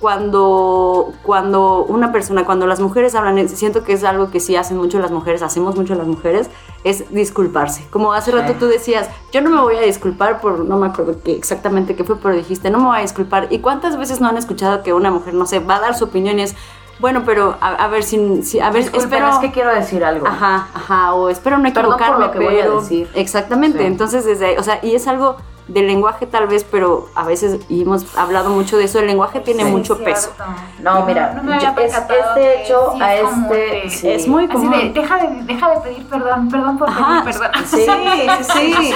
cuando, 0.00 1.12
cuando 1.22 1.84
una 1.84 2.12
persona, 2.12 2.44
cuando 2.44 2.66
las 2.66 2.80
mujeres 2.80 3.14
hablan, 3.14 3.48
siento 3.48 3.82
que 3.82 3.94
es 3.94 4.04
algo 4.04 4.30
que 4.30 4.40
sí 4.40 4.54
hacen 4.54 4.76
mucho 4.76 4.98
las 4.98 5.10
mujeres, 5.10 5.42
hacemos 5.42 5.76
mucho 5.76 5.94
las 5.94 6.06
mujeres, 6.06 6.50
es 6.84 7.12
disculparse. 7.12 7.86
Como 7.90 8.12
hace 8.12 8.30
rato 8.30 8.54
tú 8.58 8.66
decías, 8.66 9.08
yo 9.32 9.40
no 9.40 9.50
me 9.50 9.60
voy 9.60 9.76
a 9.76 9.80
disculpar 9.80 10.40
por, 10.40 10.60
no 10.60 10.76
me 10.76 10.88
acuerdo 10.88 11.16
qué, 11.24 11.32
exactamente 11.34 11.96
qué 11.96 12.04
fue, 12.04 12.16
pero 12.16 12.34
dijiste, 12.34 12.70
no 12.70 12.78
me 12.78 12.86
voy 12.86 12.98
a 12.98 13.00
disculpar. 13.00 13.48
¿Y 13.50 13.60
cuántas 13.60 13.96
veces 13.96 14.20
no 14.20 14.28
han 14.28 14.36
escuchado 14.36 14.82
que 14.82 14.92
una 14.92 15.10
mujer, 15.10 15.34
no 15.34 15.46
sé, 15.46 15.60
va 15.60 15.76
a 15.76 15.80
dar 15.80 15.96
su 15.96 16.04
opinión 16.04 16.38
y 16.38 16.42
es, 16.42 16.54
bueno, 16.98 17.22
pero 17.24 17.56
a, 17.60 17.88
ver, 17.88 18.02
si, 18.02 18.42
si, 18.42 18.60
a 18.60 18.70
ver, 18.70 18.90
espero... 18.92 19.28
es 19.28 19.38
que 19.38 19.50
quiero 19.50 19.74
decir 19.74 20.04
algo. 20.04 20.26
Ajá, 20.26 20.68
ajá, 20.74 21.14
o 21.14 21.28
espero 21.28 21.58
no 21.58 21.68
equivocarme, 21.68 22.26
por 22.26 22.26
lo 22.26 22.32
que 22.32 22.38
voy 22.38 22.60
a 22.60 22.70
decir. 22.70 23.08
Exactamente, 23.14 23.86
entonces 23.86 24.24
desde 24.24 24.46
ahí, 24.46 24.56
o 24.56 24.62
sea, 24.62 24.78
y 24.82 24.94
es 24.94 25.06
algo 25.06 25.36
del 25.68 25.86
lenguaje 25.86 26.26
tal 26.26 26.46
vez, 26.46 26.64
pero 26.64 27.08
a 27.14 27.24
veces, 27.24 27.60
y 27.68 27.82
hemos 27.82 28.16
hablado 28.16 28.50
mucho 28.50 28.76
de 28.76 28.84
eso, 28.84 29.00
el 29.00 29.06
lenguaje 29.06 29.40
tiene 29.40 29.64
mucho 29.64 29.98
peso. 29.98 30.32
No, 30.80 31.04
mira, 31.04 31.34
no, 31.34 31.42
me 31.42 31.56
es, 31.56 31.64
este 31.94 32.62
hecho 32.62 32.94
a 33.00 33.14
este... 33.14 34.14
Es 34.14 34.28
muy 34.28 34.46
común. 34.48 34.72
Así 34.74 34.88
de, 34.88 35.00
deja, 35.00 35.16
de, 35.18 35.42
deja 35.42 35.70
de 35.70 35.80
pedir 35.80 36.06
perdón, 36.08 36.48
perdón 36.48 36.78
por 36.78 36.88
pedir 36.88 37.24
perdón. 37.24 37.50
Sí, 37.66 37.86
sí, 38.42 38.74
sí. 38.74 38.94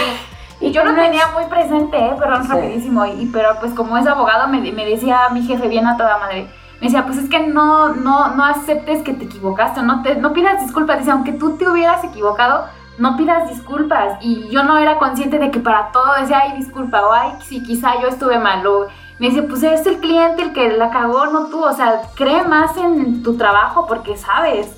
Y 0.61 0.73
yo 0.73 0.85
lo 0.85 0.95
tenía 0.95 1.29
muy 1.29 1.45
presente, 1.47 1.97
¿eh? 1.97 2.15
perdón, 2.19 2.49
rapidísimo. 2.49 3.07
Y, 3.07 3.27
pero 3.33 3.59
pues 3.59 3.73
como 3.73 3.97
es 3.97 4.07
abogado, 4.07 4.47
me, 4.49 4.61
me 4.73 4.85
decía 4.85 5.29
mi 5.33 5.43
jefe 5.43 5.69
bien 5.69 5.87
a 5.87 5.97
toda 5.97 6.19
madre 6.19 6.49
me 6.81 6.87
decía, 6.87 7.05
pues 7.05 7.19
es 7.19 7.29
que 7.29 7.41
no, 7.41 7.95
no, 7.95 8.35
no 8.35 8.45
aceptes 8.45 9.03
que 9.03 9.13
te 9.13 9.27
equivocaste, 9.27 9.83
no, 9.83 10.03
te, 10.03 10.17
no 10.17 10.33
pidas 10.33 10.63
disculpas. 10.63 10.99
Dice, 10.99 11.11
aunque 11.11 11.33
tú 11.33 11.59
te 11.59 11.69
hubieras 11.69 12.03
equivocado, 12.05 12.65
no 13.01 13.17
pidas 13.17 13.49
disculpas. 13.49 14.19
Y 14.21 14.49
yo 14.51 14.63
no 14.63 14.79
era 14.79 14.99
consciente 14.99 15.39
de 15.39 15.51
que 15.51 15.59
para 15.59 15.91
todo 15.91 16.13
decía, 16.21 16.43
ay, 16.43 16.59
disculpa, 16.59 17.05
o 17.07 17.13
ay, 17.13 17.33
sí, 17.43 17.63
quizá 17.63 17.99
yo 18.01 18.09
estuve 18.09 18.39
mal. 18.39 18.65
O 18.67 18.89
me 19.19 19.31
dice, 19.31 19.43
pues 19.43 19.63
es 19.63 19.87
el 19.87 20.01
cliente 20.01 20.43
el 20.43 20.53
que 20.53 20.69
la 20.77 20.91
cagó, 20.91 21.27
no 21.27 21.47
tú. 21.47 21.65
O 21.65 21.73
sea, 21.73 22.03
cree 22.15 22.45
más 22.45 22.77
en 22.77 23.23
tu 23.23 23.39
trabajo 23.39 23.87
porque 23.87 24.19
sabes. 24.19 24.77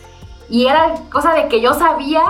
Y 0.49 0.67
era 0.67 0.95
cosa 1.11 1.33
de 1.33 1.49
que 1.49 1.61
yo 1.61 1.75
sabía, 1.75 2.23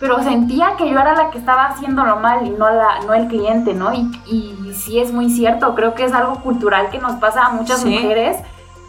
pero 0.00 0.20
sentía 0.20 0.74
que 0.76 0.90
yo 0.90 0.98
era 0.98 1.14
la 1.14 1.30
que 1.30 1.38
estaba 1.38 1.66
haciéndolo 1.66 2.16
mal 2.16 2.44
y 2.44 2.50
no, 2.50 2.68
la, 2.68 3.00
no 3.06 3.14
el 3.14 3.28
cliente, 3.28 3.72
¿no? 3.72 3.94
Y, 3.94 4.10
y 4.26 4.74
sí 4.74 4.98
es 4.98 5.12
muy 5.12 5.30
cierto, 5.30 5.76
creo 5.76 5.94
que 5.94 6.04
es 6.04 6.12
algo 6.12 6.40
cultural 6.40 6.90
que 6.90 6.98
nos 6.98 7.14
pasa 7.20 7.46
a 7.46 7.50
muchas 7.50 7.84
mujeres 7.84 8.38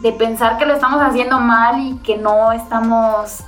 de 0.00 0.12
pensar 0.12 0.58
que 0.58 0.66
lo 0.66 0.74
estamos 0.74 1.00
haciendo 1.00 1.38
mal 1.38 1.78
y 1.80 1.98
que 1.98 2.16
no 2.16 2.50
estamos 2.50 3.44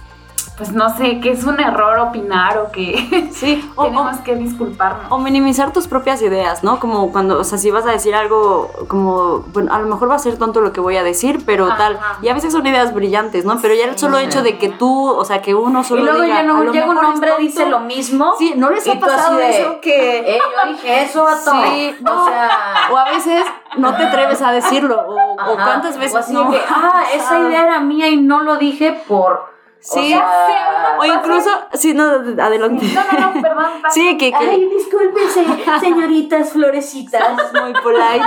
pues 0.60 0.72
no 0.72 0.94
sé, 0.94 1.20
que 1.20 1.30
es 1.30 1.44
un 1.44 1.58
error 1.58 1.98
opinar 2.00 2.58
o 2.58 2.70
que 2.70 3.30
sí, 3.32 3.66
tenemos 3.80 4.18
que 4.18 4.36
disculparnos. 4.36 5.06
O 5.08 5.16
minimizar 5.16 5.72
tus 5.72 5.88
propias 5.88 6.20
ideas, 6.20 6.62
¿no? 6.62 6.78
Como 6.78 7.10
cuando, 7.12 7.38
o 7.38 7.44
sea, 7.44 7.56
si 7.56 7.70
vas 7.70 7.86
a 7.86 7.92
decir 7.92 8.14
algo 8.14 8.70
como, 8.86 9.38
bueno, 9.54 9.72
a 9.72 9.78
lo 9.78 9.86
mejor 9.86 10.10
va 10.10 10.16
a 10.16 10.18
ser 10.18 10.36
tonto 10.36 10.60
lo 10.60 10.74
que 10.74 10.82
voy 10.82 10.98
a 10.98 11.02
decir, 11.02 11.44
pero 11.46 11.68
tal. 11.78 11.98
Y 12.20 12.28
a 12.28 12.34
veces 12.34 12.52
son 12.52 12.66
ideas 12.66 12.92
brillantes, 12.92 13.46
¿no? 13.46 13.58
Pero 13.62 13.72
ya 13.72 13.86
el 13.86 13.98
solo 13.98 14.18
hecho 14.18 14.42
de 14.42 14.58
que 14.58 14.68
tú, 14.68 15.08
o 15.08 15.24
sea, 15.24 15.40
que 15.40 15.54
uno 15.54 15.82
solo 15.82 16.02
Y 16.02 16.04
luego 16.04 16.24
ya 16.24 16.42
no, 16.42 16.62
llega 16.70 16.90
un 16.90 16.98
hombre 16.98 17.32
dice 17.38 17.64
lo 17.64 17.80
mismo. 17.80 18.34
Sí, 18.36 18.52
¿no 18.54 18.68
les 18.68 18.86
ha 18.86 19.00
pasado 19.00 19.40
eso 19.40 19.80
que... 19.80 20.10
Eh, 20.30 20.38
yo 20.38 20.72
dije 20.72 21.02
eso 21.02 21.26
a 21.26 21.42
todo. 21.42 21.62
Sí, 21.64 21.94
o 22.04 22.24
sea... 22.26 22.88
O 22.92 22.96
a 22.98 23.04
veces 23.04 23.42
no 23.78 23.96
te 23.96 24.04
atreves 24.04 24.42
a 24.42 24.52
decirlo, 24.52 25.00
o, 25.00 25.32
o 25.32 25.54
cuántas 25.54 25.96
veces 25.96 26.28
no. 26.28 26.52
ah, 26.68 27.04
esa 27.14 27.38
idea 27.38 27.62
era 27.62 27.80
mía 27.80 28.08
y 28.08 28.18
no 28.18 28.42
lo 28.42 28.56
dije 28.56 28.92
por 29.08 29.59
Sí, 29.80 30.14
o, 30.98 31.04
incluso, 31.04 31.48
sí, 31.72 31.94
no, 31.94 32.04
adelante. 32.04 32.86
No, 32.94 33.02
no, 33.18 33.34
no, 33.34 33.42
perdón. 33.42 33.64
Sí, 33.90 34.16
que, 34.18 34.30
que... 34.30 34.36
Ay, 34.36 34.68
discúlpense, 34.68 35.44
señoritas 35.80 36.50
florecitas. 36.50 37.22
muy 37.60 37.72
polite. 37.72 38.24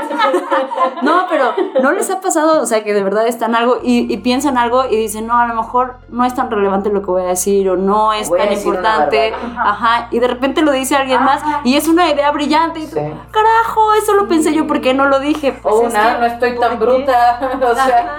No, 1.01 1.25
pero 1.29 1.53
no 1.81 1.91
les 1.91 2.09
ha 2.09 2.19
pasado, 2.19 2.61
o 2.61 2.65
sea, 2.65 2.83
que 2.83 2.93
de 2.93 3.03
verdad 3.03 3.27
están 3.27 3.55
algo 3.55 3.77
y, 3.83 4.11
y, 4.11 4.17
piensan 4.17 4.57
algo 4.57 4.85
y 4.85 4.95
dicen, 4.97 5.27
no, 5.27 5.37
a 5.37 5.47
lo 5.47 5.53
mejor 5.53 5.97
no 6.09 6.25
es 6.25 6.33
tan 6.33 6.49
relevante 6.49 6.89
lo 6.89 7.01
que 7.01 7.11
voy 7.11 7.21
a 7.21 7.27
decir 7.27 7.69
o 7.69 7.77
no 7.77 8.13
es 8.13 8.29
tan 8.29 8.51
importante. 8.51 9.33
Ajá. 9.33 10.07
Y 10.11 10.19
de 10.19 10.27
repente 10.27 10.61
lo 10.61 10.71
dice 10.71 10.95
alguien 10.95 11.23
más 11.23 11.41
y 11.63 11.75
es 11.75 11.87
una 11.87 12.09
idea 12.09 12.31
brillante. 12.31 12.79
Y 12.79 12.87
tú, 12.87 12.95
carajo, 12.95 13.93
eso 14.01 14.13
lo 14.15 14.27
pensé 14.27 14.53
yo, 14.53 14.65
¿por 14.67 14.81
qué 14.81 14.93
no 14.93 15.05
lo 15.07 15.19
dije? 15.19 15.53
Pues 15.53 15.73
o 15.73 15.81
una, 15.81 16.17
no 16.17 16.25
estoy 16.25 16.57
tan 16.59 16.79
bruta. 16.79 17.39
o 17.61 17.75
sea, 17.75 18.17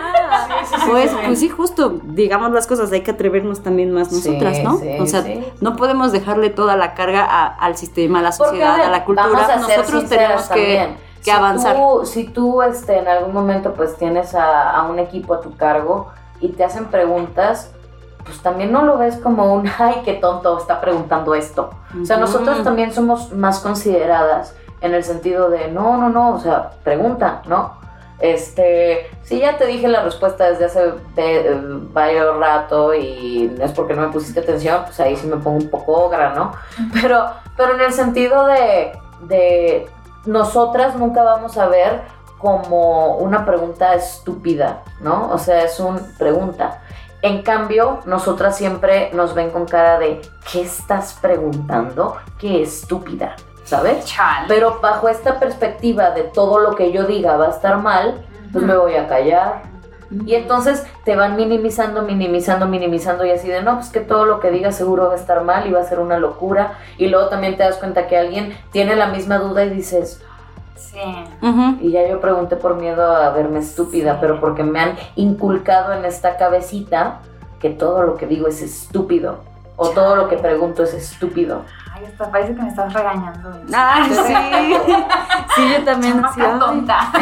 pues, 0.88 1.10
pues 1.26 1.40
sí, 1.40 1.48
justo, 1.48 2.00
digamos 2.04 2.52
las 2.52 2.66
cosas, 2.66 2.92
hay 2.92 3.02
que 3.02 3.10
atrevernos 3.24 3.62
también 3.62 3.90
más 3.90 4.12
nosotras, 4.12 4.62
¿no? 4.62 4.78
o 5.00 5.06
sea, 5.06 5.24
no 5.62 5.76
podemos 5.76 6.12
dejarle 6.12 6.50
toda 6.50 6.76
la 6.76 6.92
carga 6.92 7.24
al 7.24 7.76
sistema, 7.76 8.18
a 8.18 8.22
la 8.22 8.32
sociedad, 8.32 8.82
a, 8.82 8.90
la 8.90 9.06
cultura. 9.06 9.56
Nosotros 9.56 10.10
tenemos 10.10 10.42
que, 10.50 10.94
que 11.24 11.32
avanzar. 11.32 11.76
si 12.04 12.24
tú 12.24 12.60
este, 12.60 12.98
en 12.98 13.08
algún 13.08 13.32
momento 13.32 13.72
pues 13.72 13.96
tienes 13.96 14.34
a, 14.34 14.86
un 14.90 14.98
equipo 14.98 15.32
a 15.32 15.40
tu 15.40 15.56
cargo 15.56 16.10
y 16.40 16.48
te 16.48 16.64
hacen 16.64 16.86
preguntas, 16.86 17.72
pues 18.24 18.42
también 18.42 18.70
no 18.70 18.82
lo 18.82 18.98
ves 18.98 19.16
como 19.16 19.54
un, 19.54 19.70
ay, 19.78 20.02
qué 20.04 20.14
tonto 20.14 20.58
está 20.58 20.82
preguntando 20.82 21.34
esto. 21.34 21.70
O 22.00 22.04
sea, 22.04 22.18
nosotros 22.18 22.62
también 22.62 22.92
somos 22.92 23.32
más 23.32 23.60
consideradas 23.60 24.54
en 24.82 24.92
el 24.92 25.02
sentido 25.02 25.48
de, 25.48 25.68
no, 25.70 25.96
no, 25.96 26.10
no, 26.10 26.34
o 26.34 26.38
sea, 26.38 26.72
pregunta, 26.82 27.40
¿no? 27.46 27.83
Este, 28.24 29.10
si 29.22 29.40
ya 29.40 29.58
te 29.58 29.66
dije 29.66 29.86
la 29.86 30.02
respuesta 30.02 30.48
desde 30.48 30.64
hace 30.64 30.80
de, 31.14 31.60
varios 31.92 32.38
rato 32.38 32.94
y 32.94 33.54
es 33.60 33.70
porque 33.72 33.92
no 33.92 34.00
me 34.00 34.08
pusiste 34.14 34.40
atención, 34.40 34.82
pues 34.86 34.98
ahí 34.98 35.14
sí 35.14 35.26
me 35.26 35.36
pongo 35.36 35.58
un 35.58 35.68
poco 35.68 35.92
ogra, 35.92 36.32
¿no? 36.32 36.52
Pero, 36.94 37.26
pero 37.54 37.74
en 37.74 37.82
el 37.82 37.92
sentido 37.92 38.46
de, 38.46 38.98
de 39.28 39.86
nosotras 40.24 40.96
nunca 40.96 41.22
vamos 41.22 41.58
a 41.58 41.68
ver 41.68 42.00
como 42.38 43.18
una 43.18 43.44
pregunta 43.44 43.92
estúpida, 43.92 44.82
¿no? 45.00 45.30
O 45.30 45.36
sea, 45.36 45.62
es 45.62 45.78
una 45.78 46.00
pregunta. 46.18 46.80
En 47.20 47.42
cambio, 47.42 48.00
nosotras 48.06 48.56
siempre 48.56 49.10
nos 49.12 49.34
ven 49.34 49.50
con 49.50 49.66
cara 49.66 49.98
de, 49.98 50.22
¿qué 50.50 50.62
estás 50.62 51.18
preguntando? 51.20 52.16
Qué 52.38 52.62
estúpida. 52.62 53.36
¿Sabes? 53.64 54.04
Pero 54.48 54.78
bajo 54.80 55.08
esta 55.08 55.38
perspectiva 55.38 56.10
de 56.10 56.22
todo 56.22 56.58
lo 56.58 56.74
que 56.74 56.92
yo 56.92 57.04
diga 57.04 57.36
va 57.36 57.46
a 57.46 57.50
estar 57.50 57.78
mal, 57.78 58.24
pues 58.52 58.64
me 58.64 58.76
voy 58.76 58.94
a 58.94 59.08
callar. 59.08 59.62
Y 60.26 60.34
entonces 60.34 60.84
te 61.04 61.16
van 61.16 61.34
minimizando, 61.34 62.02
minimizando, 62.02 62.66
minimizando 62.66 63.24
y 63.24 63.30
así 63.30 63.48
de 63.48 63.62
no, 63.62 63.76
pues 63.76 63.88
que 63.88 64.00
todo 64.00 64.26
lo 64.26 64.38
que 64.38 64.50
digas 64.50 64.76
seguro 64.76 65.08
va 65.08 65.14
a 65.14 65.16
estar 65.16 65.42
mal 65.42 65.66
y 65.66 65.72
va 65.72 65.80
a 65.80 65.84
ser 65.84 65.98
una 65.98 66.18
locura. 66.18 66.78
Y 66.98 67.08
luego 67.08 67.28
también 67.28 67.56
te 67.56 67.64
das 67.64 67.76
cuenta 67.76 68.06
que 68.06 68.16
alguien 68.16 68.56
tiene 68.70 68.94
la 68.94 69.08
misma 69.08 69.38
duda 69.38 69.64
y 69.64 69.70
dices, 69.70 70.22
Sí. 70.76 71.00
Y 71.80 71.90
ya 71.90 72.06
yo 72.08 72.20
pregunté 72.20 72.56
por 72.56 72.76
miedo 72.76 73.16
a 73.16 73.30
verme 73.30 73.60
estúpida, 73.60 74.18
pero 74.20 74.40
porque 74.40 74.62
me 74.62 74.80
han 74.80 74.96
inculcado 75.16 75.92
en 75.92 76.04
esta 76.04 76.36
cabecita 76.36 77.20
que 77.58 77.70
todo 77.70 78.02
lo 78.02 78.16
que 78.16 78.26
digo 78.26 78.46
es 78.48 78.62
estúpido. 78.62 79.38
O 79.76 79.88
todo 79.88 80.14
lo 80.14 80.28
que 80.28 80.36
pregunto 80.36 80.84
es 80.84 80.94
estúpido. 80.94 81.62
Ay, 81.96 82.06
hasta 82.06 82.28
parece 82.28 82.56
que 82.56 82.62
me 82.62 82.68
estás 82.68 82.92
regañando. 82.92 83.56
Ay, 83.72 84.10
sí. 84.10 84.76
sí, 85.54 85.72
yo 85.72 85.84
también. 85.84 86.20
Sí, 86.34 86.40
tonta. 86.58 87.12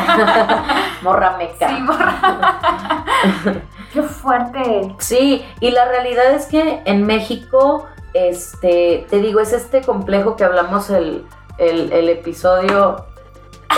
morra 1.02 1.36
meca. 1.36 1.68
Sí, 1.68 1.82
morra. 1.82 3.04
Qué 3.92 4.02
fuerte. 4.02 4.94
Sí, 4.98 5.46
y 5.60 5.72
la 5.72 5.84
realidad 5.84 6.32
es 6.32 6.46
que 6.46 6.80
en 6.86 7.04
México, 7.04 7.86
este, 8.14 9.06
te 9.10 9.18
digo, 9.18 9.40
es 9.40 9.52
este 9.52 9.82
complejo 9.82 10.36
que 10.36 10.44
hablamos 10.44 10.88
el, 10.88 11.26
el, 11.58 12.08
episodio, 12.08 13.04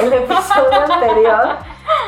el 0.01 0.13
episodio 0.13 0.81
anterior, 0.93 1.57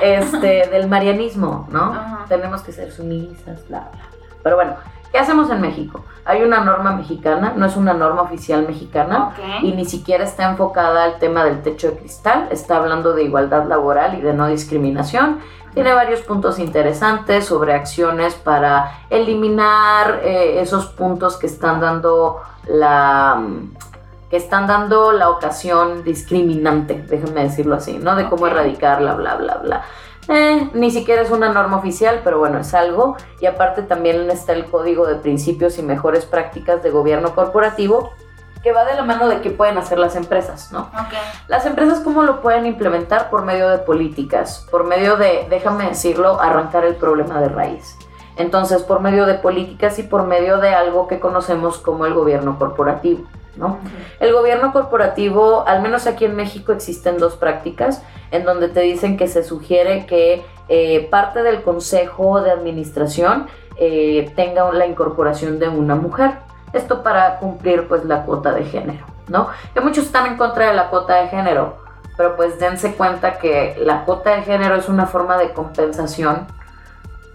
este, 0.01 0.68
del 0.68 0.87
marianismo, 0.87 1.66
¿no? 1.72 2.24
Tenemos 2.28 2.62
que 2.62 2.70
ser 2.70 2.93
sumisas, 2.93 3.66
bla, 3.66 3.89
bla. 3.93 4.03
Pero 4.45 4.55
bueno, 4.55 4.76
¿Qué 5.17 5.23
hacemos 5.23 5.49
en 5.49 5.62
México? 5.62 6.05
Hay 6.27 6.43
una 6.43 6.61
norma 6.61 6.93
mexicana, 6.93 7.55
no 7.57 7.64
es 7.64 7.75
una 7.79 7.95
norma 7.95 8.21
oficial 8.21 8.67
mexicana 8.69 9.31
y 9.62 9.73
ni 9.73 9.87
siquiera 9.87 10.25
está 10.25 10.51
enfocada 10.51 11.05
al 11.05 11.19
tema 11.19 11.43
del 11.43 11.62
techo 11.62 11.93
de 11.93 11.97
cristal, 11.97 12.49
está 12.51 12.77
hablando 12.77 13.14
de 13.14 13.23
igualdad 13.23 13.64
laboral 13.67 14.19
y 14.19 14.21
de 14.21 14.35
no 14.35 14.47
discriminación. 14.47 15.39
Tiene 15.73 15.95
varios 15.95 16.21
puntos 16.21 16.59
interesantes 16.59 17.47
sobre 17.47 17.73
acciones 17.73 18.35
para 18.35 19.07
eliminar 19.09 20.21
eh, 20.23 20.61
esos 20.61 20.85
puntos 20.85 21.39
que 21.39 21.47
están 21.47 21.81
dando 21.81 22.43
la 22.69 23.43
que 24.29 24.37
están 24.37 24.67
dando 24.67 25.12
la 25.12 25.31
ocasión 25.31 26.05
discriminante, 26.05 27.07
déjenme 27.09 27.45
decirlo 27.45 27.77
así, 27.77 27.97
¿no? 27.97 28.17
De 28.17 28.29
cómo 28.29 28.49
erradicarla, 28.49 29.14
bla, 29.14 29.37
bla, 29.37 29.55
bla. 29.62 29.83
Eh, 30.29 30.70
ni 30.74 30.91
siquiera 30.91 31.22
es 31.22 31.31
una 31.31 31.53
norma 31.53 31.77
oficial, 31.77 32.20
pero 32.24 32.39
bueno, 32.39 32.59
es 32.59 32.74
algo. 32.74 33.16
Y 33.41 33.47
aparte 33.47 33.83
también 33.83 34.31
está 34.31 34.53
el 34.53 34.66
código 34.66 35.07
de 35.07 35.16
principios 35.16 35.79
y 35.79 35.83
mejores 35.83 36.24
prácticas 36.24 36.83
de 36.83 36.91
gobierno 36.91 37.35
corporativo, 37.35 38.12
que 38.62 38.72
va 38.72 38.85
de 38.85 38.95
la 38.95 39.05
mano 39.05 39.29
de 39.29 39.41
qué 39.41 39.51
pueden 39.51 39.79
hacer 39.79 39.99
las 39.99 40.16
empresas, 40.16 40.72
¿no? 40.72 40.91
Las 41.47 41.66
empresas 41.66 42.01
cómo 42.01 42.24
lo 42.24 42.41
pueden 42.41 42.66
implementar 42.66 43.31
por 43.31 43.45
medio 43.45 43.68
de 43.68 43.79
políticas, 43.79 44.66
por 44.70 44.85
medio 44.85 45.16
de, 45.16 45.47
déjame 45.49 45.87
decirlo, 45.87 46.41
arrancar 46.41 46.85
el 46.85 46.97
problema 46.97 47.41
de 47.41 47.49
raíz. 47.49 47.97
Entonces, 48.37 48.83
por 48.83 49.01
medio 49.01 49.24
de 49.24 49.35
políticas 49.35 49.99
y 49.99 50.03
por 50.03 50.27
medio 50.27 50.59
de 50.59 50.74
algo 50.74 51.07
que 51.07 51.20
conocemos 51.20 51.79
como 51.79 52.07
el 52.07 52.14
gobierno 52.14 52.59
corporativo. 52.59 53.24
¿No? 53.57 53.79
El 54.21 54.33
gobierno 54.33 54.73
corporativo, 54.73 55.67
al 55.67 55.83
menos 55.83 56.07
aquí 56.07 56.25
en 56.25 56.37
México 56.37 56.73
existen 56.73 57.19
dos 57.19 57.37
prácticas 57.37 58.03
en 58.31 58.45
donde 58.45 58.69
te 58.69 58.81
dicen 58.81 59.17
que 59.17 59.29
se 59.29 59.43
sugiere 59.43 60.07
que 60.07 60.45
eh, 60.69 61.07
parte 61.11 61.43
del 61.43 61.63
consejo 61.63 62.41
de 62.41 62.51
administración 62.51 63.47
eh, 63.77 64.33
tenga 64.35 64.71
la 64.73 64.87
incorporación 64.87 65.59
de 65.59 65.69
una 65.69 65.95
mujer. 65.95 66.33
Esto 66.73 67.03
para 67.03 67.39
cumplir 67.39 67.87
pues 67.89 68.05
la 68.05 68.25
cuota 68.25 68.53
de 68.53 68.65
género, 68.65 69.07
¿no? 69.29 69.49
Que 69.75 69.81
muchos 69.81 70.07
están 70.07 70.27
en 70.27 70.37
contra 70.37 70.67
de 70.69 70.75
la 70.75 70.91
cuota 70.91 71.15
de 71.15 71.29
género, 71.29 71.77
pero 72.17 72.37
pues 72.37 72.59
dense 72.59 72.95
cuenta 72.95 73.39
que 73.39 73.77
la 73.79 74.05
cuota 74.05 74.37
de 74.37 74.43
género 74.43 74.77
es 74.77 74.89
una 74.89 75.07
forma 75.07 75.39
de 75.39 75.53
compensación. 75.53 76.47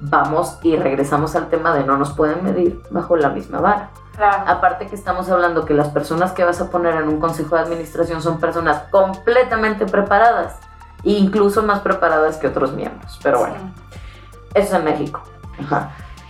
Vamos 0.01 0.57
y 0.63 0.75
regresamos 0.75 1.35
al 1.35 1.49
tema 1.49 1.75
de 1.75 1.83
no 1.83 1.97
nos 1.97 2.11
pueden 2.13 2.43
medir 2.43 2.81
bajo 2.89 3.15
la 3.15 3.29
misma 3.29 3.61
vara. 3.61 3.89
Aparte 4.19 4.87
que 4.87 4.95
estamos 4.95 5.29
hablando 5.29 5.65
que 5.65 5.73
las 5.73 5.89
personas 5.89 6.33
que 6.33 6.43
vas 6.43 6.61
a 6.61 6.69
poner 6.69 6.95
en 6.95 7.07
un 7.07 7.19
consejo 7.19 7.55
de 7.55 7.61
administración 7.61 8.21
son 8.21 8.39
personas 8.39 8.83
completamente 8.91 9.85
preparadas, 9.85 10.59
e 11.03 11.11
incluso 11.11 11.63
más 11.63 11.79
preparadas 11.79 12.37
que 12.37 12.47
otros 12.47 12.73
miembros. 12.73 13.19
Pero 13.23 13.39
bueno, 13.39 13.55
eso 14.53 14.67
es 14.67 14.73
en 14.73 14.83
México. 14.83 15.21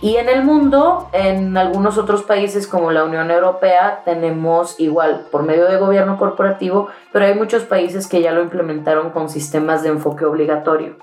Y 0.00 0.16
en 0.16 0.28
el 0.28 0.44
mundo, 0.44 1.08
en 1.12 1.56
algunos 1.56 1.96
otros 1.96 2.24
países 2.24 2.66
como 2.66 2.90
la 2.90 3.04
Unión 3.04 3.30
Europea, 3.30 4.02
tenemos 4.04 4.80
igual 4.80 5.26
por 5.30 5.44
medio 5.44 5.66
de 5.66 5.76
gobierno 5.76 6.18
corporativo, 6.18 6.88
pero 7.12 7.26
hay 7.26 7.34
muchos 7.34 7.62
países 7.64 8.08
que 8.08 8.20
ya 8.20 8.32
lo 8.32 8.42
implementaron 8.42 9.10
con 9.10 9.28
sistemas 9.28 9.82
de 9.82 9.90
enfoque 9.90 10.24
obligatorio. 10.24 10.96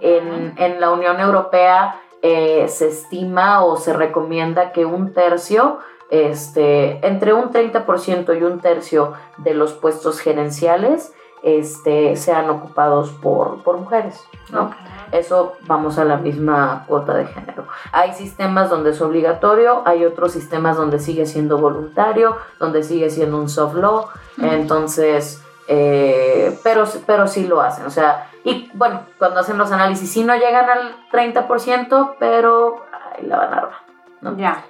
En, 0.00 0.54
en 0.56 0.80
la 0.80 0.90
Unión 0.90 1.18
Europea 1.18 1.96
eh, 2.22 2.68
se 2.68 2.88
estima 2.88 3.64
o 3.64 3.76
se 3.76 3.92
recomienda 3.92 4.72
que 4.72 4.84
un 4.84 5.12
tercio 5.12 5.80
este, 6.10 7.06
entre 7.06 7.32
un 7.32 7.50
30% 7.50 8.38
y 8.38 8.42
un 8.42 8.60
tercio 8.60 9.14
de 9.38 9.54
los 9.54 9.72
puestos 9.72 10.20
gerenciales 10.20 11.12
este, 11.44 12.16
sean 12.16 12.48
ocupados 12.48 13.10
por, 13.10 13.62
mujeres, 13.78 14.18
¿no? 14.50 14.70
Eso 15.12 15.52
vamos 15.66 15.98
a 15.98 16.04
la 16.04 16.16
misma 16.16 16.84
cuota 16.88 17.12
de 17.14 17.26
género. 17.26 17.66
Hay 17.92 18.14
sistemas 18.14 18.70
donde 18.70 18.90
es 18.90 19.00
obligatorio, 19.02 19.82
hay 19.84 20.06
otros 20.06 20.32
sistemas 20.32 20.78
donde 20.78 20.98
sigue 20.98 21.26
siendo 21.26 21.58
voluntario, 21.58 22.38
donde 22.58 22.82
sigue 22.82 23.10
siendo 23.10 23.36
un 23.36 23.50
soft 23.50 23.74
law, 23.74 24.06
entonces, 24.38 25.42
eh, 25.68 26.58
pero, 26.62 26.84
pero 27.06 27.26
sí 27.26 27.46
lo 27.46 27.60
hacen, 27.60 27.84
o 27.84 27.90
sea, 27.90 28.30
y 28.42 28.70
bueno, 28.72 29.02
cuando 29.18 29.40
hacen 29.40 29.58
los 29.58 29.70
análisis 29.70 30.10
sí 30.10 30.24
no 30.24 30.34
llegan 30.36 30.68
al 30.68 30.96
30%, 31.12 32.16
pero 32.18 32.86
la 33.22 33.36
van 33.36 33.52
a 33.52 33.56
armar, 33.58 33.78
¿no? 34.22 34.36
Ya. 34.38 34.64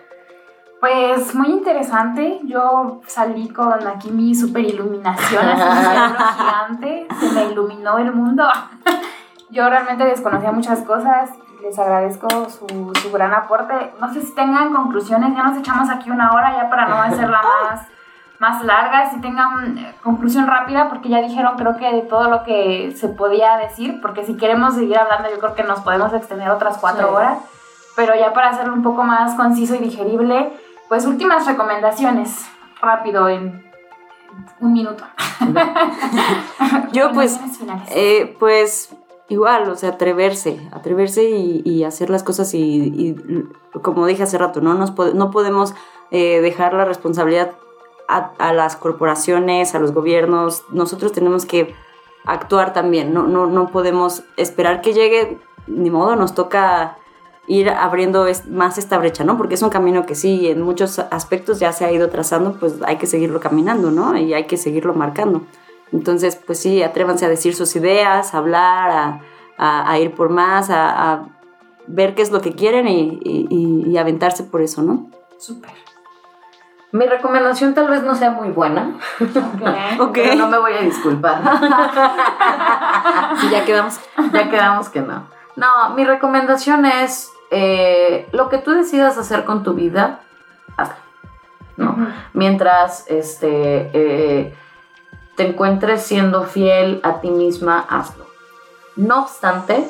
Pues 0.84 1.34
muy 1.34 1.48
interesante. 1.48 2.40
Yo 2.44 3.00
salí 3.06 3.48
con 3.48 3.86
aquí 3.86 4.10
mi 4.10 4.34
super 4.34 4.62
iluminación, 4.62 5.48
así 5.48 6.36
gigante. 6.38 7.08
Se 7.18 7.32
me 7.32 7.44
iluminó 7.46 7.96
el 7.96 8.12
mundo. 8.12 8.46
Yo 9.48 9.66
realmente 9.70 10.04
desconocía 10.04 10.52
muchas 10.52 10.80
cosas. 10.80 11.30
Les 11.62 11.78
agradezco 11.78 12.28
su, 12.50 12.92
su, 13.00 13.10
gran 13.10 13.32
aporte. 13.32 13.94
No 13.98 14.12
sé 14.12 14.20
si 14.20 14.34
tengan 14.34 14.74
conclusiones. 14.74 15.34
Ya 15.34 15.44
nos 15.44 15.56
echamos 15.56 15.88
aquí 15.88 16.10
una 16.10 16.32
hora 16.32 16.54
ya 16.54 16.68
para 16.68 16.86
no 16.86 16.96
hacerla 16.96 17.40
más, 17.70 17.86
más 18.38 18.62
larga. 18.62 19.08
Si 19.08 19.22
tengan 19.22 19.78
eh, 19.78 19.94
conclusión 20.02 20.46
rápida, 20.46 20.90
porque 20.90 21.08
ya 21.08 21.22
dijeron 21.22 21.56
creo 21.56 21.78
que 21.78 21.90
de 21.94 22.02
todo 22.02 22.28
lo 22.28 22.42
que 22.44 22.92
se 22.94 23.08
podía 23.08 23.56
decir. 23.56 24.02
Porque 24.02 24.26
si 24.26 24.36
queremos 24.36 24.74
seguir 24.74 24.98
hablando, 24.98 25.30
yo 25.30 25.38
creo 25.38 25.54
que 25.54 25.64
nos 25.64 25.80
podemos 25.80 26.12
extender 26.12 26.50
otras 26.50 26.76
cuatro 26.76 27.10
horas. 27.14 27.38
Pero 27.96 28.14
ya 28.14 28.34
para 28.34 28.50
hacerlo 28.50 28.74
un 28.74 28.82
poco 28.82 29.02
más 29.02 29.34
conciso 29.34 29.76
y 29.76 29.78
digerible, 29.78 30.52
pues 30.88 31.06
últimas 31.06 31.46
recomendaciones, 31.46 32.46
rápido, 32.80 33.28
en 33.28 33.64
un 34.60 34.72
minuto. 34.72 35.04
Yo 36.92 37.10
pues, 37.14 37.38
eh, 37.90 38.36
pues 38.38 38.94
igual, 39.28 39.68
o 39.68 39.76
sea, 39.76 39.90
atreverse, 39.90 40.68
atreverse 40.72 41.24
y, 41.24 41.84
hacer 41.84 42.10
las 42.10 42.22
cosas 42.22 42.52
y, 42.54 43.16
como 43.82 44.06
dije 44.06 44.22
hace 44.22 44.38
rato, 44.38 44.60
no, 44.60 44.74
Nos 44.74 44.94
no 45.14 45.30
podemos 45.30 45.74
eh, 46.10 46.40
dejar 46.40 46.74
la 46.74 46.84
responsabilidad 46.84 47.52
a, 48.08 48.32
a, 48.38 48.52
las 48.52 48.76
corporaciones, 48.76 49.74
a 49.74 49.78
los 49.78 49.92
gobiernos, 49.92 50.64
nosotros 50.70 51.12
tenemos 51.12 51.46
que 51.46 51.74
actuar 52.26 52.72
también, 52.72 53.12
no, 53.12 53.26
no, 53.26 53.46
no 53.46 53.68
podemos 53.68 54.24
esperar 54.36 54.80
que 54.80 54.92
llegue, 54.92 55.38
ni 55.66 55.90
modo, 55.90 56.16
nos 56.16 56.34
toca 56.34 56.98
ir 57.46 57.68
abriendo 57.70 58.26
más 58.48 58.78
esta 58.78 58.98
brecha, 58.98 59.24
¿no? 59.24 59.36
Porque 59.36 59.54
es 59.54 59.62
un 59.62 59.70
camino 59.70 60.06
que 60.06 60.14
sí, 60.14 60.48
en 60.48 60.62
muchos 60.62 60.98
aspectos 60.98 61.60
ya 61.60 61.72
se 61.72 61.84
ha 61.84 61.92
ido 61.92 62.08
trazando, 62.08 62.54
pues 62.54 62.76
hay 62.86 62.96
que 62.96 63.06
seguirlo 63.06 63.40
caminando, 63.40 63.90
¿no? 63.90 64.16
Y 64.16 64.32
hay 64.32 64.44
que 64.44 64.56
seguirlo 64.56 64.94
marcando. 64.94 65.42
Entonces, 65.92 66.36
pues 66.36 66.58
sí, 66.58 66.82
atrévanse 66.82 67.26
a 67.26 67.28
decir 67.28 67.54
sus 67.54 67.76
ideas, 67.76 68.34
a 68.34 68.38
hablar, 68.38 69.20
a, 69.58 69.98
ir 69.98 70.14
por 70.14 70.30
más, 70.30 70.68
a, 70.70 71.26
ver 71.86 72.14
qué 72.14 72.22
es 72.22 72.30
lo 72.30 72.40
que 72.40 72.52
quieren 72.52 72.88
y, 72.88 73.20
y, 73.22 73.96
aventarse 73.98 74.42
por 74.42 74.62
eso, 74.62 74.82
¿no? 74.82 75.10
Súper. 75.38 75.70
Mi 76.92 77.06
recomendación 77.06 77.74
tal 77.74 77.88
vez 77.88 78.02
no 78.02 78.14
sea 78.14 78.30
muy 78.30 78.50
buena, 78.50 78.98
Ok. 79.98 80.12
pero 80.14 80.34
no 80.36 80.48
me 80.48 80.58
voy 80.58 80.72
a 80.74 80.80
disculpar. 80.80 81.42
Sí, 83.40 83.50
ya 83.50 83.64
quedamos. 83.64 84.00
ya 84.32 84.48
quedamos 84.48 84.88
que 84.88 85.00
no. 85.00 85.26
No, 85.56 85.90
mi 85.94 86.04
recomendación 86.04 86.86
es 86.86 87.33
eh, 87.54 88.28
lo 88.32 88.48
que 88.48 88.58
tú 88.58 88.72
decidas 88.72 89.16
hacer 89.16 89.44
con 89.44 89.62
tu 89.62 89.74
vida, 89.74 90.20
hazlo. 90.76 90.96
¿no? 91.76 91.96
Mientras 92.32 93.08
este, 93.08 93.90
eh, 93.92 94.54
te 95.36 95.48
encuentres 95.48 96.02
siendo 96.02 96.44
fiel 96.44 97.00
a 97.02 97.20
ti 97.20 97.30
misma, 97.30 97.84
hazlo. 97.88 98.26
No 98.96 99.22
obstante, 99.22 99.88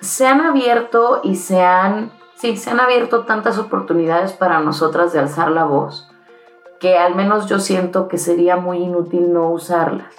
se 0.00 0.26
han 0.26 0.40
abierto 0.40 1.20
y 1.22 1.36
se 1.36 1.62
han, 1.62 2.12
sí, 2.36 2.56
se 2.56 2.70
han 2.70 2.80
abierto 2.80 3.24
tantas 3.24 3.58
oportunidades 3.58 4.32
para 4.32 4.60
nosotras 4.60 5.12
de 5.12 5.20
alzar 5.20 5.50
la 5.50 5.64
voz 5.64 6.10
que 6.80 6.96
al 6.96 7.14
menos 7.14 7.46
yo 7.46 7.60
siento 7.60 8.08
que 8.08 8.18
sería 8.18 8.56
muy 8.56 8.78
inútil 8.78 9.32
no 9.32 9.50
usarlas. 9.50 10.14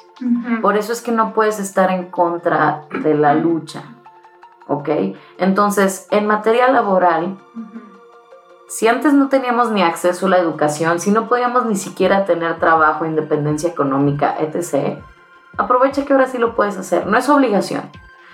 Por 0.62 0.78
eso 0.78 0.94
es 0.94 1.02
que 1.02 1.12
no 1.12 1.34
puedes 1.34 1.60
estar 1.60 1.90
en 1.90 2.12
contra 2.12 2.84
de 3.04 3.16
la 3.16 3.34
lucha. 3.34 3.82
¿Ok? 4.68 4.90
Entonces, 5.42 6.08
en 6.12 6.28
materia 6.28 6.68
laboral, 6.68 7.36
si 8.70 8.88
antes 8.88 9.12
no 9.12 9.28
teníamos 9.28 9.72
ni 9.72 9.82
acceso 9.82 10.28
a 10.28 10.30
la 10.30 10.38
educación, 10.38 11.00
si 11.00 11.10
no 11.10 11.28
podíamos 11.28 11.66
ni 11.66 11.76
siquiera 11.76 12.26
tener 12.26 12.60
trabajo, 12.60 13.06
independencia 13.06 13.68
económica, 13.68 14.36
etc., 14.38 15.00
aprovecha 15.58 16.06
que 16.06 16.14
ahora 16.14 16.28
sí 16.28 16.38
lo 16.38 16.56
puedes 16.56 16.78
hacer. 16.78 17.08
No 17.08 17.18
es 17.18 17.28
obligación. 17.28 17.90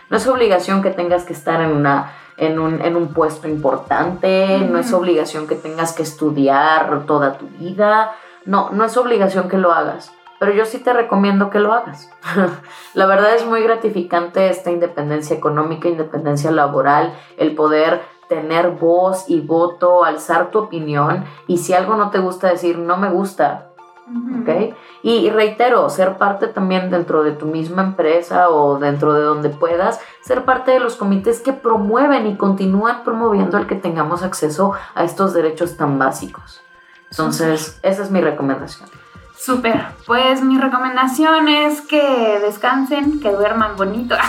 No 0.10 0.18
es 0.18 0.28
obligación 0.28 0.82
que 0.82 0.90
tengas 0.90 1.24
que 1.24 1.32
estar 1.32 1.62
en, 1.62 1.72
una, 1.72 2.12
en, 2.36 2.60
un, 2.60 2.82
en 2.82 2.98
un 2.98 3.14
puesto 3.14 3.48
importante, 3.48 4.60
no 4.70 4.78
es 4.78 4.92
obligación 4.92 5.48
que 5.48 5.56
tengas 5.56 5.94
que 5.94 6.04
estudiar 6.04 7.06
toda 7.06 7.38
tu 7.38 7.48
vida. 7.48 8.16
No, 8.44 8.72
no 8.72 8.84
es 8.84 8.98
obligación 8.98 9.48
que 9.48 9.58
lo 9.58 9.72
hagas. 9.72 10.12
Pero 10.40 10.54
yo 10.54 10.66
sí 10.66 10.80
te 10.80 10.94
recomiendo 10.94 11.50
que 11.50 11.60
lo 11.60 11.74
hagas. 11.74 12.10
La 12.94 13.06
verdad 13.06 13.36
es 13.36 13.46
muy 13.46 13.62
gratificante 13.64 14.50
esta 14.50 14.72
independencia 14.72 15.36
económica, 15.36 15.88
independencia 15.90 16.52
laboral, 16.52 17.14
el 17.38 17.56
poder 17.56 18.02
tener 18.30 18.72
voz 18.72 19.30
y 19.30 19.40
voto, 19.40 20.04
alzar 20.04 20.52
tu 20.52 20.60
opinión 20.60 21.26
y 21.48 21.60
si 21.60 21.74
algo 21.74 21.96
no 21.96 22.12
te 22.12 22.20
gusta 22.20 22.50
decir 22.50 22.78
no 22.78 22.98
me 22.98 23.10
gusta, 23.10 23.68
y 25.04 25.30
reitero, 25.30 25.90
ser 25.90 26.18
parte 26.18 26.48
también 26.48 26.90
dentro 26.90 27.24
de 27.24 27.32
tu 27.32 27.46
misma 27.46 27.84
empresa 27.84 28.50
o 28.50 28.80
dentro 28.80 29.14
de 29.14 29.22
donde 29.22 29.50
puedas, 29.50 30.00
ser 30.22 30.46
parte 30.46 30.72
de 30.72 30.80
los 30.80 30.96
comités 30.96 31.42
que 31.42 31.52
promueven 31.52 32.26
y 32.26 32.38
continúan 32.38 33.04
promoviendo 33.04 33.58
el 33.58 33.68
que 33.68 33.76
tengamos 33.76 34.24
acceso 34.24 34.74
a 34.96 35.04
estos 35.04 35.34
derechos 35.34 35.76
tan 35.76 36.00
básicos. 36.00 36.62
Entonces, 37.12 37.80
esa 37.84 38.04
es 38.04 38.12
mi 38.12 38.22
recomendación. 38.22 38.90
Súper. 39.38 39.86
Pues 40.06 40.42
mi 40.42 40.58
recomendación 40.58 41.48
es 41.48 41.82
que 41.82 42.40
descansen, 42.42 43.20
que 43.20 43.32
duerman 43.32 43.76
bonito, 43.76 44.16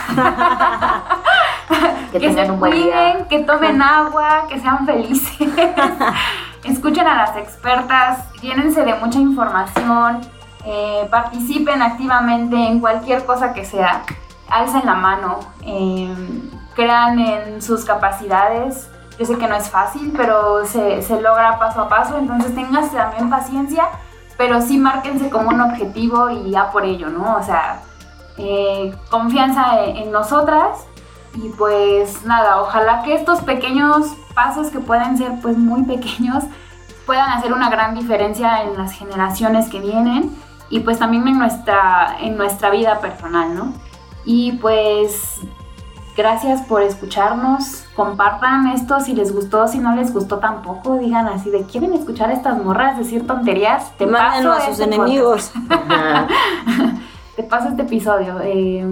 Que, 2.12 2.18
que, 2.20 2.28
tengan 2.28 2.46
se 2.46 2.52
un 2.52 2.58
buen 2.60 2.72
día. 2.72 2.84
cuiden, 2.84 3.28
que 3.28 3.40
tomen 3.40 3.82
agua, 3.82 4.46
que 4.48 4.58
sean 4.58 4.86
felices. 4.86 5.36
Escuchen 6.64 7.06
a 7.06 7.14
las 7.14 7.36
expertas, 7.36 8.32
llénense 8.40 8.82
de 8.84 8.94
mucha 8.94 9.18
información, 9.18 10.20
eh, 10.64 11.06
participen 11.10 11.82
activamente 11.82 12.56
en 12.56 12.80
cualquier 12.80 13.24
cosa 13.26 13.52
que 13.52 13.64
sea, 13.64 14.02
alcen 14.48 14.86
la 14.86 14.94
mano, 14.94 15.40
eh, 15.64 16.14
crean 16.74 17.18
en 17.18 17.60
sus 17.62 17.84
capacidades. 17.84 18.90
Yo 19.18 19.26
sé 19.26 19.36
que 19.36 19.46
no 19.46 19.56
es 19.56 19.68
fácil, 19.68 20.12
pero 20.16 20.64
se, 20.64 21.02
se 21.02 21.20
logra 21.20 21.58
paso 21.58 21.82
a 21.82 21.88
paso, 21.88 22.16
entonces 22.18 22.54
tengas 22.54 22.90
también 22.92 23.28
paciencia, 23.28 23.88
pero 24.38 24.62
sí 24.62 24.78
márquense 24.78 25.28
como 25.28 25.50
un 25.50 25.60
objetivo 25.60 26.30
y 26.30 26.52
ya 26.52 26.70
por 26.70 26.86
ello, 26.86 27.10
¿no? 27.10 27.36
O 27.36 27.42
sea, 27.42 27.82
eh, 28.38 28.94
confianza 29.10 29.84
en, 29.84 29.96
en 29.98 30.12
nosotras 30.12 30.86
y 31.34 31.50
pues 31.50 32.24
nada, 32.24 32.62
ojalá 32.62 33.02
que 33.02 33.14
estos 33.14 33.40
pequeños 33.42 34.06
pasos 34.34 34.68
que 34.68 34.78
pueden 34.78 35.18
ser 35.18 35.32
pues 35.42 35.58
muy 35.58 35.82
pequeños 35.84 36.44
puedan 37.04 37.30
hacer 37.30 37.52
una 37.52 37.68
gran 37.68 37.94
diferencia 37.94 38.62
en 38.62 38.76
las 38.78 38.92
generaciones 38.92 39.68
que 39.68 39.80
vienen 39.80 40.34
y 40.70 40.80
pues 40.80 40.98
también 40.98 41.26
en 41.26 41.38
nuestra, 41.38 42.16
en 42.20 42.36
nuestra 42.36 42.70
vida 42.70 43.00
personal, 43.00 43.54
¿no? 43.54 43.72
Y 44.24 44.52
pues 44.52 45.40
gracias 46.18 46.62
por 46.62 46.82
escucharnos, 46.82 47.84
compartan 47.94 48.66
esto 48.72 48.98
si 48.98 49.14
les 49.14 49.32
gustó, 49.32 49.68
si 49.68 49.78
no 49.78 49.94
les 49.94 50.12
gustó 50.12 50.38
tampoco, 50.38 50.98
digan 50.98 51.28
así 51.28 51.48
de 51.48 51.62
quieren 51.62 51.94
escuchar 51.94 52.30
a 52.30 52.32
estas 52.32 52.62
morras 52.62 52.98
decir 52.98 53.24
tonterías, 53.24 53.96
te 53.96 54.04
Mándenlo 54.04 54.50
paso 54.50 54.62
a 54.62 54.66
sus 54.66 54.80
este 54.80 54.84
enemigos. 54.96 55.52
Ajá. 55.70 56.26
te 57.36 57.44
paso 57.44 57.68
este 57.68 57.82
episodio. 57.82 58.40
Eh, 58.42 58.84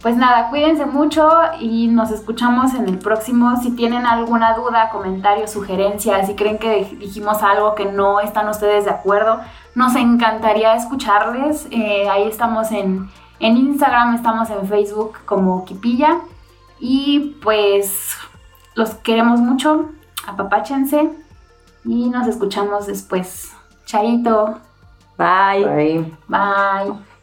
pues 0.00 0.16
nada, 0.16 0.48
cuídense 0.48 0.86
mucho 0.86 1.28
y 1.60 1.88
nos 1.88 2.10
escuchamos 2.10 2.72
en 2.72 2.88
el 2.88 2.98
próximo. 2.98 3.56
Si 3.60 3.70
tienen 3.72 4.06
alguna 4.06 4.54
duda, 4.54 4.88
comentario, 4.88 5.46
sugerencia, 5.46 6.24
si 6.24 6.34
creen 6.34 6.56
que 6.56 6.96
dijimos 6.98 7.42
algo 7.42 7.74
que 7.74 7.84
no 7.84 8.20
están 8.20 8.48
ustedes 8.48 8.86
de 8.86 8.90
acuerdo, 8.90 9.40
nos 9.74 9.94
encantaría 9.96 10.74
escucharles. 10.76 11.68
Eh, 11.70 12.08
ahí 12.08 12.26
estamos 12.26 12.72
en, 12.72 13.10
en 13.38 13.56
Instagram, 13.58 14.14
estamos 14.14 14.48
en 14.48 14.66
Facebook 14.66 15.18
como 15.26 15.66
Kipilla. 15.66 16.20
Y 16.80 17.36
pues 17.42 18.16
los 18.74 18.94
queremos 18.94 19.40
mucho, 19.40 19.90
apapáchense 20.26 21.10
y 21.84 22.08
nos 22.10 22.26
escuchamos 22.26 22.86
después. 22.86 23.52
Chaito, 23.86 24.60
Bye. 25.16 25.64
Bye. 25.64 26.12
bye. 26.28 27.13